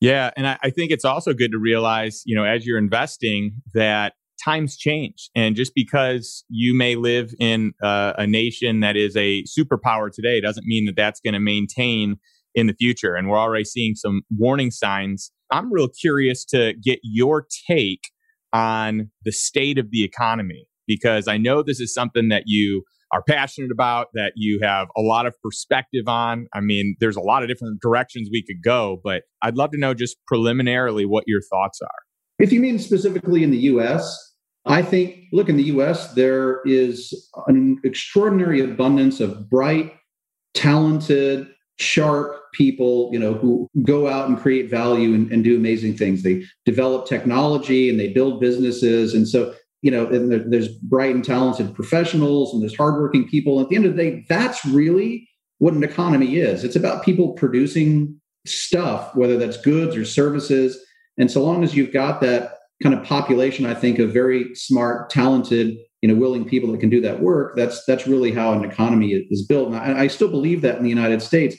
Yeah, 0.00 0.30
and 0.36 0.46
I, 0.46 0.58
I 0.62 0.70
think 0.70 0.92
it's 0.92 1.04
also 1.04 1.32
good 1.32 1.50
to 1.50 1.58
realize, 1.58 2.22
you 2.24 2.36
know, 2.36 2.44
as 2.44 2.64
you're 2.64 2.78
investing, 2.78 3.62
that 3.74 4.14
times 4.44 4.76
change, 4.76 5.28
and 5.34 5.56
just 5.56 5.72
because 5.74 6.44
you 6.48 6.72
may 6.76 6.94
live 6.94 7.34
in 7.40 7.72
uh, 7.82 8.12
a 8.16 8.28
nation 8.28 8.78
that 8.80 8.96
is 8.96 9.16
a 9.16 9.42
superpower 9.42 10.08
today 10.12 10.40
doesn't 10.40 10.66
mean 10.66 10.86
that 10.86 10.94
that's 10.94 11.18
going 11.18 11.34
to 11.34 11.40
maintain 11.40 12.16
in 12.54 12.66
the 12.66 12.74
future. 12.74 13.14
And 13.14 13.28
we're 13.28 13.38
already 13.38 13.64
seeing 13.64 13.94
some 13.94 14.22
warning 14.36 14.70
signs. 14.70 15.30
I'm 15.50 15.72
real 15.72 15.88
curious 15.88 16.44
to 16.46 16.74
get 16.82 17.00
your 17.02 17.46
take 17.68 18.10
on 18.52 19.10
the 19.24 19.32
state 19.32 19.78
of 19.78 19.90
the 19.90 20.04
economy 20.04 20.66
because 20.86 21.28
I 21.28 21.38
know 21.38 21.62
this 21.62 21.80
is 21.80 21.94
something 21.94 22.28
that 22.28 22.44
you 22.46 22.82
are 23.12 23.22
passionate 23.22 23.70
about, 23.70 24.08
that 24.14 24.32
you 24.36 24.58
have 24.62 24.88
a 24.96 25.02
lot 25.02 25.26
of 25.26 25.34
perspective 25.42 26.08
on. 26.08 26.46
I 26.54 26.60
mean, 26.60 26.96
there's 26.98 27.16
a 27.16 27.20
lot 27.20 27.42
of 27.42 27.48
different 27.48 27.80
directions 27.80 28.28
we 28.32 28.42
could 28.42 28.62
go, 28.64 29.00
but 29.04 29.22
I'd 29.42 29.56
love 29.56 29.70
to 29.72 29.78
know 29.78 29.92
just 29.92 30.16
preliminarily 30.26 31.04
what 31.04 31.24
your 31.26 31.40
thoughts 31.42 31.80
are. 31.82 31.98
If 32.38 32.52
you 32.52 32.60
mean 32.60 32.78
specifically 32.78 33.42
in 33.42 33.50
the 33.50 33.58
US, 33.58 34.34
I 34.64 34.80
think, 34.80 35.24
look, 35.32 35.48
in 35.48 35.56
the 35.56 35.64
US, 35.64 36.14
there 36.14 36.60
is 36.64 37.30
an 37.46 37.78
extraordinary 37.84 38.60
abundance 38.60 39.20
of 39.20 39.50
bright, 39.50 39.92
talented, 40.54 41.48
sharp 41.82 42.40
people, 42.52 43.10
you 43.12 43.18
know, 43.18 43.34
who 43.34 43.68
go 43.82 44.08
out 44.08 44.28
and 44.28 44.38
create 44.38 44.70
value 44.70 45.14
and, 45.14 45.30
and 45.32 45.44
do 45.44 45.56
amazing 45.56 45.96
things. 45.96 46.22
They 46.22 46.44
develop 46.64 47.06
technology 47.06 47.90
and 47.90 47.98
they 47.98 48.12
build 48.12 48.40
businesses. 48.40 49.14
And 49.14 49.28
so 49.28 49.54
you 49.82 49.90
know, 49.90 50.06
and 50.06 50.52
there's 50.52 50.68
bright 50.68 51.14
and 51.14 51.24
talented 51.24 51.74
professionals 51.74 52.52
and 52.52 52.62
there's 52.62 52.76
hardworking 52.76 53.28
people. 53.28 53.60
At 53.60 53.68
the 53.68 53.76
end 53.76 53.84
of 53.84 53.96
the 53.96 54.02
day, 54.02 54.24
that's 54.28 54.64
really 54.64 55.28
what 55.58 55.74
an 55.74 55.82
economy 55.82 56.36
is. 56.36 56.64
It's 56.64 56.76
about 56.76 57.04
people 57.04 57.32
producing 57.32 58.20
stuff, 58.46 59.14
whether 59.14 59.36
that's 59.36 59.60
goods 59.60 59.96
or 59.96 60.04
services. 60.04 60.78
And 61.18 61.30
so 61.30 61.42
long 61.42 61.64
as 61.64 61.74
you've 61.74 61.92
got 61.92 62.20
that 62.20 62.58
kind 62.82 62.94
of 62.94 63.04
population, 63.04 63.66
I 63.66 63.74
think, 63.74 63.98
of 63.98 64.12
very 64.12 64.54
smart, 64.54 65.10
talented, 65.10 65.76
you 66.00 66.08
know, 66.08 66.14
willing 66.14 66.44
people 66.44 66.70
that 66.72 66.80
can 66.80 66.90
do 66.90 67.00
that 67.00 67.20
work, 67.20 67.56
that's 67.56 67.84
that's 67.84 68.06
really 68.06 68.32
how 68.32 68.52
an 68.52 68.64
economy 68.64 69.12
is 69.30 69.44
built. 69.46 69.68
And 69.68 69.76
I, 69.76 70.02
I 70.02 70.06
still 70.06 70.30
believe 70.30 70.62
that 70.62 70.76
in 70.76 70.82
the 70.84 70.88
United 70.88 71.22
States. 71.22 71.56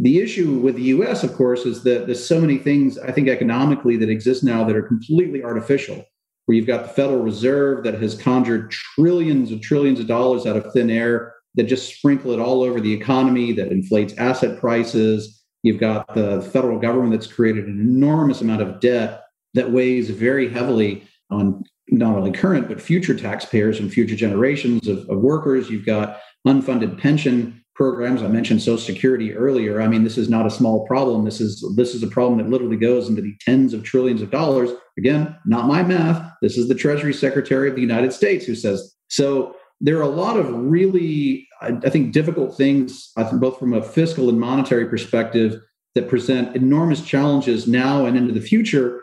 The 0.00 0.20
issue 0.20 0.58
with 0.58 0.76
the 0.76 0.84
US, 0.84 1.22
of 1.22 1.34
course, 1.34 1.66
is 1.66 1.82
that 1.84 2.06
there's 2.06 2.24
so 2.24 2.40
many 2.40 2.58
things 2.58 2.98
I 2.98 3.12
think 3.12 3.28
economically 3.28 3.96
that 3.98 4.08
exist 4.08 4.42
now 4.42 4.64
that 4.64 4.76
are 4.76 4.82
completely 4.82 5.42
artificial 5.42 6.04
where 6.46 6.56
you've 6.56 6.66
got 6.66 6.82
the 6.82 6.92
Federal 6.92 7.22
Reserve 7.22 7.84
that 7.84 8.00
has 8.00 8.20
conjured 8.20 8.70
trillions 8.70 9.52
and 9.52 9.62
trillions 9.62 10.00
of 10.00 10.06
dollars 10.06 10.46
out 10.46 10.56
of 10.56 10.72
thin 10.72 10.90
air 10.90 11.34
that 11.54 11.64
just 11.64 11.94
sprinkle 11.94 12.32
it 12.32 12.40
all 12.40 12.62
over 12.62 12.80
the 12.80 12.92
economy, 12.92 13.52
that 13.52 13.70
inflates 13.70 14.14
asset 14.16 14.58
prices, 14.58 15.40
You've 15.62 15.80
got 15.80 16.14
the 16.14 16.40
federal 16.52 16.78
government 16.78 17.12
that's 17.12 17.26
created 17.26 17.66
an 17.66 17.80
enormous 17.80 18.40
amount 18.40 18.62
of 18.62 18.80
debt 18.80 19.24
that 19.54 19.70
weighs 19.70 20.08
very 20.10 20.48
heavily 20.48 21.04
on 21.30 21.64
not 21.88 22.16
only 22.16 22.32
current 22.32 22.68
but 22.68 22.80
future 22.80 23.14
taxpayers 23.14 23.78
and 23.78 23.92
future 23.92 24.16
generations 24.16 24.88
of, 24.88 25.08
of 25.10 25.18
workers. 25.18 25.68
You've 25.68 25.86
got 25.86 26.20
unfunded 26.46 26.98
pension 26.98 27.59
programs. 27.80 28.22
I 28.22 28.28
mentioned 28.28 28.60
Social 28.60 28.76
Security 28.76 29.34
earlier. 29.34 29.80
I 29.80 29.88
mean, 29.88 30.04
this 30.04 30.18
is 30.18 30.28
not 30.28 30.44
a 30.44 30.50
small 30.50 30.86
problem. 30.86 31.24
This 31.24 31.40
is 31.40 31.64
this 31.76 31.94
is 31.94 32.02
a 32.02 32.08
problem 32.08 32.36
that 32.36 32.50
literally 32.50 32.76
goes 32.76 33.08
into 33.08 33.22
the 33.22 33.34
tens 33.40 33.72
of 33.72 33.82
trillions 33.82 34.20
of 34.20 34.30
dollars. 34.30 34.68
Again, 34.98 35.34
not 35.46 35.66
my 35.66 35.82
math. 35.82 36.30
This 36.42 36.58
is 36.58 36.68
the 36.68 36.74
Treasury 36.74 37.14
Secretary 37.14 37.70
of 37.70 37.76
the 37.76 37.80
United 37.80 38.12
States 38.12 38.44
who 38.44 38.54
says 38.54 38.94
so. 39.08 39.56
There 39.80 39.96
are 39.96 40.02
a 40.02 40.08
lot 40.08 40.36
of 40.36 40.52
really, 40.52 41.48
I, 41.62 41.88
think, 41.88 42.12
difficult 42.12 42.54
things, 42.54 43.12
I 43.16 43.24
think, 43.24 43.40
both 43.40 43.58
from 43.58 43.72
a 43.72 43.82
fiscal 43.82 44.28
and 44.28 44.38
monetary 44.38 44.86
perspective, 44.86 45.58
that 45.94 46.06
present 46.06 46.54
enormous 46.54 47.00
challenges 47.00 47.66
now 47.66 48.04
and 48.04 48.14
into 48.14 48.34
the 48.34 48.42
future 48.42 48.99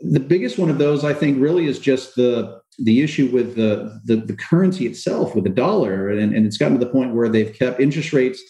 the 0.00 0.20
biggest 0.20 0.58
one 0.58 0.70
of 0.70 0.78
those, 0.78 1.04
I 1.04 1.12
think, 1.12 1.40
really 1.40 1.66
is 1.66 1.78
just 1.78 2.16
the 2.16 2.60
the 2.78 3.02
issue 3.02 3.30
with 3.30 3.56
the 3.56 4.00
the, 4.04 4.16
the 4.16 4.36
currency 4.36 4.86
itself, 4.86 5.34
with 5.34 5.44
the 5.44 5.50
dollar, 5.50 6.08
and, 6.08 6.34
and 6.34 6.46
it's 6.46 6.56
gotten 6.56 6.78
to 6.78 6.84
the 6.84 6.90
point 6.90 7.14
where 7.14 7.28
they've 7.28 7.52
kept 7.52 7.80
interest 7.80 8.12
rates 8.12 8.42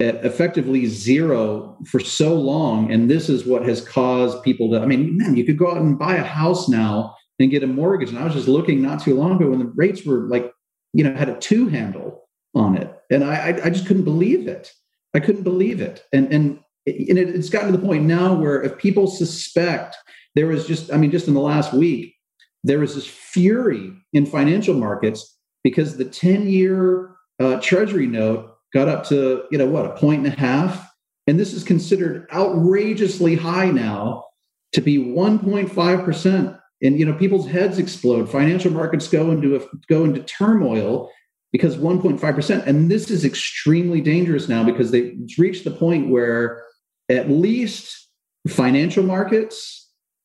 at 0.00 0.24
effectively 0.24 0.86
zero 0.86 1.76
for 1.86 2.00
so 2.00 2.34
long, 2.34 2.90
and 2.92 3.10
this 3.10 3.28
is 3.28 3.44
what 3.44 3.66
has 3.66 3.86
caused 3.86 4.42
people 4.42 4.70
to. 4.70 4.80
I 4.80 4.86
mean, 4.86 5.16
man, 5.16 5.36
you 5.36 5.44
could 5.44 5.58
go 5.58 5.70
out 5.70 5.78
and 5.78 5.98
buy 5.98 6.16
a 6.16 6.24
house 6.24 6.68
now 6.68 7.16
and 7.38 7.50
get 7.50 7.62
a 7.62 7.66
mortgage, 7.66 8.10
and 8.10 8.18
I 8.18 8.24
was 8.24 8.34
just 8.34 8.48
looking 8.48 8.80
not 8.80 9.02
too 9.02 9.16
long 9.16 9.36
ago 9.36 9.50
when 9.50 9.58
the 9.58 9.72
rates 9.74 10.04
were 10.04 10.28
like, 10.28 10.52
you 10.92 11.04
know, 11.04 11.14
had 11.14 11.28
a 11.28 11.38
two 11.38 11.68
handle 11.68 12.28
on 12.54 12.76
it, 12.76 12.94
and 13.10 13.24
I 13.24 13.60
I 13.64 13.70
just 13.70 13.86
couldn't 13.86 14.04
believe 14.04 14.46
it. 14.46 14.72
I 15.14 15.20
couldn't 15.20 15.42
believe 15.42 15.80
it, 15.80 16.04
and 16.12 16.32
and 16.32 16.60
and 16.86 17.18
it's 17.18 17.50
gotten 17.50 17.72
to 17.72 17.76
the 17.76 17.84
point 17.84 18.04
now 18.04 18.34
where 18.34 18.62
if 18.62 18.78
people 18.78 19.06
suspect 19.06 19.96
there 20.34 20.46
was 20.46 20.66
just, 20.66 20.92
I 20.92 20.96
mean, 20.96 21.10
just 21.10 21.28
in 21.28 21.34
the 21.34 21.40
last 21.40 21.72
week, 21.72 22.14
there 22.62 22.78
was 22.78 22.94
this 22.94 23.06
fury 23.06 23.92
in 24.12 24.26
financial 24.26 24.74
markets 24.74 25.36
because 25.64 25.96
the 25.96 26.04
10 26.04 26.48
year 26.48 27.14
uh, 27.38 27.60
treasury 27.60 28.06
note 28.06 28.54
got 28.72 28.88
up 28.88 29.04
to, 29.08 29.44
you 29.50 29.58
know, 29.58 29.66
what, 29.66 29.86
a 29.86 29.96
point 29.96 30.24
and 30.24 30.32
a 30.32 30.38
half. 30.38 30.88
And 31.26 31.38
this 31.38 31.52
is 31.52 31.64
considered 31.64 32.26
outrageously 32.32 33.36
high 33.36 33.70
now 33.70 34.24
to 34.72 34.80
be 34.80 34.98
1.5%. 34.98 36.58
And, 36.82 36.98
you 36.98 37.04
know, 37.04 37.14
people's 37.14 37.48
heads 37.48 37.78
explode. 37.78 38.30
Financial 38.30 38.70
markets 38.70 39.08
go 39.08 39.30
into, 39.30 39.56
a, 39.56 39.60
go 39.88 40.04
into 40.04 40.22
turmoil 40.22 41.10
because 41.52 41.76
1.5%. 41.76 42.66
And 42.66 42.90
this 42.90 43.10
is 43.10 43.24
extremely 43.24 44.00
dangerous 44.00 44.48
now 44.48 44.64
because 44.64 44.90
they've 44.90 45.18
reached 45.36 45.64
the 45.64 45.70
point 45.70 46.08
where 46.08 46.62
at 47.08 47.28
least 47.28 48.08
financial 48.48 49.02
markets 49.02 49.79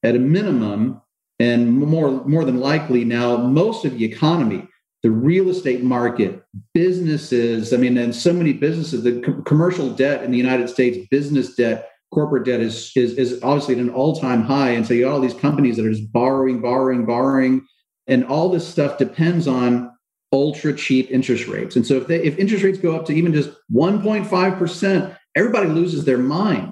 at 0.05 0.15
a 0.15 0.19
minimum, 0.19 1.01
and 1.39 1.73
more, 1.73 2.23
more 2.25 2.45
than 2.45 2.59
likely 2.59 3.03
now, 3.03 3.37
most 3.37 3.83
of 3.85 3.97
the 3.97 4.05
economy, 4.05 4.67
the 5.03 5.09
real 5.11 5.49
estate 5.49 5.83
market, 5.83 6.43
businesses, 6.73 7.73
I 7.73 7.77
mean, 7.77 7.97
and 7.97 8.15
so 8.15 8.31
many 8.31 8.53
businesses, 8.53 9.03
the 9.03 9.19
co- 9.21 9.41
commercial 9.41 9.89
debt 9.89 10.23
in 10.23 10.31
the 10.31 10.37
United 10.37 10.69
States, 10.69 11.05
business 11.09 11.55
debt, 11.55 11.89
corporate 12.13 12.45
debt 12.45 12.61
is, 12.61 12.91
is, 12.95 13.17
is 13.17 13.43
obviously 13.43 13.75
at 13.75 13.81
an 13.81 13.89
all-time 13.89 14.43
high. 14.43 14.69
And 14.69 14.85
so 14.87 14.93
you 14.93 15.03
got 15.03 15.13
all 15.13 15.19
these 15.19 15.33
companies 15.33 15.75
that 15.75 15.85
are 15.85 15.91
just 15.91 16.11
borrowing, 16.13 16.61
borrowing, 16.61 17.05
borrowing. 17.05 17.65
And 18.07 18.23
all 18.25 18.49
this 18.49 18.67
stuff 18.67 18.97
depends 18.97 19.47
on 19.47 19.91
ultra 20.31 20.73
cheap 20.75 21.09
interest 21.11 21.47
rates. 21.47 21.75
And 21.75 21.85
so 21.85 21.95
if 21.95 22.07
they, 22.07 22.23
if 22.23 22.37
interest 22.37 22.63
rates 22.63 22.77
go 22.77 22.95
up 22.95 23.05
to 23.07 23.13
even 23.13 23.33
just 23.33 23.49
1.5%, 23.73 25.17
everybody 25.35 25.67
loses 25.67 26.05
their 26.05 26.17
mind. 26.17 26.71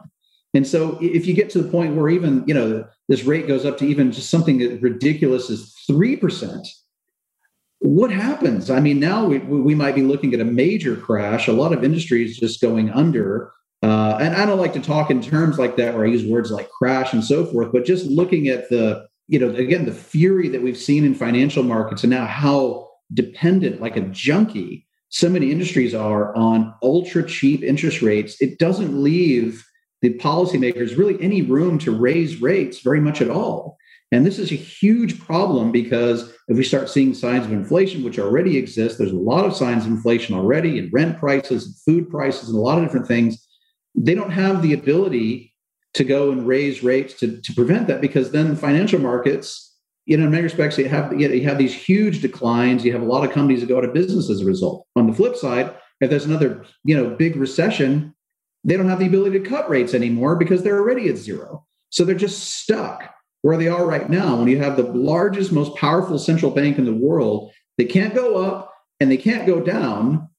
And 0.53 0.67
so 0.67 0.97
if 1.01 1.25
you 1.25 1.33
get 1.33 1.49
to 1.51 1.61
the 1.61 1.69
point 1.69 1.95
where 1.95 2.09
even, 2.09 2.43
you 2.45 2.53
know, 2.53 2.85
this 3.09 3.23
rate 3.23 3.47
goes 3.47 3.65
up 3.65 3.77
to 3.79 3.85
even 3.85 4.11
just 4.11 4.29
something 4.29 4.79
ridiculous 4.81 5.49
as 5.49 5.73
3%, 5.89 6.67
what 7.79 8.11
happens? 8.11 8.69
I 8.69 8.79
mean, 8.79 8.99
now 8.99 9.25
we, 9.25 9.39
we 9.39 9.75
might 9.75 9.95
be 9.95 10.03
looking 10.03 10.33
at 10.33 10.39
a 10.39 10.45
major 10.45 10.95
crash. 10.95 11.47
A 11.47 11.53
lot 11.53 11.73
of 11.73 11.83
industries 11.83 12.39
just 12.39 12.61
going 12.61 12.91
under. 12.91 13.51
Uh, 13.81 14.17
and 14.21 14.35
I 14.35 14.45
don't 14.45 14.59
like 14.59 14.73
to 14.73 14.79
talk 14.79 15.11
in 15.11 15.21
terms 15.21 15.59
like 15.59 15.75
that 15.77 15.93
where 15.93 16.05
I 16.05 16.09
use 16.09 16.25
words 16.25 16.51
like 16.51 16.69
crash 16.69 17.11
and 17.11 17.23
so 17.23 17.45
forth, 17.45 17.73
but 17.73 17.83
just 17.83 18.05
looking 18.05 18.47
at 18.47 18.69
the, 18.69 19.05
you 19.27 19.39
know, 19.39 19.49
again, 19.49 19.85
the 19.85 19.91
fury 19.91 20.47
that 20.49 20.61
we've 20.61 20.77
seen 20.77 21.03
in 21.03 21.13
financial 21.13 21.63
markets 21.63 22.03
and 22.03 22.11
now 22.11 22.25
how 22.25 22.89
dependent, 23.13 23.81
like 23.81 23.97
a 23.97 24.01
junkie, 24.01 24.87
so 25.09 25.27
many 25.29 25.51
industries 25.51 25.93
are 25.93 26.33
on 26.35 26.73
ultra 26.81 27.27
cheap 27.27 27.61
interest 27.63 28.01
rates, 28.01 28.39
it 28.41 28.59
doesn't 28.59 29.03
leave 29.03 29.65
the 30.03 30.13
policymakers 30.15 30.97
really 30.97 31.17
any 31.21 31.41
room 31.41 31.79
to 31.79 31.97
raise 31.97 32.41
rates 32.41 32.81
very 32.81 32.99
much 32.99 33.21
at 33.21 33.29
all. 33.29 33.77
And 34.11 34.25
this 34.25 34.37
is 34.37 34.51
a 34.51 34.55
huge 34.55 35.17
problem 35.19 35.71
because 35.71 36.31
if 36.49 36.57
we 36.57 36.63
start 36.63 36.89
seeing 36.89 37.13
signs 37.13 37.45
of 37.45 37.53
inflation, 37.53 38.03
which 38.03 38.19
already 38.19 38.57
exist, 38.57 38.97
there's 38.97 39.13
a 39.13 39.15
lot 39.15 39.45
of 39.45 39.55
signs 39.55 39.85
of 39.85 39.91
inflation 39.91 40.35
already 40.35 40.77
in 40.77 40.91
rent 40.91 41.17
prices 41.17 41.65
and 41.65 41.75
food 41.77 42.11
prices 42.11 42.49
and 42.49 42.57
a 42.57 42.61
lot 42.61 42.77
of 42.77 42.83
different 42.83 43.07
things. 43.07 43.47
They 43.95 44.13
don't 44.13 44.29
have 44.29 44.61
the 44.61 44.73
ability 44.73 45.55
to 45.93 46.03
go 46.03 46.31
and 46.31 46.45
raise 46.45 46.83
rates 46.83 47.13
to, 47.21 47.39
to 47.39 47.53
prevent 47.53 47.87
that 47.87 48.01
because 48.01 48.31
then 48.31 48.49
the 48.49 48.57
financial 48.57 48.99
markets, 48.99 49.73
you 50.05 50.17
know, 50.17 50.25
in 50.25 50.31
many 50.31 50.43
respects, 50.43 50.77
you 50.77 50.89
have, 50.89 51.17
you 51.17 51.43
have 51.43 51.57
these 51.57 51.73
huge 51.73 52.21
declines. 52.21 52.83
You 52.83 52.91
have 52.91 53.01
a 53.01 53.05
lot 53.05 53.25
of 53.25 53.31
companies 53.31 53.61
that 53.61 53.69
go 53.69 53.77
out 53.77 53.85
of 53.85 53.93
business 53.93 54.29
as 54.29 54.41
a 54.41 54.45
result. 54.45 54.85
On 54.97 55.07
the 55.07 55.15
flip 55.15 55.37
side, 55.37 55.73
if 56.01 56.09
there's 56.09 56.25
another, 56.25 56.65
you 56.83 56.97
know, 56.97 57.15
big 57.15 57.37
recession, 57.37 58.12
they 58.63 58.77
don't 58.77 58.89
have 58.89 58.99
the 58.99 59.07
ability 59.07 59.39
to 59.39 59.49
cut 59.49 59.69
rates 59.69 59.93
anymore 59.93 60.35
because 60.35 60.63
they're 60.63 60.79
already 60.79 61.09
at 61.09 61.17
zero. 61.17 61.65
So 61.89 62.05
they're 62.05 62.15
just 62.15 62.61
stuck 62.61 63.13
where 63.41 63.57
they 63.57 63.67
are 63.67 63.85
right 63.85 64.09
now. 64.09 64.37
When 64.37 64.47
you 64.47 64.57
have 64.59 64.77
the 64.77 64.83
largest, 64.83 65.51
most 65.51 65.75
powerful 65.75 66.17
central 66.17 66.51
bank 66.51 66.77
in 66.77 66.85
the 66.85 66.93
world, 66.93 67.51
they 67.77 67.85
can't 67.85 68.15
go 68.15 68.37
up 68.37 68.73
and 68.99 69.11
they 69.11 69.17
can't 69.17 69.45
go 69.45 69.59
down. 69.59 70.29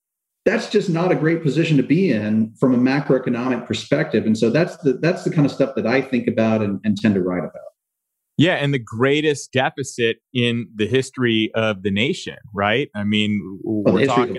That's 0.46 0.68
just 0.68 0.90
not 0.90 1.12
a 1.12 1.16
great 1.16 1.42
position 1.42 1.76
to 1.76 1.82
be 1.82 2.12
in 2.12 2.54
from 2.58 2.74
a 2.74 2.78
macroeconomic 2.78 3.66
perspective. 3.66 4.26
And 4.26 4.36
so 4.36 4.50
that's 4.50 4.76
the 4.78 4.94
that's 4.94 5.24
the 5.24 5.30
kind 5.30 5.46
of 5.46 5.52
stuff 5.52 5.74
that 5.76 5.86
I 5.86 6.00
think 6.00 6.26
about 6.26 6.62
and, 6.62 6.80
and 6.84 6.96
tend 6.96 7.14
to 7.14 7.22
write 7.22 7.44
about. 7.44 7.73
Yeah, 8.36 8.54
and 8.54 8.74
the 8.74 8.80
greatest 8.80 9.52
deficit 9.52 10.16
in 10.32 10.66
the 10.74 10.86
history 10.86 11.52
of 11.54 11.82
the 11.82 11.90
nation, 11.90 12.36
right? 12.52 12.88
I 12.94 13.04
mean, 13.04 13.60
well, 13.62 13.94
we're 13.94 14.06
talking 14.06 14.34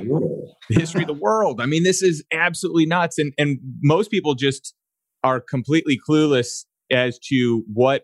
the, 0.70 0.80
history 0.80 1.04
of 1.04 1.08
the 1.08 1.14
world. 1.14 1.62
I 1.62 1.66
mean, 1.66 1.84
this 1.84 2.02
is 2.02 2.24
absolutely 2.34 2.86
nuts, 2.86 3.18
and 3.18 3.34
and 3.38 3.60
most 3.82 4.12
people 4.12 4.36
just 4.36 4.74
are 5.24 5.39
completely 5.39 5.98
clueless 6.08 6.66
as 6.91 7.18
to 7.30 7.64
what 7.74 8.04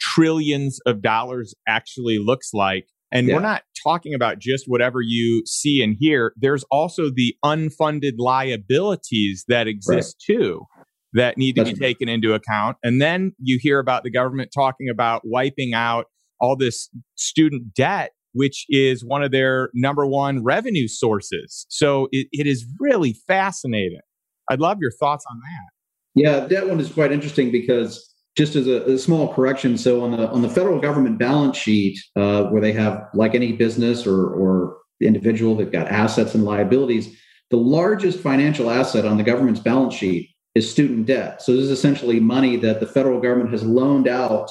trillions 0.00 0.80
of 0.86 1.02
dollars 1.02 1.54
actually 1.68 2.18
looks 2.18 2.50
like. 2.52 2.86
And 3.12 3.28
yeah. 3.28 3.34
we're 3.34 3.42
not 3.42 3.62
talking 3.82 4.14
about 4.14 4.38
just 4.38 4.64
whatever 4.66 5.00
you 5.02 5.42
see 5.46 5.82
and 5.82 5.94
hear. 5.98 6.32
There's 6.36 6.64
also 6.70 7.10
the 7.10 7.36
unfunded 7.44 8.14
liabilities 8.18 9.44
that 9.48 9.68
exist 9.68 10.16
right. 10.28 10.36
too 10.36 10.66
that 11.14 11.36
need 11.36 11.56
to 11.56 11.64
That's 11.64 11.78
be 11.78 11.84
taken 11.84 12.08
into 12.08 12.34
account. 12.34 12.76
And 12.82 13.00
then 13.00 13.32
you 13.38 13.58
hear 13.60 13.78
about 13.78 14.02
the 14.02 14.10
government 14.10 14.50
talking 14.54 14.88
about 14.90 15.22
wiping 15.24 15.74
out 15.74 16.06
all 16.40 16.56
this 16.56 16.88
student 17.16 17.74
debt, 17.74 18.12
which 18.32 18.64
is 18.68 19.04
one 19.04 19.22
of 19.22 19.30
their 19.30 19.70
number 19.74 20.06
one 20.06 20.42
revenue 20.42 20.88
sources. 20.88 21.66
So 21.68 22.08
it, 22.12 22.26
it 22.32 22.46
is 22.46 22.66
really 22.80 23.14
fascinating. 23.26 24.00
I'd 24.50 24.60
love 24.60 24.78
your 24.80 24.90
thoughts 24.98 25.24
on 25.30 25.38
that. 25.38 25.72
Yeah, 26.14 26.40
that 26.46 26.68
one 26.68 26.80
is 26.80 26.90
quite 26.90 27.12
interesting 27.12 27.50
because 27.50 28.08
just 28.36 28.56
as 28.56 28.66
a, 28.66 28.82
a 28.92 28.98
small 28.98 29.32
correction, 29.32 29.78
so 29.78 30.02
on 30.02 30.12
the 30.12 30.28
on 30.30 30.42
the 30.42 30.48
federal 30.48 30.80
government 30.80 31.18
balance 31.18 31.56
sheet, 31.56 31.98
uh, 32.16 32.44
where 32.44 32.60
they 32.60 32.72
have 32.72 33.08
like 33.14 33.34
any 33.34 33.52
business 33.52 34.06
or 34.06 34.26
or 34.26 34.76
individual, 35.00 35.54
they've 35.54 35.72
got 35.72 35.88
assets 35.88 36.34
and 36.34 36.44
liabilities. 36.44 37.16
The 37.50 37.56
largest 37.56 38.18
financial 38.20 38.70
asset 38.70 39.04
on 39.04 39.16
the 39.18 39.22
government's 39.22 39.60
balance 39.60 39.94
sheet 39.94 40.31
is 40.54 40.70
student 40.70 41.06
debt. 41.06 41.42
So 41.42 41.52
this 41.52 41.64
is 41.64 41.70
essentially 41.70 42.20
money 42.20 42.56
that 42.56 42.80
the 42.80 42.86
federal 42.86 43.20
government 43.20 43.50
has 43.50 43.64
loaned 43.64 44.08
out 44.08 44.50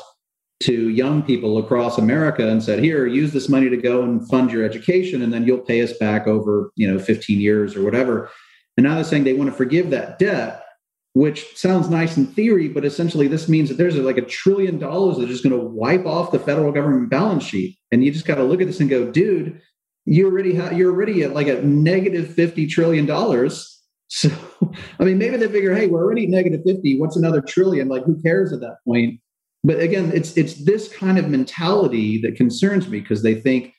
to 0.62 0.90
young 0.90 1.24
people 1.24 1.58
across 1.58 1.98
America 1.98 2.48
and 2.48 2.64
said, 2.64 2.80
"Here, 2.80 3.08
use 3.08 3.34
this 3.34 3.50
money 3.50 3.70
to 3.70 3.78
go 3.78 4.04
and 4.04 4.28
fund 4.30 4.52
your 4.52 4.64
education, 4.64 5.22
and 5.22 5.34
then 5.34 5.46
you'll 5.46 5.60
pay 5.60 5.82
us 5.82 5.94
back 5.94 6.28
over, 6.28 6.72
you 6.76 6.88
know, 6.88 7.00
15 7.00 7.40
years 7.40 7.76
or 7.76 7.84
whatever." 7.84 8.30
And 8.78 8.86
now 8.86 8.96
they're 8.96 9.04
saying 9.04 9.24
they 9.24 9.34
want 9.34 9.50
to 9.50 9.56
forgive 9.56 9.90
that 9.90 10.20
debt, 10.20 10.64
which 11.14 11.58
sounds 11.58 11.90
nice 11.90 12.16
in 12.16 12.28
theory, 12.28 12.68
but 12.68 12.86
essentially 12.86 13.28
this 13.28 13.50
means 13.50 13.70
that 13.70 13.78
there's 13.78 13.98
like 13.98 14.18
a 14.18 14.22
trillion 14.22 14.78
dollars 14.78 15.18
that's 15.18 15.30
just 15.30 15.44
going 15.44 15.60
to 15.60 15.66
wipe 15.66 16.06
off 16.06 16.32
the 16.32 16.40
federal 16.40 16.72
government 16.72 17.10
balance 17.10 17.44
sheet. 17.44 17.78
And 17.92 18.04
you 18.04 18.12
just 18.12 18.26
got 18.26 18.36
to 18.36 18.44
look 18.44 18.62
at 18.62 18.68
this 18.68 18.80
and 18.80 18.90
go, 18.90 19.10
"Dude, 19.10 19.60
you 20.06 20.28
already 20.28 20.56
ha- 20.56 20.72
you're 20.72 20.92
already 20.92 21.24
at 21.24 21.34
like 21.34 21.48
a 21.48 21.62
negative 21.64 22.34
50 22.34 22.68
trillion 22.68 23.06
dollars." 23.06 23.81
So, 24.14 24.30
I 25.00 25.06
mean, 25.06 25.18
maybe 25.18 25.38
they 25.38 25.48
figure, 25.48 25.74
hey, 25.74 25.88
we're 25.88 26.04
already 26.04 26.28
negative 26.28 26.62
50. 26.66 27.00
What's 27.00 27.16
another 27.16 27.42
trillion? 27.42 27.88
Like, 27.88 28.04
who 28.04 28.22
cares 28.22 28.52
at 28.52 28.60
that 28.60 28.78
point? 28.86 29.22
But 29.64 29.80
again, 29.80 30.12
it's 30.14 30.36
it's 30.36 30.66
this 30.66 30.94
kind 30.94 31.18
of 31.18 31.30
mentality 31.30 32.20
that 32.22 32.36
concerns 32.36 32.88
me 32.90 33.00
because 33.00 33.24
they 33.24 33.36
think 33.36 33.74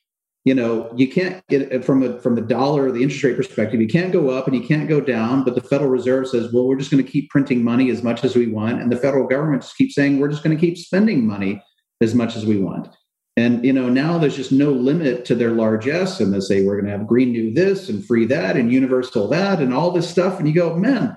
you 0.45 0.55
know 0.55 0.91
you 0.97 1.09
can't 1.09 1.47
get 1.49 1.85
from 1.85 2.01
the 2.01 2.19
from 2.21 2.35
the 2.35 2.41
dollar 2.41 2.91
the 2.91 3.03
interest 3.03 3.23
rate 3.23 3.37
perspective 3.37 3.81
you 3.81 3.87
can't 3.87 4.13
go 4.13 4.31
up 4.31 4.49
and 4.49 4.57
you 4.57 4.67
can't 4.67 4.89
go 4.89 5.01
down 5.01 5.45
but 5.45 5.55
the 5.55 5.61
federal 5.61 5.89
reserve 5.89 6.27
says 6.27 6.53
well 6.53 6.67
we're 6.67 6.77
just 6.77 6.91
going 6.91 7.05
to 7.05 7.09
keep 7.09 7.31
printing 7.31 7.63
money 7.63 7.91
as 7.91 8.03
much 8.03 8.25
as 8.25 8.35
we 8.35 8.49
want 8.49 8.83
and 8.83 8.91
the 8.91 8.97
federal 8.97 9.29
government 9.29 9.63
just 9.63 9.77
keeps 9.77 9.95
saying 9.95 10.19
we're 10.19 10.29
just 10.29 10.43
going 10.43 10.57
to 10.57 10.61
keep 10.61 10.77
spending 10.77 11.25
money 11.25 11.63
as 12.01 12.13
much 12.13 12.35
as 12.35 12.45
we 12.45 12.59
want 12.59 12.89
and 13.37 13.65
you 13.65 13.73
know 13.73 13.89
now 13.89 14.19
there's 14.19 14.37
just 14.37 14.53
no 14.53 14.71
limit 14.71 15.25
to 15.25 15.35
their 15.35 15.53
largesse 15.53 16.21
and 16.21 16.33
they 16.33 16.41
say 16.41 16.65
we're 16.65 16.81
going 16.81 16.91
to 16.91 16.97
have 16.97 17.07
green 17.07 17.33
new 17.33 17.53
this 17.53 17.89
and 17.89 18.05
free 18.05 18.27
that 18.27 18.57
and 18.57 18.73
universal 18.73 19.29
that 19.29 19.61
and 19.61 19.73
all 19.73 19.91
this 19.91 20.09
stuff. 20.09 20.39
And 20.39 20.47
you 20.47 20.55
go 20.55 20.77
man 20.77 21.17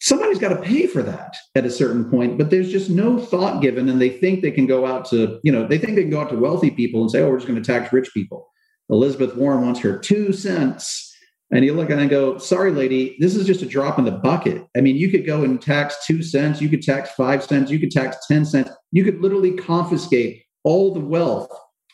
somebody's 0.00 0.38
got 0.38 0.50
to 0.50 0.62
pay 0.62 0.86
for 0.86 1.02
that 1.02 1.36
at 1.54 1.64
a 1.66 1.70
certain 1.70 2.08
point. 2.08 2.38
But 2.38 2.50
there's 2.50 2.70
just 2.70 2.90
no 2.90 3.18
thought 3.18 3.60
given 3.60 3.88
and 3.88 4.00
they 4.00 4.10
think 4.10 4.42
they 4.42 4.50
can 4.50 4.66
go 4.66 4.86
out 4.86 5.04
to 5.06 5.40
you 5.42 5.52
know 5.52 5.66
they 5.66 5.78
think 5.78 5.96
they 5.96 6.02
can 6.02 6.10
go 6.10 6.20
out 6.20 6.30
to 6.30 6.36
wealthy 6.36 6.70
people 6.70 7.00
and 7.02 7.10
say 7.10 7.22
oh 7.22 7.30
we're 7.30 7.38
just 7.38 7.48
going 7.48 7.60
to 7.60 7.66
tax 7.72 7.92
rich 7.92 8.10
people. 8.14 8.48
Elizabeth 8.90 9.34
warren 9.36 9.62
wants 9.62 9.80
her 9.80 9.98
two 9.98 10.32
cents. 10.32 11.04
And 11.50 11.64
you 11.64 11.72
look 11.72 11.88
and 11.88 12.10
go 12.10 12.38
sorry 12.38 12.70
lady 12.70 13.16
this 13.18 13.34
is 13.34 13.46
just 13.46 13.62
a 13.62 13.66
drop 13.66 13.98
in 13.98 14.04
the 14.04 14.12
bucket. 14.12 14.66
I 14.76 14.80
mean 14.82 14.96
you 14.96 15.10
could 15.10 15.26
go 15.26 15.42
and 15.42 15.60
tax 15.60 16.06
two 16.06 16.22
cents 16.22 16.60
you 16.60 16.68
could 16.68 16.82
tax 16.82 17.10
five 17.12 17.42
cents 17.42 17.70
you 17.70 17.80
could 17.80 17.90
tax 17.90 18.16
10 18.28 18.44
cents. 18.44 18.70
You 18.92 19.02
could 19.02 19.20
literally 19.20 19.52
confiscate 19.52 20.44
all 20.68 20.92
the 20.92 21.00
wealth 21.00 21.50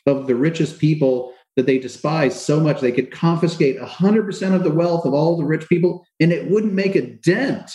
of 0.07 0.27
the 0.27 0.35
richest 0.35 0.81
people 0.81 1.33
that 1.55 1.67
they 1.67 1.79
despise 1.79 2.39
so 2.39 2.59
much 2.59 2.81
they 2.81 2.91
could 2.91 3.13
confiscate 3.13 3.79
100% 3.79 4.55
of 4.55 4.65
the 4.65 4.73
wealth 4.73 5.07
of 5.07 5.15
all 5.15 5.37
the 5.37 5.45
rich 5.45 5.69
people 5.69 6.05
and 6.19 6.33
it 6.33 6.51
wouldn't 6.51 6.73
make 6.73 6.97
a 6.97 7.07
dent 7.07 7.71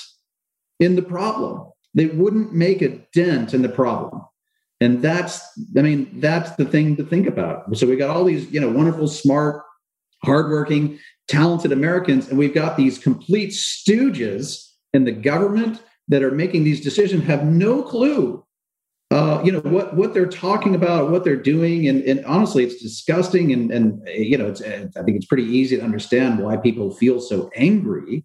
in 0.81 0.97
the 0.97 1.01
problem. 1.01 1.71
They 1.93 2.07
wouldn't 2.07 2.53
make 2.53 2.81
a 2.81 2.99
dent 3.13 3.53
in 3.53 3.61
the 3.61 3.69
problem. 3.69 4.21
And 4.81 5.01
that's, 5.01 5.41
I 5.77 5.81
mean, 5.81 6.19
that's 6.19 6.51
the 6.57 6.65
thing 6.65 6.97
to 6.97 7.05
think 7.05 7.27
about. 7.27 7.75
So 7.77 7.87
we 7.87 7.95
got 7.95 8.09
all 8.09 8.25
these, 8.25 8.51
you 8.51 8.59
know, 8.59 8.69
wonderful, 8.69 9.07
smart, 9.07 9.63
hardworking, 10.23 10.99
talented 11.29 11.71
Americans, 11.71 12.27
and 12.27 12.37
we've 12.37 12.53
got 12.53 12.75
these 12.75 12.97
complete 12.99 13.51
stooges 13.51 14.69
in 14.93 15.05
the 15.05 15.11
government 15.13 15.81
that 16.09 16.23
are 16.23 16.31
making 16.31 16.65
these 16.65 16.81
decisions 16.81 17.23
have 17.25 17.45
no 17.45 17.83
clue 17.83 18.43
uh, 19.11 19.41
you 19.43 19.51
know 19.51 19.59
what 19.61 19.95
what 19.95 20.13
they're 20.13 20.27
talking 20.27 20.75
about, 20.75 21.09
what 21.09 21.23
they're 21.23 21.35
doing, 21.35 21.87
and, 21.87 22.03
and 22.03 22.23
honestly, 22.25 22.63
it's 22.63 22.81
disgusting. 22.81 23.51
And 23.51 23.71
and 23.71 24.07
you 24.07 24.37
know, 24.37 24.47
it's, 24.47 24.61
I 24.61 25.03
think 25.03 25.17
it's 25.17 25.25
pretty 25.25 25.45
easy 25.45 25.77
to 25.77 25.83
understand 25.83 26.39
why 26.39 26.57
people 26.57 26.91
feel 26.91 27.19
so 27.19 27.49
angry 27.55 28.23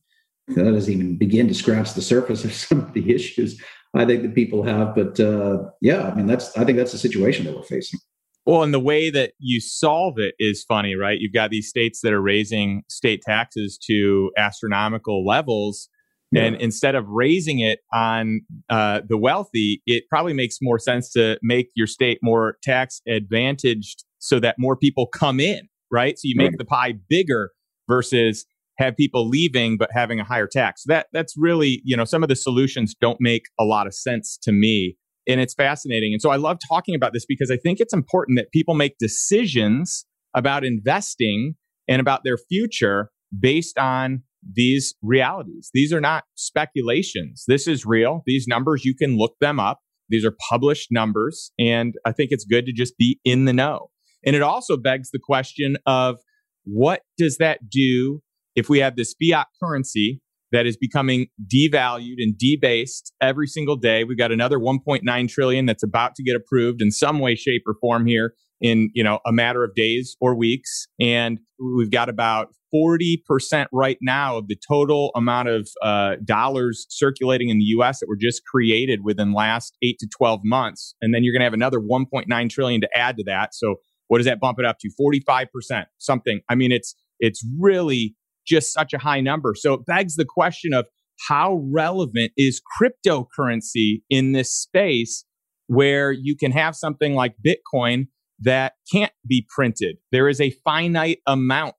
that 0.48 0.64
doesn't 0.64 0.92
even 0.92 1.16
begin 1.16 1.48
to 1.48 1.54
scratch 1.54 1.94
the 1.94 2.02
surface 2.02 2.44
of 2.44 2.52
some 2.54 2.80
of 2.80 2.92
the 2.92 3.14
issues 3.14 3.60
I 3.94 4.04
think 4.04 4.22
that 4.22 4.34
people 4.34 4.62
have. 4.64 4.94
But 4.94 5.18
uh, 5.18 5.64
yeah, 5.80 6.08
I 6.08 6.14
mean, 6.14 6.26
that's 6.26 6.56
I 6.56 6.64
think 6.64 6.76
that's 6.76 6.92
the 6.92 6.98
situation 6.98 7.46
that 7.46 7.54
we're 7.54 7.62
facing. 7.62 8.00
Well, 8.46 8.62
and 8.62 8.74
the 8.74 8.80
way 8.80 9.08
that 9.08 9.32
you 9.38 9.60
solve 9.60 10.18
it 10.18 10.34
is 10.38 10.64
funny, 10.64 10.94
right? 10.96 11.18
You've 11.18 11.32
got 11.32 11.50
these 11.50 11.68
states 11.68 12.00
that 12.02 12.12
are 12.12 12.20
raising 12.20 12.82
state 12.90 13.22
taxes 13.22 13.78
to 13.86 14.32
astronomical 14.36 15.24
levels. 15.24 15.88
Yeah. 16.34 16.44
And 16.44 16.56
instead 16.60 16.94
of 16.94 17.06
raising 17.08 17.60
it 17.60 17.80
on 17.92 18.40
uh, 18.68 19.02
the 19.08 19.16
wealthy, 19.16 19.82
it 19.86 20.04
probably 20.10 20.32
makes 20.32 20.58
more 20.60 20.78
sense 20.78 21.12
to 21.12 21.38
make 21.42 21.68
your 21.76 21.86
state 21.86 22.18
more 22.22 22.56
tax 22.62 23.00
advantaged 23.08 24.04
so 24.18 24.40
that 24.40 24.56
more 24.58 24.76
people 24.76 25.06
come 25.06 25.38
in, 25.38 25.68
right? 25.92 26.18
So 26.18 26.22
you 26.24 26.34
make 26.36 26.50
right. 26.50 26.58
the 26.58 26.64
pie 26.64 26.94
bigger 27.08 27.52
versus 27.88 28.46
have 28.78 28.96
people 28.96 29.28
leaving 29.28 29.76
but 29.76 29.90
having 29.92 30.18
a 30.18 30.24
higher 30.24 30.48
tax. 30.48 30.82
That 30.86 31.06
that's 31.12 31.34
really, 31.36 31.80
you 31.84 31.96
know, 31.96 32.04
some 32.04 32.22
of 32.22 32.28
the 32.28 32.36
solutions 32.36 32.94
don't 33.00 33.18
make 33.20 33.44
a 33.60 33.64
lot 33.64 33.86
of 33.86 33.94
sense 33.94 34.36
to 34.42 34.52
me. 34.52 34.96
And 35.28 35.40
it's 35.40 35.54
fascinating. 35.54 36.12
And 36.12 36.20
so 36.20 36.30
I 36.30 36.36
love 36.36 36.58
talking 36.68 36.94
about 36.94 37.12
this 37.12 37.24
because 37.24 37.50
I 37.50 37.56
think 37.56 37.80
it's 37.80 37.94
important 37.94 38.36
that 38.38 38.50
people 38.50 38.74
make 38.74 38.98
decisions 38.98 40.04
about 40.34 40.64
investing 40.64 41.54
and 41.88 42.00
about 42.00 42.24
their 42.24 42.36
future 42.36 43.10
based 43.38 43.78
on 43.78 44.22
these 44.52 44.94
realities. 45.02 45.70
These 45.72 45.92
are 45.92 46.00
not 46.00 46.24
speculations. 46.34 47.44
This 47.46 47.66
is 47.66 47.86
real. 47.86 48.22
These 48.26 48.46
numbers, 48.46 48.84
you 48.84 48.94
can 48.94 49.16
look 49.16 49.36
them 49.40 49.58
up. 49.58 49.80
These 50.08 50.24
are 50.24 50.34
published 50.50 50.88
numbers. 50.90 51.50
And 51.58 51.94
I 52.04 52.12
think 52.12 52.30
it's 52.30 52.44
good 52.44 52.66
to 52.66 52.72
just 52.72 52.96
be 52.98 53.20
in 53.24 53.46
the 53.46 53.52
know. 53.52 53.90
And 54.24 54.36
it 54.36 54.42
also 54.42 54.76
begs 54.76 55.10
the 55.10 55.18
question 55.22 55.76
of 55.86 56.16
what 56.64 57.02
does 57.18 57.38
that 57.38 57.68
do 57.68 58.20
if 58.54 58.68
we 58.68 58.78
have 58.78 58.96
this 58.96 59.14
fiat 59.20 59.46
currency 59.62 60.20
that 60.52 60.66
is 60.66 60.76
becoming 60.76 61.26
devalued 61.52 62.16
and 62.18 62.38
debased 62.38 63.12
every 63.20 63.46
single 63.46 63.76
day 63.76 64.04
we've 64.04 64.18
got 64.18 64.32
another 64.32 64.58
1.9 64.58 65.28
trillion 65.28 65.66
that's 65.66 65.82
about 65.82 66.14
to 66.14 66.22
get 66.22 66.36
approved 66.36 66.80
in 66.80 66.90
some 66.90 67.18
way 67.18 67.34
shape 67.34 67.62
or 67.66 67.74
form 67.80 68.06
here 68.06 68.34
in 68.60 68.90
you 68.94 69.02
know 69.02 69.18
a 69.26 69.32
matter 69.32 69.64
of 69.64 69.74
days 69.74 70.16
or 70.20 70.34
weeks 70.34 70.86
and 71.00 71.38
we've 71.58 71.90
got 71.90 72.08
about 72.08 72.48
40% 72.74 73.66
right 73.72 73.98
now 74.02 74.36
of 74.38 74.48
the 74.48 74.56
total 74.68 75.10
amount 75.14 75.48
of 75.48 75.68
uh, 75.82 76.16
dollars 76.24 76.86
circulating 76.88 77.48
in 77.48 77.58
the 77.58 77.64
us 77.64 78.00
that 78.00 78.08
were 78.08 78.16
just 78.20 78.42
created 78.44 79.00
within 79.04 79.32
last 79.32 79.76
8 79.82 79.96
to 80.00 80.08
12 80.16 80.40
months 80.44 80.94
and 81.00 81.14
then 81.14 81.22
you're 81.22 81.32
going 81.32 81.40
to 81.40 81.44
have 81.44 81.54
another 81.54 81.78
1.9 81.78 82.50
trillion 82.50 82.80
to 82.80 82.88
add 82.96 83.16
to 83.16 83.24
that 83.24 83.54
so 83.54 83.76
what 84.08 84.18
does 84.18 84.26
that 84.26 84.40
bump 84.40 84.58
it 84.58 84.64
up 84.64 84.78
to 84.80 84.90
45% 85.00 85.84
something 85.98 86.40
i 86.48 86.54
mean 86.54 86.72
it's 86.72 86.94
it's 87.20 87.46
really 87.58 88.16
just 88.46 88.72
such 88.72 88.92
a 88.92 88.98
high 88.98 89.20
number. 89.20 89.54
So 89.56 89.74
it 89.74 89.86
begs 89.86 90.16
the 90.16 90.26
question 90.26 90.72
of 90.72 90.86
how 91.28 91.62
relevant 91.72 92.32
is 92.36 92.60
cryptocurrency 92.80 94.02
in 94.10 94.32
this 94.32 94.54
space 94.54 95.24
where 95.66 96.12
you 96.12 96.36
can 96.36 96.52
have 96.52 96.76
something 96.76 97.14
like 97.14 97.36
Bitcoin 97.44 98.08
that 98.40 98.74
can't 98.92 99.12
be 99.26 99.46
printed? 99.48 99.96
There 100.12 100.28
is 100.28 100.40
a 100.40 100.50
finite 100.64 101.20
amount 101.26 101.76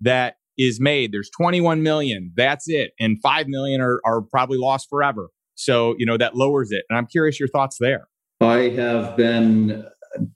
that 0.00 0.36
is 0.58 0.80
made. 0.80 1.12
There's 1.12 1.30
21 1.30 1.82
million. 1.82 2.32
That's 2.36 2.68
it. 2.68 2.92
And 2.98 3.20
5 3.22 3.48
million 3.48 3.80
are, 3.80 4.00
are 4.04 4.22
probably 4.22 4.58
lost 4.58 4.88
forever. 4.88 5.28
So, 5.54 5.94
you 5.98 6.06
know, 6.06 6.16
that 6.16 6.36
lowers 6.36 6.70
it. 6.70 6.84
And 6.88 6.98
I'm 6.98 7.06
curious 7.06 7.38
your 7.40 7.48
thoughts 7.48 7.76
there. 7.80 8.08
I 8.40 8.68
have 8.70 9.16
been 9.16 9.86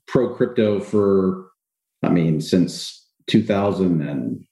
pro 0.07 0.33
crypto 0.35 0.79
for, 0.79 1.47
I 2.03 2.09
mean, 2.09 2.41
since 2.41 3.07
2000 3.27 4.01
and 4.01 4.43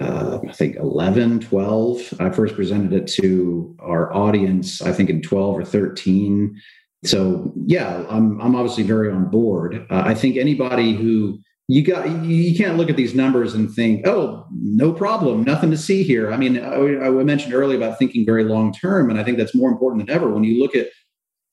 uh, 0.00 0.40
I 0.48 0.52
think 0.52 0.76
11, 0.76 1.40
12. 1.40 2.14
I 2.18 2.30
first 2.30 2.56
presented 2.56 2.92
it 2.92 3.06
to 3.22 3.76
our 3.80 4.12
audience, 4.12 4.82
I 4.82 4.92
think 4.92 5.10
in 5.10 5.22
12 5.22 5.58
or 5.58 5.64
13. 5.64 6.60
So 7.04 7.52
yeah, 7.66 8.04
I'm, 8.08 8.40
I'm 8.40 8.54
obviously 8.54 8.82
very 8.82 9.10
on 9.10 9.30
board. 9.30 9.86
Uh, 9.90 10.02
I 10.04 10.14
think 10.14 10.36
anybody 10.36 10.94
who 10.94 11.38
you 11.68 11.82
got, 11.84 12.08
you 12.24 12.56
can't 12.56 12.76
look 12.76 12.90
at 12.90 12.96
these 12.96 13.14
numbers 13.14 13.54
and 13.54 13.72
think, 13.72 14.06
oh, 14.06 14.46
no 14.52 14.92
problem, 14.92 15.44
nothing 15.44 15.70
to 15.70 15.78
see 15.78 16.02
here. 16.02 16.32
I 16.32 16.36
mean, 16.36 16.58
I, 16.58 17.06
I 17.06 17.10
mentioned 17.10 17.54
earlier 17.54 17.76
about 17.76 17.98
thinking 17.98 18.26
very 18.26 18.44
long 18.44 18.72
term, 18.72 19.10
and 19.10 19.18
I 19.18 19.24
think 19.24 19.38
that's 19.38 19.54
more 19.54 19.70
important 19.70 20.06
than 20.06 20.14
ever 20.14 20.30
when 20.30 20.44
you 20.44 20.60
look 20.60 20.74
at 20.74 20.88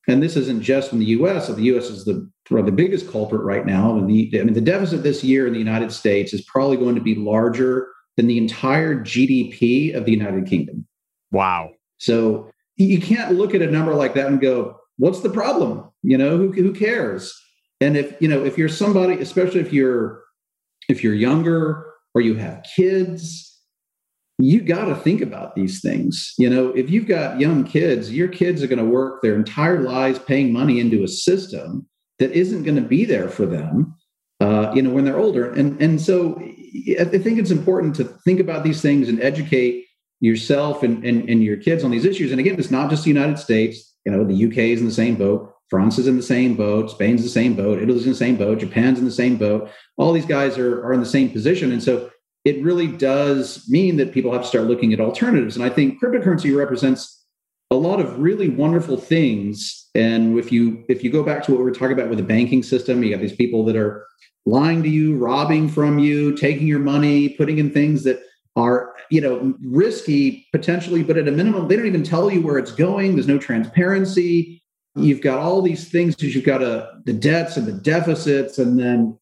and 0.09 0.23
this 0.23 0.35
isn't 0.35 0.61
just 0.61 0.91
in 0.91 0.99
the 0.99 1.05
U.S. 1.05 1.47
So 1.47 1.53
the 1.53 1.63
U.S. 1.63 1.89
is 1.89 2.05
the 2.05 2.29
the 2.49 2.71
biggest 2.71 3.11
culprit 3.11 3.43
right 3.43 3.65
now. 3.65 3.95
And 3.95 4.09
the 4.09 4.39
I 4.39 4.43
mean, 4.43 4.53
the 4.53 4.61
deficit 4.61 5.03
this 5.03 5.23
year 5.23 5.45
in 5.45 5.53
the 5.53 5.59
United 5.59 5.91
States 5.91 6.33
is 6.33 6.41
probably 6.41 6.77
going 6.77 6.95
to 6.95 7.01
be 7.01 7.15
larger 7.15 7.87
than 8.17 8.27
the 8.27 8.37
entire 8.37 8.95
GDP 8.95 9.95
of 9.95 10.05
the 10.05 10.11
United 10.11 10.47
Kingdom. 10.47 10.87
Wow. 11.31 11.69
So 11.99 12.49
you 12.75 12.99
can't 12.99 13.35
look 13.35 13.53
at 13.53 13.61
a 13.61 13.69
number 13.69 13.93
like 13.93 14.15
that 14.15 14.27
and 14.27 14.41
go, 14.41 14.79
what's 14.97 15.21
the 15.21 15.29
problem? 15.29 15.89
You 16.01 16.17
know, 16.17 16.37
who, 16.37 16.51
who 16.51 16.73
cares? 16.73 17.39
And 17.81 17.95
if, 17.95 18.19
you 18.21 18.27
know, 18.27 18.43
if 18.43 18.57
you're 18.57 18.69
somebody, 18.69 19.13
especially 19.21 19.61
if 19.61 19.71
you're, 19.71 20.23
if 20.89 21.03
you're 21.03 21.13
younger 21.13 21.85
or 22.13 22.21
you 22.21 22.35
have 22.35 22.65
kids, 22.75 23.49
you 24.39 24.61
got 24.61 24.85
to 24.85 24.95
think 24.95 25.21
about 25.21 25.55
these 25.55 25.81
things. 25.81 26.33
You 26.37 26.49
know, 26.49 26.69
if 26.69 26.89
you've 26.89 27.07
got 27.07 27.39
young 27.39 27.65
kids, 27.65 28.11
your 28.11 28.29
kids 28.29 28.63
are 28.63 28.67
going 28.67 28.79
to 28.79 28.85
work 28.85 29.21
their 29.21 29.35
entire 29.35 29.81
lives 29.81 30.19
paying 30.19 30.53
money 30.53 30.79
into 30.79 31.03
a 31.03 31.07
system 31.07 31.87
that 32.19 32.31
isn't 32.31 32.63
going 32.63 32.75
to 32.75 32.81
be 32.81 33.05
there 33.05 33.29
for 33.29 33.45
them, 33.45 33.95
uh, 34.39 34.71
you 34.73 34.81
know, 34.81 34.91
when 34.91 35.03
they're 35.03 35.19
older. 35.19 35.51
And 35.51 35.81
and 35.81 35.99
so 35.99 36.41
I 36.99 37.05
think 37.05 37.39
it's 37.39 37.51
important 37.51 37.95
to 37.95 38.05
think 38.05 38.39
about 38.39 38.63
these 38.63 38.81
things 38.81 39.09
and 39.09 39.21
educate 39.21 39.85
yourself 40.21 40.83
and, 40.83 41.03
and, 41.03 41.29
and 41.29 41.43
your 41.43 41.57
kids 41.57 41.83
on 41.83 41.91
these 41.91 42.05
issues. 42.05 42.31
And 42.31 42.39
again, 42.39 42.57
it's 42.59 42.71
not 42.71 42.89
just 42.89 43.03
the 43.03 43.09
United 43.09 43.39
States. 43.39 43.93
You 44.05 44.11
know, 44.11 44.23
the 44.23 44.45
UK 44.45 44.57
is 44.57 44.79
in 44.79 44.85
the 44.85 44.93
same 44.93 45.15
boat. 45.15 45.53
France 45.69 45.97
is 45.97 46.07
in 46.07 46.17
the 46.17 46.23
same 46.23 46.55
boat. 46.55 46.89
Spain's 46.91 47.21
in 47.21 47.25
the 47.25 47.31
same 47.31 47.55
boat. 47.55 47.81
Italy's 47.81 48.05
in 48.05 48.11
the 48.11 48.17
same 48.17 48.37
boat. 48.37 48.59
Japan's 48.59 48.99
in 48.99 49.05
the 49.05 49.11
same 49.11 49.37
boat. 49.37 49.69
All 49.97 50.13
these 50.13 50.25
guys 50.25 50.57
are, 50.57 50.83
are 50.83 50.93
in 50.93 50.99
the 50.99 51.05
same 51.05 51.29
position. 51.29 51.71
And 51.71 51.83
so 51.83 52.09
it 52.45 52.61
really 52.63 52.87
does 52.87 53.67
mean 53.69 53.97
that 53.97 54.13
people 54.13 54.31
have 54.31 54.41
to 54.41 54.47
start 54.47 54.65
looking 54.65 54.93
at 54.93 54.99
alternatives. 54.99 55.55
And 55.55 55.63
I 55.63 55.69
think 55.69 56.01
cryptocurrency 56.01 56.55
represents 56.55 57.23
a 57.71 57.75
lot 57.75 57.99
of 57.99 58.19
really 58.19 58.49
wonderful 58.49 58.97
things. 58.97 59.89
And 59.93 60.39
if 60.39 60.51
you 60.51 60.83
if 60.89 61.03
you 61.03 61.11
go 61.11 61.23
back 61.23 61.43
to 61.43 61.51
what 61.51 61.59
we 61.59 61.65
were 61.65 61.71
talking 61.71 61.93
about 61.93 62.09
with 62.09 62.17
the 62.17 62.23
banking 62.23 62.63
system, 62.63 63.03
you 63.03 63.11
got 63.11 63.21
these 63.21 63.35
people 63.35 63.63
that 63.65 63.75
are 63.75 64.07
lying 64.45 64.81
to 64.83 64.89
you, 64.89 65.17
robbing 65.17 65.69
from 65.69 65.99
you, 65.99 66.35
taking 66.35 66.67
your 66.67 66.79
money, 66.79 67.29
putting 67.29 67.59
in 67.59 67.71
things 67.71 68.03
that 68.05 68.19
are, 68.55 68.93
you 69.09 69.21
know, 69.21 69.53
risky 69.63 70.47
potentially, 70.51 71.03
but 71.03 71.17
at 71.17 71.27
a 71.27 71.31
minimum, 71.31 71.67
they 71.67 71.75
don't 71.75 71.85
even 71.85 72.03
tell 72.03 72.31
you 72.31 72.41
where 72.41 72.57
it's 72.57 72.71
going. 72.71 73.13
There's 73.13 73.27
no 73.27 73.37
transparency. 73.37 74.58
You've 74.95 75.21
got 75.21 75.39
all 75.39 75.61
these 75.61 75.89
things 75.89 76.15
because 76.15 76.35
you've 76.35 76.45
got 76.45 76.63
a, 76.63 76.89
the 77.05 77.13
debts 77.13 77.57
and 77.57 77.67
the 77.67 77.73
deficits, 77.73 78.57
and 78.57 78.79
then 78.79 79.17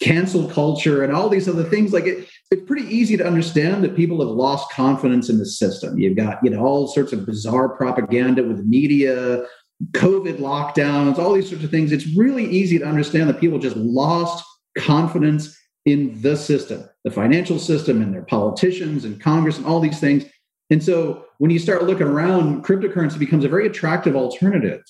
cancel 0.00 0.48
culture 0.48 1.02
and 1.02 1.14
all 1.14 1.28
these 1.28 1.48
other 1.48 1.64
things. 1.64 1.92
Like 1.92 2.04
it, 2.04 2.28
it's 2.50 2.66
pretty 2.66 2.86
easy 2.94 3.16
to 3.16 3.26
understand 3.26 3.82
that 3.84 3.96
people 3.96 4.20
have 4.20 4.36
lost 4.36 4.70
confidence 4.70 5.30
in 5.30 5.38
the 5.38 5.46
system. 5.46 5.98
You've 5.98 6.16
got, 6.16 6.38
you 6.42 6.50
know, 6.50 6.60
all 6.60 6.88
sorts 6.88 7.12
of 7.12 7.24
bizarre 7.24 7.70
propaganda 7.70 8.42
with 8.42 8.66
media, 8.66 9.44
COVID 9.92 10.38
lockdowns, 10.38 11.18
all 11.18 11.32
these 11.32 11.48
sorts 11.48 11.64
of 11.64 11.70
things. 11.70 11.92
It's 11.92 12.14
really 12.16 12.44
easy 12.44 12.78
to 12.78 12.84
understand 12.84 13.30
that 13.30 13.40
people 13.40 13.58
just 13.58 13.76
lost 13.76 14.44
confidence 14.76 15.56
in 15.86 16.20
the 16.20 16.36
system, 16.36 16.84
the 17.04 17.10
financial 17.10 17.58
system, 17.58 18.02
and 18.02 18.12
their 18.12 18.24
politicians 18.24 19.06
and 19.06 19.20
Congress 19.20 19.56
and 19.56 19.64
all 19.64 19.80
these 19.80 20.00
things. 20.00 20.24
And 20.70 20.82
so 20.82 21.24
when 21.38 21.50
you 21.50 21.58
start 21.58 21.84
looking 21.84 22.06
around, 22.06 22.64
cryptocurrency 22.64 23.18
becomes 23.18 23.44
a 23.44 23.48
very 23.48 23.66
attractive 23.66 24.14
alternative. 24.16 24.82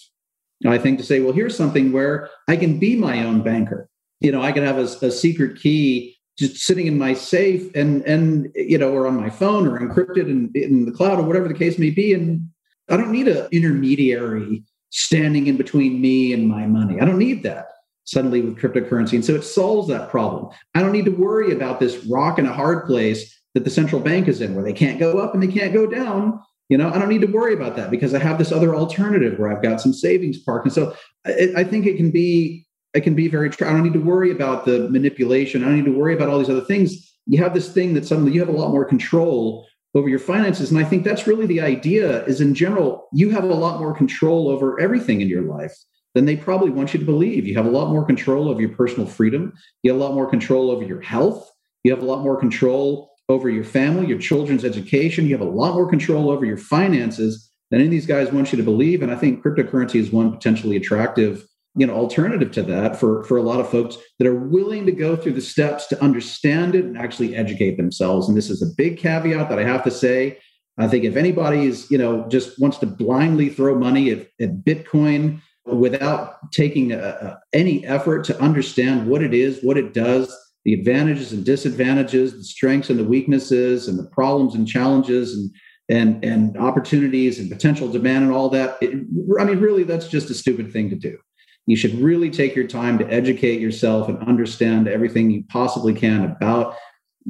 I 0.67 0.77
think 0.77 0.99
to 0.99 1.05
say, 1.05 1.21
well, 1.21 1.33
here's 1.33 1.57
something 1.57 1.91
where 1.91 2.29
I 2.47 2.57
can 2.57 2.79
be 2.79 2.95
my 2.95 3.25
own 3.25 3.43
banker. 3.43 3.89
You 4.21 4.31
know, 4.31 4.43
I 4.43 4.53
can 4.53 4.63
have 4.63 4.77
a, 4.77 5.07
a 5.07 5.11
secret 5.11 5.59
key 5.59 6.17
just 6.39 6.59
sitting 6.59 6.87
in 6.87 6.99
my 6.99 7.15
safe 7.15 7.71
and 7.75 8.03
and 8.03 8.51
you 8.55 8.77
know, 8.77 8.93
or 8.93 9.07
on 9.07 9.17
my 9.17 9.31
phone 9.31 9.67
or 9.67 9.79
encrypted 9.79 10.29
in, 10.29 10.51
in 10.55 10.85
the 10.85 10.93
cloud 10.93 11.19
or 11.19 11.23
whatever 11.23 11.49
the 11.49 11.55
case 11.55 11.79
may 11.79 11.91
be. 11.91 12.13
And 12.13 12.49
I 12.91 12.99
don't 12.99 13.11
need 13.11 13.29
an 13.29 13.49
intermediary 13.53 14.63
standing 14.91 15.47
in 15.47 15.57
between 15.57 16.01
me 16.01 16.35
and 16.35 16.47
my 16.47 16.67
money. 16.67 17.01
I 17.01 17.07
don't 17.07 17.19
need 17.19 17.43
that 17.45 17.69
suddenly 18.05 18.41
with 18.41 18.59
cryptocurrency. 18.59 19.15
And 19.15 19.25
so 19.25 19.35
it 19.35 19.43
solves 19.43 19.89
that 19.89 20.11
problem. 20.11 20.53
I 20.75 20.81
don't 20.81 20.93
need 20.93 21.05
to 21.05 21.11
worry 21.11 21.53
about 21.53 21.81
this 21.81 22.05
rock 22.07 22.39
and 22.39 22.49
a 22.49 22.53
hard 22.53 22.87
place 22.87 23.41
that 23.55 23.65
the 23.65 23.71
central 23.71 24.01
bank 24.01 24.29
is 24.29 24.41
in 24.41 24.55
where 24.55 24.65
they 24.65 24.73
can't 24.73 24.99
go 24.99 25.19
up 25.19 25.35
and 25.35 25.43
they 25.43 25.53
can't 25.53 25.73
go 25.73 25.87
down. 25.87 26.41
You 26.69 26.79
know, 26.79 26.89
I 26.89 26.99
don't 26.99 27.09
need 27.09 27.23
to 27.23 27.27
worry 27.27 27.53
about 27.55 27.77
that 27.77 27.91
because 27.91 28.15
I 28.15 28.21
have 28.21 28.39
this 28.39 28.53
other 28.53 28.75
alternative 28.77 29.39
where 29.39 29.53
I've 29.53 29.63
got 29.63 29.81
some 29.81 29.93
savings 29.93 30.39
parked. 30.39 30.67
And 30.67 30.73
so 30.73 30.95
I, 31.27 31.51
I 31.59 31.65
think 31.65 31.87
it 31.87 31.97
can 31.97 32.11
be 32.11 32.67
it 32.95 33.03
can 33.03 33.15
be 33.15 33.29
very 33.29 33.49
I 33.49 33.53
don't 33.53 33.83
need 33.83 33.93
to 33.93 34.01
worry 34.01 34.31
about 34.31 34.65
the 34.65 34.89
manipulation. 34.89 35.63
I 35.63 35.67
don't 35.67 35.77
need 35.77 35.85
to 35.85 35.99
worry 35.99 36.15
about 36.15 36.29
all 36.29 36.39
these 36.39 36.51
other 36.51 36.61
things. 36.61 37.13
You 37.27 37.43
have 37.43 37.55
this 37.55 37.73
thing 37.73 37.95
that 37.95 38.07
suddenly 38.07 38.33
you 38.33 38.41
have 38.41 38.49
a 38.49 38.53
lot 38.53 38.71
more 38.71 38.85
control 38.85 39.67
over 39.95 40.09
your 40.09 40.19
finances. 40.19 40.71
And 40.71 40.79
I 40.79 40.85
think 40.85 41.05
that's 41.05 41.27
really 41.27 41.47
the 41.47 41.61
idea 41.61 42.25
is 42.25 42.41
in 42.41 42.55
general, 42.55 43.09
you 43.13 43.31
have 43.31 43.45
a 43.45 43.49
lot 43.49 43.81
more 43.81 43.95
control 43.95 44.49
over 44.49 44.79
everything 44.81 45.21
in 45.21 45.29
your 45.29 45.43
life 45.43 45.77
than 46.15 46.25
they 46.25 46.37
probably 46.37 46.71
want 46.71 46.93
you 46.93 47.01
to 47.01 47.07
believe. 47.07 47.47
You 47.47 47.55
have 47.57 47.67
a 47.67 47.71
lot 47.71 47.91
more 47.91 48.05
control 48.05 48.49
over 48.49 48.61
your 48.61 48.71
personal 48.71 49.07
freedom. 49.07 49.53
You 49.83 49.93
have 49.93 50.01
a 50.01 50.05
lot 50.05 50.15
more 50.15 50.29
control 50.29 50.71
over 50.71 50.85
your 50.85 51.01
health. 51.01 51.51
You 51.85 51.93
have 51.93 52.03
a 52.03 52.07
lot 52.07 52.23
more 52.23 52.39
control 52.39 53.11
over 53.29 53.49
your 53.49 53.65
family, 53.65 54.07
your 54.07 54.19
children's 54.19 54.65
education. 54.65 55.27
You 55.27 55.39
have 55.39 55.47
a 55.47 55.51
lot 55.51 55.75
more 55.75 55.89
control 55.89 56.31
over 56.31 56.45
your 56.45 56.57
finances 56.57 57.51
than 57.71 57.81
any 57.81 57.87
of 57.87 57.93
these 57.93 58.07
guys 58.07 58.33
want 58.33 58.53
you 58.53 58.57
to 58.57 58.65
believe. 58.65 59.03
And 59.03 59.13
I 59.13 59.17
think 59.17 59.43
cryptocurrency 59.45 59.97
is 59.97 60.11
one 60.11 60.33
potentially 60.33 60.77
attractive 60.77 61.47
you 61.77 61.87
know 61.87 61.95
alternative 61.95 62.51
to 62.51 62.63
that 62.63 62.97
for 62.97 63.23
for 63.25 63.37
a 63.37 63.43
lot 63.43 63.61
of 63.61 63.69
folks 63.69 63.97
that 64.19 64.27
are 64.27 64.35
willing 64.35 64.87
to 64.87 64.93
go 64.93 65.15
through 65.15 65.33
the 65.33 65.41
steps 65.41 65.87
to 65.87 66.03
understand 66.03 66.75
it 66.75 66.85
and 66.85 66.99
actually 66.99 67.37
educate 67.37 67.77
themselves 67.77 68.29
and 68.29 68.37
this 68.37 68.51
is 68.51 68.61
a 68.61 68.75
big 68.77 68.99
caveat 68.99 69.49
that 69.49 69.59
i 69.59 69.63
have 69.63 69.85
to 69.85 69.91
say 69.91 70.37
i 70.79 70.89
think 70.89 71.05
if 71.05 71.15
anybody 71.15 71.67
is 71.67 71.89
you 71.89 71.97
know 71.97 72.27
just 72.29 72.59
wants 72.59 72.79
to 72.79 72.87
blindly 72.87 73.49
throw 73.49 73.79
money 73.79 74.11
at, 74.11 74.27
at 74.41 74.65
bitcoin 74.65 75.41
without 75.67 76.51
taking 76.53 76.93
a, 76.93 77.39
any 77.53 77.87
effort 77.87 78.25
to 78.25 78.41
understand 78.41 79.07
what 79.07 79.23
it 79.23 79.35
is 79.35 79.63
what 79.63 79.77
it 79.77 79.95
does 79.95 80.37
the 80.65 80.75
advantages 80.75 81.33
and 81.33 81.45
disadvantages 81.45 82.33
the 82.33 82.45
strengths 82.45 82.91
and 82.91 82.99
the 82.99 83.05
weaknesses 83.05 83.89
and 83.89 83.99
the 83.99 84.09
problems 84.11 84.55
and 84.55 84.67
challenges 84.67 85.35
and 85.37 85.51
and 85.91 86.25
and 86.25 86.57
opportunities 86.57 87.39
and 87.39 87.51
potential 87.51 87.91
demand 87.91 88.25
and 88.25 88.33
all 88.33 88.49
that 88.49 88.79
it, 88.81 89.05
i 89.39 89.45
mean 89.45 89.59
really 89.61 89.83
that's 89.83 90.09
just 90.09 90.31
a 90.31 90.35
stupid 90.35 90.73
thing 90.73 90.89
to 90.89 90.97
do. 90.97 91.19
You 91.67 91.77
should 91.77 91.95
really 92.01 92.31
take 92.31 92.57
your 92.57 92.67
time 92.67 92.99
to 92.99 93.13
educate 93.13 93.61
yourself 93.61 94.09
and 94.09 94.19
understand 94.27 94.89
everything 94.89 95.31
you 95.31 95.45
possibly 95.49 95.95
can 95.95 96.25
about 96.25 96.75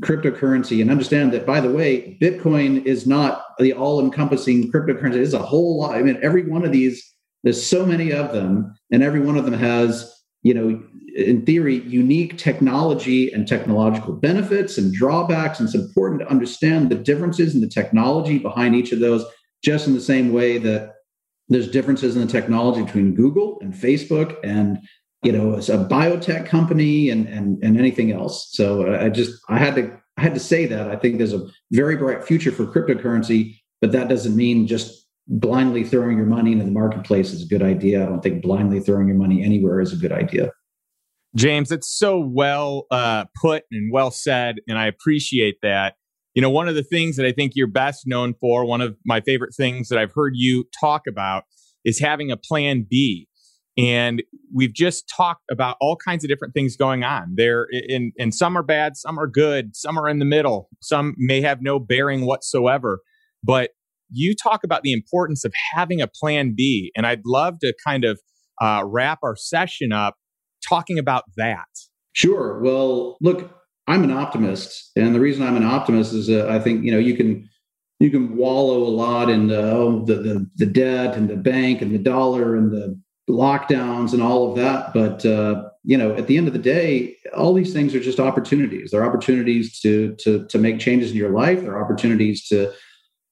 cryptocurrency 0.00 0.80
and 0.80 0.90
understand 0.90 1.32
that 1.32 1.44
by 1.44 1.60
the 1.60 1.70
way 1.70 2.16
bitcoin 2.22 2.84
is 2.84 3.06
not 3.06 3.44
the 3.58 3.72
all-encompassing 3.72 4.70
cryptocurrency. 4.70 5.16
It's 5.16 5.34
a 5.34 5.38
whole 5.38 5.80
lot. 5.80 5.96
I 5.96 6.02
mean 6.02 6.18
every 6.22 6.44
one 6.44 6.64
of 6.64 6.72
these 6.72 7.12
there's 7.42 7.64
so 7.64 7.86
many 7.86 8.12
of 8.12 8.32
them 8.32 8.74
and 8.90 9.02
every 9.02 9.20
one 9.20 9.36
of 9.36 9.44
them 9.44 9.54
has 9.54 10.12
you 10.42 10.54
know 10.54 10.82
in 11.16 11.44
theory 11.44 11.80
unique 11.82 12.38
technology 12.38 13.32
and 13.32 13.48
technological 13.48 14.14
benefits 14.14 14.78
and 14.78 14.92
drawbacks 14.92 15.58
and 15.58 15.68
it's 15.68 15.76
important 15.76 16.20
to 16.20 16.30
understand 16.30 16.88
the 16.88 16.94
differences 16.94 17.54
in 17.54 17.60
the 17.60 17.68
technology 17.68 18.38
behind 18.38 18.74
each 18.74 18.92
of 18.92 19.00
those 19.00 19.24
just 19.62 19.86
in 19.86 19.94
the 19.94 20.00
same 20.00 20.32
way 20.32 20.58
that 20.58 20.94
there's 21.50 21.68
differences 21.68 22.14
in 22.14 22.22
the 22.22 22.32
technology 22.32 22.82
between 22.82 23.14
Google 23.14 23.58
and 23.60 23.74
Facebook 23.74 24.36
and 24.42 24.78
you 25.22 25.32
know 25.32 25.54
a 25.54 25.60
biotech 25.60 26.46
company 26.46 27.10
and 27.10 27.26
and 27.28 27.62
and 27.62 27.78
anything 27.78 28.12
else. 28.12 28.48
So 28.52 28.86
uh, 28.86 29.04
I 29.04 29.10
just 29.10 29.38
I 29.48 29.58
had 29.58 29.74
to 29.74 29.98
I 30.16 30.22
had 30.22 30.34
to 30.34 30.40
say 30.40 30.64
that 30.66 30.88
I 30.88 30.96
think 30.96 31.18
there's 31.18 31.34
a 31.34 31.46
very 31.72 31.96
bright 31.96 32.24
future 32.24 32.52
for 32.52 32.66
cryptocurrency, 32.66 33.56
but 33.80 33.92
that 33.92 34.08
doesn't 34.08 34.36
mean 34.36 34.66
just 34.66 34.99
blindly 35.30 35.84
throwing 35.84 36.16
your 36.16 36.26
money 36.26 36.52
into 36.52 36.64
the 36.64 36.72
marketplace 36.72 37.32
is 37.32 37.44
a 37.44 37.46
good 37.46 37.62
idea. 37.62 38.02
I 38.02 38.06
don't 38.06 38.20
think 38.20 38.42
blindly 38.42 38.80
throwing 38.80 39.06
your 39.06 39.16
money 39.16 39.44
anywhere 39.44 39.80
is 39.80 39.92
a 39.92 39.96
good 39.96 40.12
idea. 40.12 40.50
James, 41.36 41.70
it's 41.70 41.96
so 41.96 42.18
well 42.18 42.86
uh, 42.90 43.26
put 43.40 43.62
and 43.70 43.92
well 43.92 44.10
said, 44.10 44.56
and 44.66 44.76
I 44.76 44.86
appreciate 44.86 45.58
that. 45.62 45.94
You 46.34 46.42
know, 46.42 46.50
one 46.50 46.68
of 46.68 46.74
the 46.74 46.82
things 46.82 47.16
that 47.16 47.26
I 47.26 47.32
think 47.32 47.52
you're 47.54 47.68
best 47.68 48.06
known 48.06 48.34
for, 48.40 48.64
one 48.64 48.80
of 48.80 48.96
my 49.06 49.20
favorite 49.20 49.54
things 49.56 49.88
that 49.88 49.98
I've 49.98 50.12
heard 50.12 50.32
you 50.34 50.64
talk 50.78 51.02
about 51.08 51.44
is 51.84 52.00
having 52.00 52.32
a 52.32 52.36
plan 52.36 52.84
B. 52.88 53.28
And 53.78 54.22
we've 54.52 54.74
just 54.74 55.08
talked 55.16 55.44
about 55.50 55.76
all 55.80 55.96
kinds 55.96 56.24
of 56.24 56.28
different 56.28 56.54
things 56.54 56.76
going 56.76 57.04
on 57.04 57.34
there. 57.36 57.68
In, 57.70 58.12
and 58.18 58.34
some 58.34 58.58
are 58.58 58.64
bad, 58.64 58.96
some 58.96 59.18
are 59.18 59.28
good, 59.28 59.76
some 59.76 59.96
are 59.96 60.08
in 60.08 60.18
the 60.18 60.24
middle, 60.24 60.68
some 60.80 61.14
may 61.16 61.40
have 61.40 61.62
no 61.62 61.78
bearing 61.78 62.26
whatsoever. 62.26 63.00
But 63.44 63.70
you 64.12 64.34
talk 64.34 64.64
about 64.64 64.82
the 64.82 64.92
importance 64.92 65.44
of 65.44 65.52
having 65.74 66.00
a 66.00 66.08
plan 66.08 66.54
B. 66.56 66.90
And 66.96 67.06
I'd 67.06 67.22
love 67.24 67.58
to 67.60 67.74
kind 67.84 68.04
of 68.04 68.20
uh, 68.60 68.82
wrap 68.84 69.20
our 69.22 69.36
session 69.36 69.92
up 69.92 70.16
talking 70.68 70.98
about 70.98 71.24
that. 71.36 71.68
Sure. 72.12 72.60
Well, 72.60 73.16
look, 73.20 73.50
I'm 73.86 74.04
an 74.04 74.10
optimist, 74.10 74.92
and 74.96 75.14
the 75.14 75.20
reason 75.20 75.46
I'm 75.46 75.56
an 75.56 75.64
optimist 75.64 76.12
is 76.12 76.30
uh, 76.30 76.46
I 76.48 76.58
think 76.58 76.84
you 76.84 76.92
know 76.92 76.98
you 76.98 77.16
can 77.16 77.48
you 77.98 78.10
can 78.10 78.36
wallow 78.36 78.82
a 78.82 78.88
lot 78.88 79.28
in 79.28 79.48
the, 79.48 79.60
oh, 79.60 80.04
the, 80.04 80.14
the 80.14 80.50
the 80.56 80.66
debt 80.66 81.16
and 81.16 81.28
the 81.28 81.36
bank 81.36 81.82
and 81.82 81.92
the 81.92 81.98
dollar 81.98 82.56
and 82.56 82.70
the 82.70 83.00
lockdowns 83.28 84.12
and 84.12 84.22
all 84.22 84.50
of 84.50 84.56
that, 84.56 84.92
but 84.92 85.24
uh, 85.24 85.62
you 85.82 85.96
know 85.96 86.14
at 86.14 86.26
the 86.26 86.36
end 86.36 86.46
of 86.46 86.52
the 86.52 86.58
day, 86.58 87.16
all 87.36 87.52
these 87.52 87.72
things 87.72 87.94
are 87.94 88.00
just 88.00 88.20
opportunities. 88.20 88.90
They're 88.90 89.04
opportunities 89.04 89.80
to 89.80 90.14
to 90.20 90.46
to 90.46 90.58
make 90.58 90.78
changes 90.78 91.10
in 91.10 91.16
your 91.16 91.30
life. 91.30 91.60
They're 91.60 91.82
opportunities 91.82 92.46
to 92.48 92.72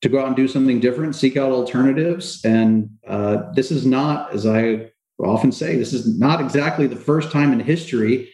to 0.02 0.08
go 0.08 0.20
out 0.20 0.28
and 0.28 0.36
do 0.36 0.48
something 0.48 0.80
different, 0.80 1.16
seek 1.16 1.36
out 1.36 1.50
alternatives, 1.50 2.44
and 2.44 2.88
uh, 3.06 3.50
this 3.52 3.70
is 3.70 3.84
not, 3.84 4.32
as 4.32 4.46
I 4.46 4.90
often 5.18 5.50
say, 5.50 5.76
this 5.76 5.92
is 5.92 6.18
not 6.18 6.40
exactly 6.40 6.86
the 6.86 6.96
first 6.96 7.32
time 7.32 7.52
in 7.52 7.60
history 7.60 8.32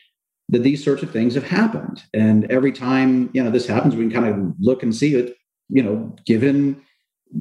that 0.51 0.63
these 0.63 0.85
sorts 0.85 1.03
of 1.03 1.11
things 1.11 1.35
have 1.35 1.45
happened. 1.45 2.03
And 2.13 2.51
every 2.51 2.73
time, 2.73 3.31
you 3.33 3.43
know, 3.43 3.51
this 3.51 3.67
happens, 3.67 3.97
we 3.97 4.09
can 4.09 4.23
kind 4.23 4.35
of 4.35 4.55
look 4.61 4.83
and 4.83 4.95
see 4.95 5.15
it, 5.15 5.35
you 5.71 5.83
know, 5.83 6.15
given 6.27 6.83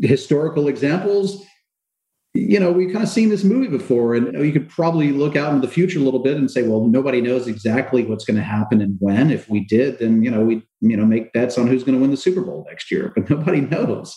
historical 0.01 0.69
examples, 0.69 1.45
you 2.34 2.59
know, 2.59 2.71
we've 2.71 2.91
kind 2.91 3.03
of 3.03 3.09
seen 3.09 3.29
this 3.29 3.43
movie 3.43 3.67
before. 3.67 4.15
And 4.15 4.34
you 4.43 4.51
could 4.51 4.67
probably 4.67 5.11
look 5.11 5.36
out 5.36 5.53
into 5.53 5.67
the 5.67 5.73
future 5.73 5.99
a 5.99 6.01
little 6.01 6.21
bit 6.21 6.36
and 6.36 6.49
say, 6.49 6.63
well, 6.63 6.86
nobody 6.86 7.21
knows 7.21 7.47
exactly 7.47 8.03
what's 8.03 8.25
going 8.25 8.38
to 8.38 8.43
happen 8.43 8.81
and 8.81 8.97
when. 8.99 9.29
If 9.29 9.49
we 9.49 9.65
did, 9.65 9.99
then, 9.99 10.23
you 10.23 10.31
know, 10.31 10.41
we, 10.41 10.63
you 10.81 10.97
know, 10.97 11.05
make 11.05 11.31
bets 11.34 11.57
on 11.57 11.67
who's 11.67 11.84
going 11.84 11.95
to 11.95 12.01
win 12.01 12.11
the 12.11 12.17
Super 12.17 12.41
Bowl 12.41 12.65
next 12.67 12.89
year, 12.89 13.13
but 13.15 13.29
nobody 13.29 13.61
knows. 13.61 14.15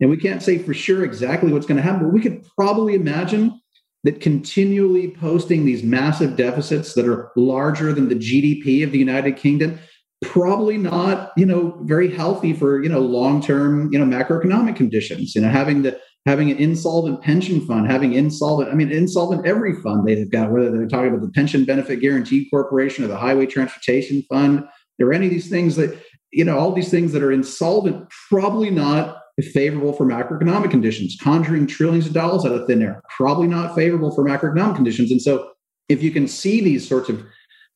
And 0.00 0.10
we 0.10 0.18
can't 0.18 0.42
say 0.42 0.58
for 0.58 0.74
sure 0.74 1.04
exactly 1.04 1.52
what's 1.52 1.66
going 1.66 1.76
to 1.76 1.82
happen, 1.82 2.02
but 2.02 2.12
we 2.12 2.20
could 2.20 2.46
probably 2.56 2.94
imagine 2.94 3.58
that 4.02 4.20
continually 4.20 5.12
posting 5.12 5.64
these 5.64 5.82
massive 5.82 6.36
deficits 6.36 6.92
that 6.94 7.08
are 7.08 7.30
larger 7.36 7.94
than 7.94 8.10
the 8.10 8.14
GDP 8.14 8.84
of 8.84 8.92
the 8.92 8.98
United 8.98 9.36
Kingdom 9.36 9.78
probably 10.22 10.78
not 10.78 11.32
you 11.36 11.44
know 11.44 11.78
very 11.82 12.10
healthy 12.10 12.54
for 12.54 12.82
you 12.82 12.88
know 12.88 13.00
long 13.00 13.42
term 13.42 13.92
you 13.92 13.98
know 13.98 14.06
macroeconomic 14.06 14.74
conditions 14.74 15.34
you 15.34 15.40
know 15.42 15.50
having 15.50 15.82
the 15.82 15.98
having 16.26 16.50
an 16.50 16.56
insolvent 16.56 17.20
pension 17.20 17.60
fund 17.66 17.90
having 17.90 18.14
insolvent 18.14 18.70
i 18.70 18.74
mean 18.74 18.90
insolvent 18.90 19.46
every 19.46 19.74
fund 19.82 20.06
they've 20.06 20.30
got 20.30 20.50
whether 20.50 20.70
they're 20.70 20.86
talking 20.86 21.08
about 21.08 21.20
the 21.20 21.32
pension 21.32 21.64
benefit 21.64 22.00
guaranty 22.00 22.48
corporation 22.50 23.04
or 23.04 23.08
the 23.08 23.16
highway 23.16 23.46
transportation 23.46 24.22
fund 24.30 24.64
or 25.00 25.12
any 25.12 25.26
of 25.26 25.32
these 25.32 25.50
things 25.50 25.76
that 25.76 25.98
you 26.32 26.44
know 26.44 26.58
all 26.58 26.72
these 26.72 26.90
things 26.90 27.12
that 27.12 27.22
are 27.22 27.32
insolvent 27.32 28.08
probably 28.28 28.70
not 28.70 29.18
favorable 29.42 29.92
for 29.92 30.04
macroeconomic 30.04 30.70
conditions. 30.70 31.16
Conjuring 31.20 31.66
trillions 31.66 32.06
of 32.06 32.12
dollars 32.12 32.44
out 32.44 32.52
of 32.52 32.66
thin 32.66 32.82
air, 32.82 33.02
probably 33.16 33.48
not 33.48 33.74
favorable 33.74 34.14
for 34.14 34.24
macroeconomic 34.24 34.76
conditions. 34.76 35.10
And 35.10 35.20
so, 35.20 35.50
if 35.88 36.02
you 36.02 36.10
can 36.10 36.26
see 36.26 36.62
these 36.62 36.88
sorts 36.88 37.08
of 37.08 37.22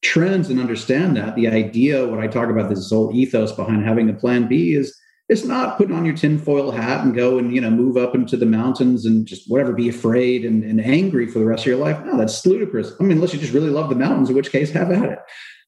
trends 0.02 0.48
and 0.48 0.60
understand 0.60 1.16
that, 1.16 1.34
the 1.34 1.48
idea, 1.48 2.06
what 2.06 2.20
I 2.20 2.26
talk 2.26 2.48
about, 2.48 2.70
this 2.70 2.88
whole 2.88 3.14
ethos 3.14 3.52
behind 3.52 3.84
having 3.84 4.08
a 4.08 4.14
plan 4.14 4.48
B 4.48 4.74
is 4.74 4.96
it's 5.28 5.44
not 5.44 5.76
putting 5.76 5.94
on 5.94 6.06
your 6.06 6.16
tinfoil 6.16 6.70
hat 6.70 7.04
and 7.04 7.14
go 7.14 7.38
and 7.38 7.54
you 7.54 7.60
know 7.60 7.70
move 7.70 7.96
up 7.96 8.14
into 8.14 8.36
the 8.36 8.46
mountains 8.46 9.04
and 9.04 9.26
just 9.26 9.50
whatever 9.50 9.72
be 9.72 9.88
afraid 9.88 10.44
and, 10.44 10.64
and 10.64 10.80
angry 10.80 11.26
for 11.26 11.38
the 11.38 11.44
rest 11.44 11.62
of 11.62 11.66
your 11.66 11.76
life. 11.76 12.02
No 12.04 12.16
that's 12.16 12.44
ludicrous. 12.46 12.92
I 12.98 13.02
mean 13.02 13.12
unless 13.12 13.32
you 13.32 13.38
just 13.38 13.52
really 13.52 13.70
love 13.70 13.88
the 13.88 13.96
mountains 13.96 14.30
in 14.30 14.36
which 14.36 14.52
case 14.52 14.70
have 14.70 14.90
at 14.90 15.10
it. 15.10 15.18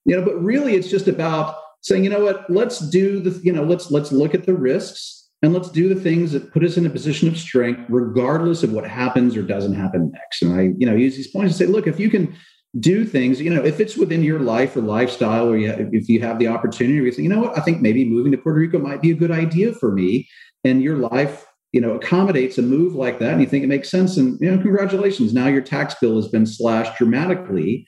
You 0.04 0.16
know, 0.16 0.24
but 0.24 0.42
really 0.42 0.74
it's 0.74 0.88
just 0.88 1.08
about 1.08 1.56
saying, 1.82 2.04
you 2.04 2.10
know 2.10 2.24
what, 2.24 2.48
let's 2.50 2.78
do 2.78 3.20
the, 3.20 3.38
you 3.42 3.52
know, 3.52 3.64
let's 3.64 3.90
let's 3.90 4.12
look 4.12 4.34
at 4.34 4.46
the 4.46 4.54
risks 4.54 5.28
and 5.42 5.52
let's 5.52 5.70
do 5.70 5.92
the 5.92 6.00
things 6.00 6.32
that 6.32 6.52
put 6.52 6.64
us 6.64 6.76
in 6.76 6.84
a 6.84 6.90
position 6.90 7.28
of 7.28 7.38
strength, 7.38 7.82
regardless 7.88 8.62
of 8.62 8.72
what 8.72 8.86
happens 8.86 9.36
or 9.36 9.42
doesn't 9.42 9.74
happen 9.74 10.10
next. 10.12 10.42
And 10.42 10.54
I, 10.54 10.74
you 10.76 10.86
know, 10.86 10.94
use 10.94 11.16
these 11.16 11.30
points 11.30 11.56
to 11.56 11.64
say, 11.64 11.70
look, 11.70 11.86
if 11.86 11.98
you 11.98 12.10
can 12.10 12.36
do 12.78 13.04
things, 13.04 13.40
you 13.40 13.52
know, 13.52 13.64
if 13.64 13.80
it's 13.80 13.96
within 13.96 14.22
your 14.22 14.38
life 14.38 14.76
or 14.76 14.80
lifestyle, 14.80 15.48
or 15.48 15.56
you 15.56 15.68
if 15.92 16.08
you 16.08 16.20
have 16.20 16.38
the 16.38 16.46
opportunity, 16.46 16.94
you 16.94 17.12
say, 17.12 17.22
you 17.22 17.28
know 17.28 17.40
what, 17.40 17.58
I 17.58 17.62
think 17.62 17.80
maybe 17.80 18.04
moving 18.04 18.30
to 18.32 18.38
Puerto 18.38 18.60
Rico 18.60 18.78
might 18.78 19.02
be 19.02 19.10
a 19.10 19.16
good 19.16 19.32
idea 19.32 19.72
for 19.72 19.92
me, 19.92 20.28
and 20.62 20.82
your 20.82 20.96
life, 20.96 21.46
you 21.72 21.80
know, 21.80 21.94
accommodates 21.94 22.58
a 22.58 22.62
move 22.62 22.94
like 22.94 23.18
that, 23.18 23.32
and 23.32 23.40
you 23.40 23.46
think 23.46 23.64
it 23.64 23.68
makes 23.68 23.90
sense, 23.90 24.16
and 24.16 24.38
you 24.40 24.50
know, 24.50 24.62
congratulations, 24.62 25.32
now 25.32 25.48
your 25.48 25.62
tax 25.62 25.96
bill 26.00 26.14
has 26.16 26.28
been 26.28 26.46
slashed 26.46 26.96
dramatically. 26.96 27.86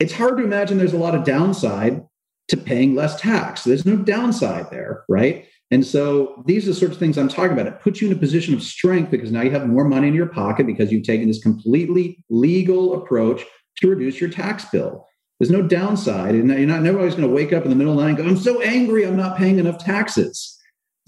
It's 0.00 0.14
hard 0.14 0.38
to 0.38 0.44
imagine 0.44 0.78
there's 0.78 0.92
a 0.94 0.98
lot 0.98 1.14
of 1.14 1.24
downside 1.24 2.02
to 2.48 2.56
paying 2.56 2.94
less 2.94 3.20
tax. 3.20 3.64
There's 3.64 3.84
no 3.84 3.96
downside 3.96 4.70
there, 4.70 5.04
right? 5.08 5.46
And 5.70 5.84
so 5.84 6.44
these 6.46 6.64
are 6.64 6.70
the 6.70 6.76
sorts 6.76 6.94
of 6.94 7.00
things 7.00 7.18
I'm 7.18 7.28
talking 7.28 7.52
about. 7.52 7.66
It 7.66 7.80
puts 7.80 8.00
you 8.00 8.06
in 8.06 8.16
a 8.16 8.20
position 8.20 8.54
of 8.54 8.62
strength 8.62 9.10
because 9.10 9.32
now 9.32 9.42
you 9.42 9.50
have 9.50 9.66
more 9.66 9.84
money 9.84 10.08
in 10.08 10.14
your 10.14 10.28
pocket 10.28 10.66
because 10.66 10.92
you've 10.92 11.04
taken 11.04 11.26
this 11.26 11.42
completely 11.42 12.22
legal 12.30 12.94
approach 13.02 13.42
to 13.80 13.88
reduce 13.88 14.20
your 14.20 14.30
tax 14.30 14.64
bill. 14.66 15.06
There's 15.38 15.50
no 15.50 15.62
downside. 15.62 16.34
And 16.34 16.48
you're 16.48 16.66
not 16.66 16.82
never 16.82 16.98
always 16.98 17.14
going 17.14 17.28
to 17.28 17.34
wake 17.34 17.52
up 17.52 17.64
in 17.64 17.70
the 17.70 17.76
middle 17.76 17.92
of 17.92 17.98
the 17.98 18.04
night 18.04 18.08
and 18.10 18.18
go, 18.18 18.24
I'm 18.24 18.36
so 18.36 18.60
angry, 18.62 19.04
I'm 19.04 19.16
not 19.16 19.36
paying 19.36 19.58
enough 19.58 19.78
taxes. 19.78 20.58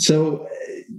So 0.00 0.46
uh, 0.46 0.48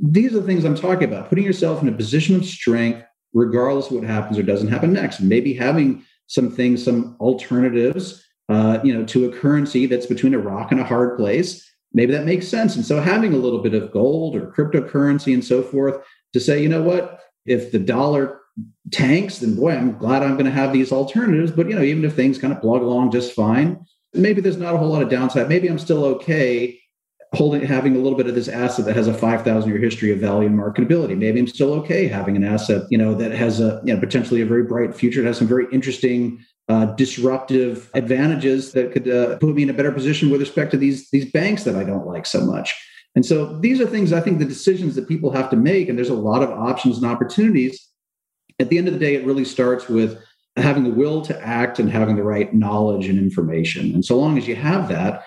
these 0.02 0.34
are 0.34 0.40
the 0.40 0.48
things 0.48 0.66
I'm 0.66 0.76
talking 0.76 1.06
about, 1.08 1.30
putting 1.30 1.46
yourself 1.46 1.82
in 1.82 1.88
a 1.88 1.94
position 1.94 2.36
of 2.36 2.46
strength, 2.46 3.04
regardless 3.34 3.88
of 3.88 3.94
what 3.94 4.04
happens 4.04 4.38
or 4.38 4.44
doesn't 4.44 4.68
happen 4.70 4.94
next. 4.94 5.20
Maybe 5.20 5.54
having 5.54 6.04
some 6.28 6.52
things, 6.52 6.84
some 6.84 7.16
alternatives, 7.20 8.24
uh, 8.50 8.80
you 8.84 8.94
know, 8.94 9.06
to 9.06 9.26
a 9.26 9.36
currency 9.36 9.86
that's 9.86 10.06
between 10.06 10.34
a 10.34 10.40
rock 10.40 10.72
and 10.72 10.82
a 10.82 10.86
hard 10.86 11.18
place. 11.18 11.66
Maybe 11.94 12.12
that 12.14 12.26
makes 12.26 12.48
sense. 12.48 12.76
And 12.76 12.86
so 12.86 13.00
having 13.00 13.34
a 13.34 13.38
little 13.38 13.62
bit 13.62 13.74
of 13.74 13.92
gold 13.92 14.36
or 14.36 14.52
cryptocurrency 14.52 15.34
and 15.34 15.44
so 15.44 15.62
forth 15.62 16.04
to 16.34 16.40
say, 16.40 16.62
you 16.62 16.70
know 16.70 16.84
what, 16.84 17.22
if 17.46 17.72
the 17.72 17.80
dollar 17.80 18.39
tanks, 18.92 19.40
then 19.40 19.56
boy, 19.56 19.72
I'm 19.72 19.98
glad 19.98 20.24
I'm 20.24 20.34
going 20.34 20.46
to 20.46 20.52
have 20.52 20.74
these 20.74 20.92
alternatives. 20.92 21.52
But 21.52 21.70
you 21.70 21.76
know, 21.76 21.82
even 21.82 22.06
if 22.06 22.16
things 22.16 22.38
kind 22.38 22.54
of 22.54 22.62
plug 22.62 22.82
along 22.82 23.12
just 23.12 23.34
fine, 23.34 23.86
maybe 24.14 24.42
there's 24.42 24.58
not 24.58 24.76
a 24.76 24.78
whole 24.78 24.90
lot 24.90 25.02
of 25.02 25.10
downside. 25.10 25.50
Maybe 25.50 25.68
I'm 25.68 25.80
still 25.80 26.04
okay 26.06 26.80
holding 27.34 27.62
having 27.62 27.96
a 27.96 28.00
little 28.00 28.18
bit 28.18 28.28
of 28.28 28.34
this 28.34 28.48
asset 28.48 28.86
that 28.86 28.96
has 28.96 29.08
a 29.08 29.14
5000 29.14 29.70
year 29.70 29.80
history 29.80 30.12
of 30.12 30.20
value 30.20 30.48
and 30.48 30.58
marketability 30.58 31.16
maybe 31.16 31.40
i'm 31.40 31.48
still 31.48 31.74
okay 31.74 32.08
having 32.08 32.36
an 32.36 32.44
asset 32.44 32.84
you 32.90 32.98
know 32.98 33.14
that 33.14 33.32
has 33.32 33.60
a 33.60 33.82
you 33.86 33.94
know 33.94 34.00
potentially 34.00 34.42
a 34.42 34.46
very 34.46 34.64
bright 34.64 34.96
future 34.96 35.22
it 35.22 35.26
has 35.26 35.38
some 35.38 35.48
very 35.48 35.68
interesting 35.72 36.44
uh, 36.70 36.86
disruptive 36.86 37.90
advantages 37.96 38.74
that 38.74 38.92
could 38.92 39.10
uh, 39.10 39.38
put 39.38 39.56
me 39.56 39.64
in 39.64 39.70
a 39.72 39.74
better 39.74 39.92
position 39.92 40.30
with 40.30 40.40
respect 40.40 40.72
to 40.72 40.78
these 40.78 41.10
these 41.12 41.32
banks 41.32 41.64
that 41.64 41.76
i 41.76 41.84
don't 41.84 42.08
like 42.08 42.26
so 42.26 42.42
much 42.42 42.74
and 43.16 43.26
so 43.26 43.60
these 43.60 43.80
are 43.80 43.86
things 43.86 44.12
i 44.12 44.20
think 44.20 44.40
the 44.40 44.46
decisions 44.46 44.96
that 44.96 45.08
people 45.08 45.32
have 45.32 45.52
to 45.52 45.56
make 45.56 45.88
and 45.88 45.98
there's 45.98 46.10
a 46.10 46.14
lot 46.16 46.42
of 46.42 46.50
options 46.50 46.98
and 46.98 47.06
opportunities 47.06 47.89
at 48.60 48.70
the 48.70 48.78
end 48.78 48.88
of 48.88 48.94
the 48.94 49.00
day, 49.00 49.16
it 49.16 49.26
really 49.26 49.46
starts 49.46 49.88
with 49.88 50.22
having 50.56 50.84
the 50.84 50.92
will 50.92 51.22
to 51.22 51.40
act 51.46 51.80
and 51.80 51.90
having 51.90 52.16
the 52.16 52.24
right 52.24 52.54
knowledge 52.54 53.08
and 53.08 53.18
information. 53.18 53.94
And 53.94 54.04
so 54.04 54.18
long 54.18 54.38
as 54.38 54.48
you 54.48 54.56
have 54.56 54.90
that, 54.90 55.24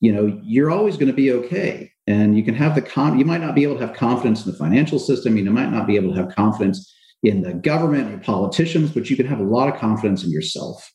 you 0.00 0.12
know, 0.12 0.38
you're 0.44 0.70
always 0.70 0.96
going 0.96 1.08
to 1.08 1.14
be 1.14 1.32
okay. 1.32 1.90
And 2.06 2.36
you 2.36 2.44
can 2.44 2.54
have 2.54 2.74
the 2.74 2.82
con, 2.82 3.18
you 3.18 3.24
might 3.24 3.40
not 3.40 3.54
be 3.54 3.62
able 3.62 3.78
to 3.78 3.86
have 3.86 3.96
confidence 3.96 4.44
in 4.44 4.52
the 4.52 4.58
financial 4.58 4.98
system. 4.98 5.38
You 5.38 5.50
might 5.50 5.70
not 5.70 5.86
be 5.86 5.96
able 5.96 6.12
to 6.12 6.20
have 6.20 6.34
confidence 6.34 6.92
in 7.22 7.40
the 7.40 7.54
government 7.54 8.12
or 8.12 8.18
politicians, 8.18 8.90
but 8.90 9.08
you 9.08 9.16
can 9.16 9.26
have 9.26 9.40
a 9.40 9.44
lot 9.44 9.72
of 9.72 9.80
confidence 9.80 10.22
in 10.22 10.30
yourself. 10.30 10.90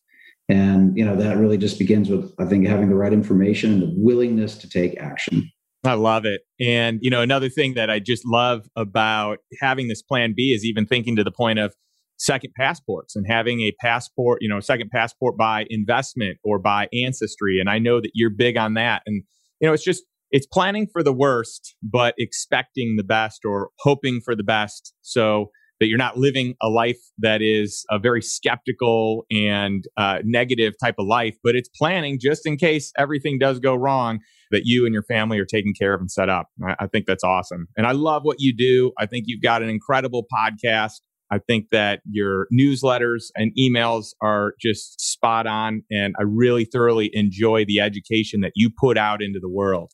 And, 0.48 0.96
you 0.96 1.04
know, 1.04 1.16
that 1.16 1.38
really 1.38 1.58
just 1.58 1.80
begins 1.80 2.10
with, 2.10 2.32
I 2.40 2.46
think, 2.46 2.68
having 2.68 2.90
the 2.90 2.96
right 2.96 3.14
information 3.14 3.74
and 3.74 3.82
the 3.82 3.94
willingness 3.96 4.58
to 4.60 4.70
take 4.70 5.00
action. 5.00 5.50
I 5.86 5.94
love 5.94 6.26
it. 6.26 6.42
And, 6.60 7.00
you 7.02 7.10
know, 7.10 7.22
another 7.22 7.50
thing 7.50 7.76
that 7.76 7.90
I 7.90 8.00
just 8.00 8.24
love 8.26 8.68
about 8.76 9.38
having 9.62 9.88
this 9.88 10.02
plan 10.02 10.34
B 10.36 10.52
is 10.52 10.66
even 10.66 10.86
thinking 10.86 11.16
to 11.16 11.24
the 11.24 11.32
point 11.32 11.58
of 11.58 11.74
second 12.18 12.52
passports 12.58 13.16
and 13.16 13.26
having 13.30 13.62
a 13.62 13.72
passport, 13.80 14.40
you 14.42 14.50
know, 14.50 14.60
second 14.60 14.90
passport 14.92 15.38
by 15.38 15.66
investment 15.70 16.38
or 16.44 16.60
by 16.60 16.90
ancestry. 17.06 17.60
And 17.62 17.70
I 17.70 17.80
know 17.80 18.02
that 18.02 18.12
you're 18.14 18.30
big 18.30 18.58
on 18.58 18.74
that. 18.74 19.04
And, 19.06 19.24
you 19.62 19.68
know, 19.68 19.74
it's 19.74 19.84
just, 19.84 20.04
it's 20.32 20.46
planning 20.46 20.86
for 20.92 21.02
the 21.02 21.14
worst, 21.14 21.76
but 21.82 22.14
expecting 22.18 22.96
the 22.98 23.04
best 23.04 23.46
or 23.46 23.70
hoping 23.80 24.20
for 24.24 24.36
the 24.36 24.44
best. 24.44 24.94
So 25.02 25.50
that 25.80 25.88
you're 25.88 25.98
not 25.98 26.18
living 26.18 26.56
a 26.62 26.68
life 26.68 27.00
that 27.20 27.42
is 27.42 27.86
a 27.90 27.98
very 27.98 28.22
skeptical 28.22 29.26
and 29.32 29.86
uh, 29.96 30.20
negative 30.26 30.74
type 30.84 30.96
of 31.00 31.08
life, 31.08 31.38
but 31.42 31.56
it's 31.56 31.70
planning 31.70 32.20
just 32.22 32.46
in 32.46 32.58
case 32.58 32.92
everything 32.98 33.40
does 33.40 33.60
go 33.60 33.76
wrong 33.76 34.20
that 34.52 34.64
you 34.66 34.86
and 34.86 34.94
your 34.94 35.04
family 35.04 35.40
are 35.40 35.46
taken 35.46 35.74
care 35.78 35.94
of 35.94 36.02
and 36.02 36.12
set 36.12 36.30
up. 36.30 36.48
I, 36.66 36.76
I 36.82 36.88
think 36.88 37.06
that's 37.06 37.24
awesome. 37.24 37.68
And 37.78 37.86
I 37.86 37.92
love 37.92 38.24
what 38.24 38.38
you 38.40 38.56
do. 38.56 38.92
I 38.98 39.06
think 39.06 39.26
you've 39.28 39.42
got 39.42 39.62
an 39.62 39.70
incredible 39.70 40.26
podcast. 40.34 41.02
I 41.32 41.38
think 41.38 41.68
that 41.72 42.02
your 42.10 42.48
newsletters 42.52 43.26
and 43.36 43.52
emails 43.60 44.08
are 44.22 44.54
just 44.60 45.00
spot 45.00 45.46
on. 45.46 45.84
And 45.92 46.16
I 46.20 46.24
really 46.24 46.66
thoroughly 46.66 47.12
enjoy 47.14 47.66
the 47.66 47.80
education 47.80 48.42
that 48.42 48.54
you 48.56 48.72
put 48.76 48.98
out 48.98 49.22
into 49.22 49.40
the 49.40 49.50
world. 49.50 49.92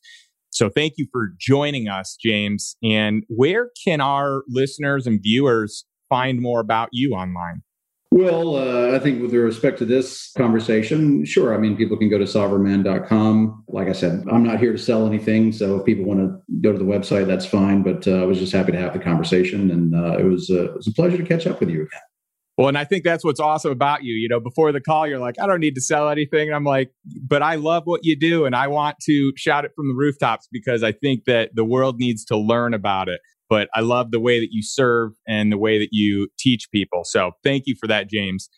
So 0.50 0.70
thank 0.70 0.94
you 0.96 1.06
for 1.12 1.32
joining 1.38 1.88
us, 1.88 2.16
James. 2.18 2.76
And 2.82 3.24
where 3.28 3.70
can 3.84 4.00
our 4.00 4.42
listeners 4.48 5.06
and 5.06 5.20
viewers 5.22 5.84
find 6.08 6.40
more 6.40 6.60
about 6.60 6.88
you 6.92 7.12
online? 7.12 7.62
Well, 8.16 8.56
uh, 8.56 8.96
I 8.96 8.98
think 8.98 9.20
with 9.20 9.34
respect 9.34 9.76
to 9.80 9.84
this 9.84 10.32
conversation, 10.38 11.26
sure. 11.26 11.54
I 11.54 11.58
mean, 11.58 11.76
people 11.76 11.98
can 11.98 12.08
go 12.08 12.16
to 12.16 12.24
sovereignman.com. 12.24 13.64
Like 13.68 13.88
I 13.88 13.92
said, 13.92 14.24
I'm 14.32 14.42
not 14.42 14.58
here 14.58 14.72
to 14.72 14.78
sell 14.78 15.06
anything. 15.06 15.52
So 15.52 15.78
if 15.78 15.84
people 15.84 16.06
want 16.06 16.20
to 16.20 16.40
go 16.62 16.72
to 16.72 16.78
the 16.78 16.84
website, 16.86 17.26
that's 17.26 17.44
fine. 17.44 17.82
But 17.82 18.08
uh, 18.08 18.22
I 18.22 18.24
was 18.24 18.38
just 18.38 18.54
happy 18.54 18.72
to 18.72 18.78
have 18.78 18.94
the 18.94 19.00
conversation. 19.00 19.70
And 19.70 19.94
uh, 19.94 20.16
it, 20.16 20.24
was, 20.24 20.48
uh, 20.48 20.70
it 20.70 20.76
was 20.76 20.86
a 20.86 20.94
pleasure 20.94 21.18
to 21.18 21.24
catch 21.24 21.46
up 21.46 21.60
with 21.60 21.68
you 21.68 21.82
again. 21.82 22.00
Well, 22.56 22.68
and 22.68 22.78
I 22.78 22.84
think 22.84 23.04
that's 23.04 23.22
what's 23.22 23.38
awesome 23.38 23.70
about 23.70 24.02
you. 24.02 24.14
You 24.14 24.30
know, 24.30 24.40
before 24.40 24.72
the 24.72 24.80
call, 24.80 25.06
you're 25.06 25.18
like, 25.18 25.38
I 25.38 25.46
don't 25.46 25.60
need 25.60 25.74
to 25.74 25.82
sell 25.82 26.08
anything. 26.08 26.48
And 26.48 26.56
I'm 26.56 26.64
like, 26.64 26.92
but 27.04 27.42
I 27.42 27.56
love 27.56 27.82
what 27.84 28.00
you 28.02 28.18
do. 28.18 28.46
And 28.46 28.56
I 28.56 28.68
want 28.68 28.96
to 29.02 29.34
shout 29.36 29.66
it 29.66 29.72
from 29.76 29.88
the 29.88 29.94
rooftops 29.94 30.48
because 30.50 30.82
I 30.82 30.92
think 30.92 31.24
that 31.26 31.50
the 31.54 31.66
world 31.66 31.96
needs 31.98 32.24
to 32.26 32.38
learn 32.38 32.72
about 32.72 33.10
it. 33.10 33.20
But 33.48 33.68
I 33.74 33.80
love 33.80 34.10
the 34.10 34.20
way 34.20 34.40
that 34.40 34.48
you 34.50 34.62
serve 34.62 35.12
and 35.26 35.52
the 35.52 35.58
way 35.58 35.78
that 35.78 35.90
you 35.92 36.28
teach 36.38 36.68
people. 36.72 37.02
So 37.04 37.32
thank 37.44 37.64
you 37.66 37.74
for 37.80 37.86
that, 37.86 38.10
James. 38.10 38.48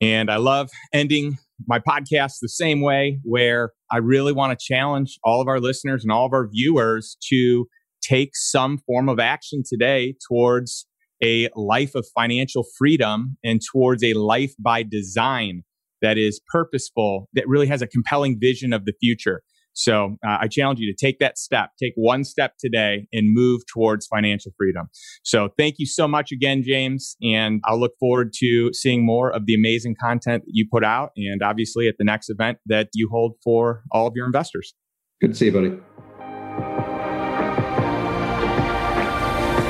And 0.00 0.30
I 0.30 0.36
love 0.36 0.70
ending 0.92 1.38
my 1.66 1.80
podcast 1.80 2.34
the 2.40 2.48
same 2.48 2.80
way, 2.80 3.18
where 3.24 3.72
I 3.90 3.96
really 3.96 4.32
want 4.32 4.56
to 4.56 4.64
challenge 4.64 5.18
all 5.24 5.40
of 5.40 5.48
our 5.48 5.58
listeners 5.58 6.04
and 6.04 6.12
all 6.12 6.24
of 6.24 6.32
our 6.32 6.48
viewers 6.48 7.16
to 7.30 7.66
take 8.00 8.36
some 8.36 8.78
form 8.78 9.08
of 9.08 9.18
action 9.18 9.64
today 9.68 10.14
towards 10.28 10.86
a 11.20 11.48
life 11.56 11.96
of 11.96 12.06
financial 12.14 12.64
freedom 12.78 13.36
and 13.42 13.60
towards 13.72 14.04
a 14.04 14.12
life 14.12 14.52
by 14.60 14.84
design 14.84 15.62
that 16.00 16.16
is 16.16 16.40
purposeful, 16.52 17.28
that 17.34 17.48
really 17.48 17.66
has 17.66 17.82
a 17.82 17.88
compelling 17.88 18.38
vision 18.40 18.72
of 18.72 18.84
the 18.84 18.92
future. 19.00 19.42
So 19.72 20.16
uh, 20.26 20.38
I 20.40 20.48
challenge 20.48 20.80
you 20.80 20.92
to 20.92 21.06
take 21.06 21.18
that 21.20 21.38
step, 21.38 21.70
take 21.80 21.92
one 21.94 22.24
step 22.24 22.54
today 22.58 23.06
and 23.12 23.32
move 23.32 23.62
towards 23.72 24.06
financial 24.06 24.52
freedom. 24.56 24.88
So 25.22 25.50
thank 25.56 25.76
you 25.78 25.86
so 25.86 26.08
much 26.08 26.32
again, 26.32 26.62
James. 26.64 27.16
And 27.22 27.60
I'll 27.64 27.78
look 27.78 27.94
forward 28.00 28.32
to 28.38 28.72
seeing 28.72 29.06
more 29.06 29.30
of 29.30 29.46
the 29.46 29.54
amazing 29.54 29.96
content 30.00 30.44
that 30.44 30.52
you 30.52 30.66
put 30.70 30.84
out 30.84 31.10
and 31.16 31.42
obviously 31.42 31.88
at 31.88 31.94
the 31.98 32.04
next 32.04 32.28
event 32.28 32.58
that 32.66 32.88
you 32.94 33.08
hold 33.10 33.36
for 33.44 33.82
all 33.92 34.06
of 34.06 34.14
your 34.16 34.26
investors. 34.26 34.74
Good 35.20 35.32
to 35.32 35.36
see 35.36 35.46
you, 35.46 35.52
buddy. 35.52 35.97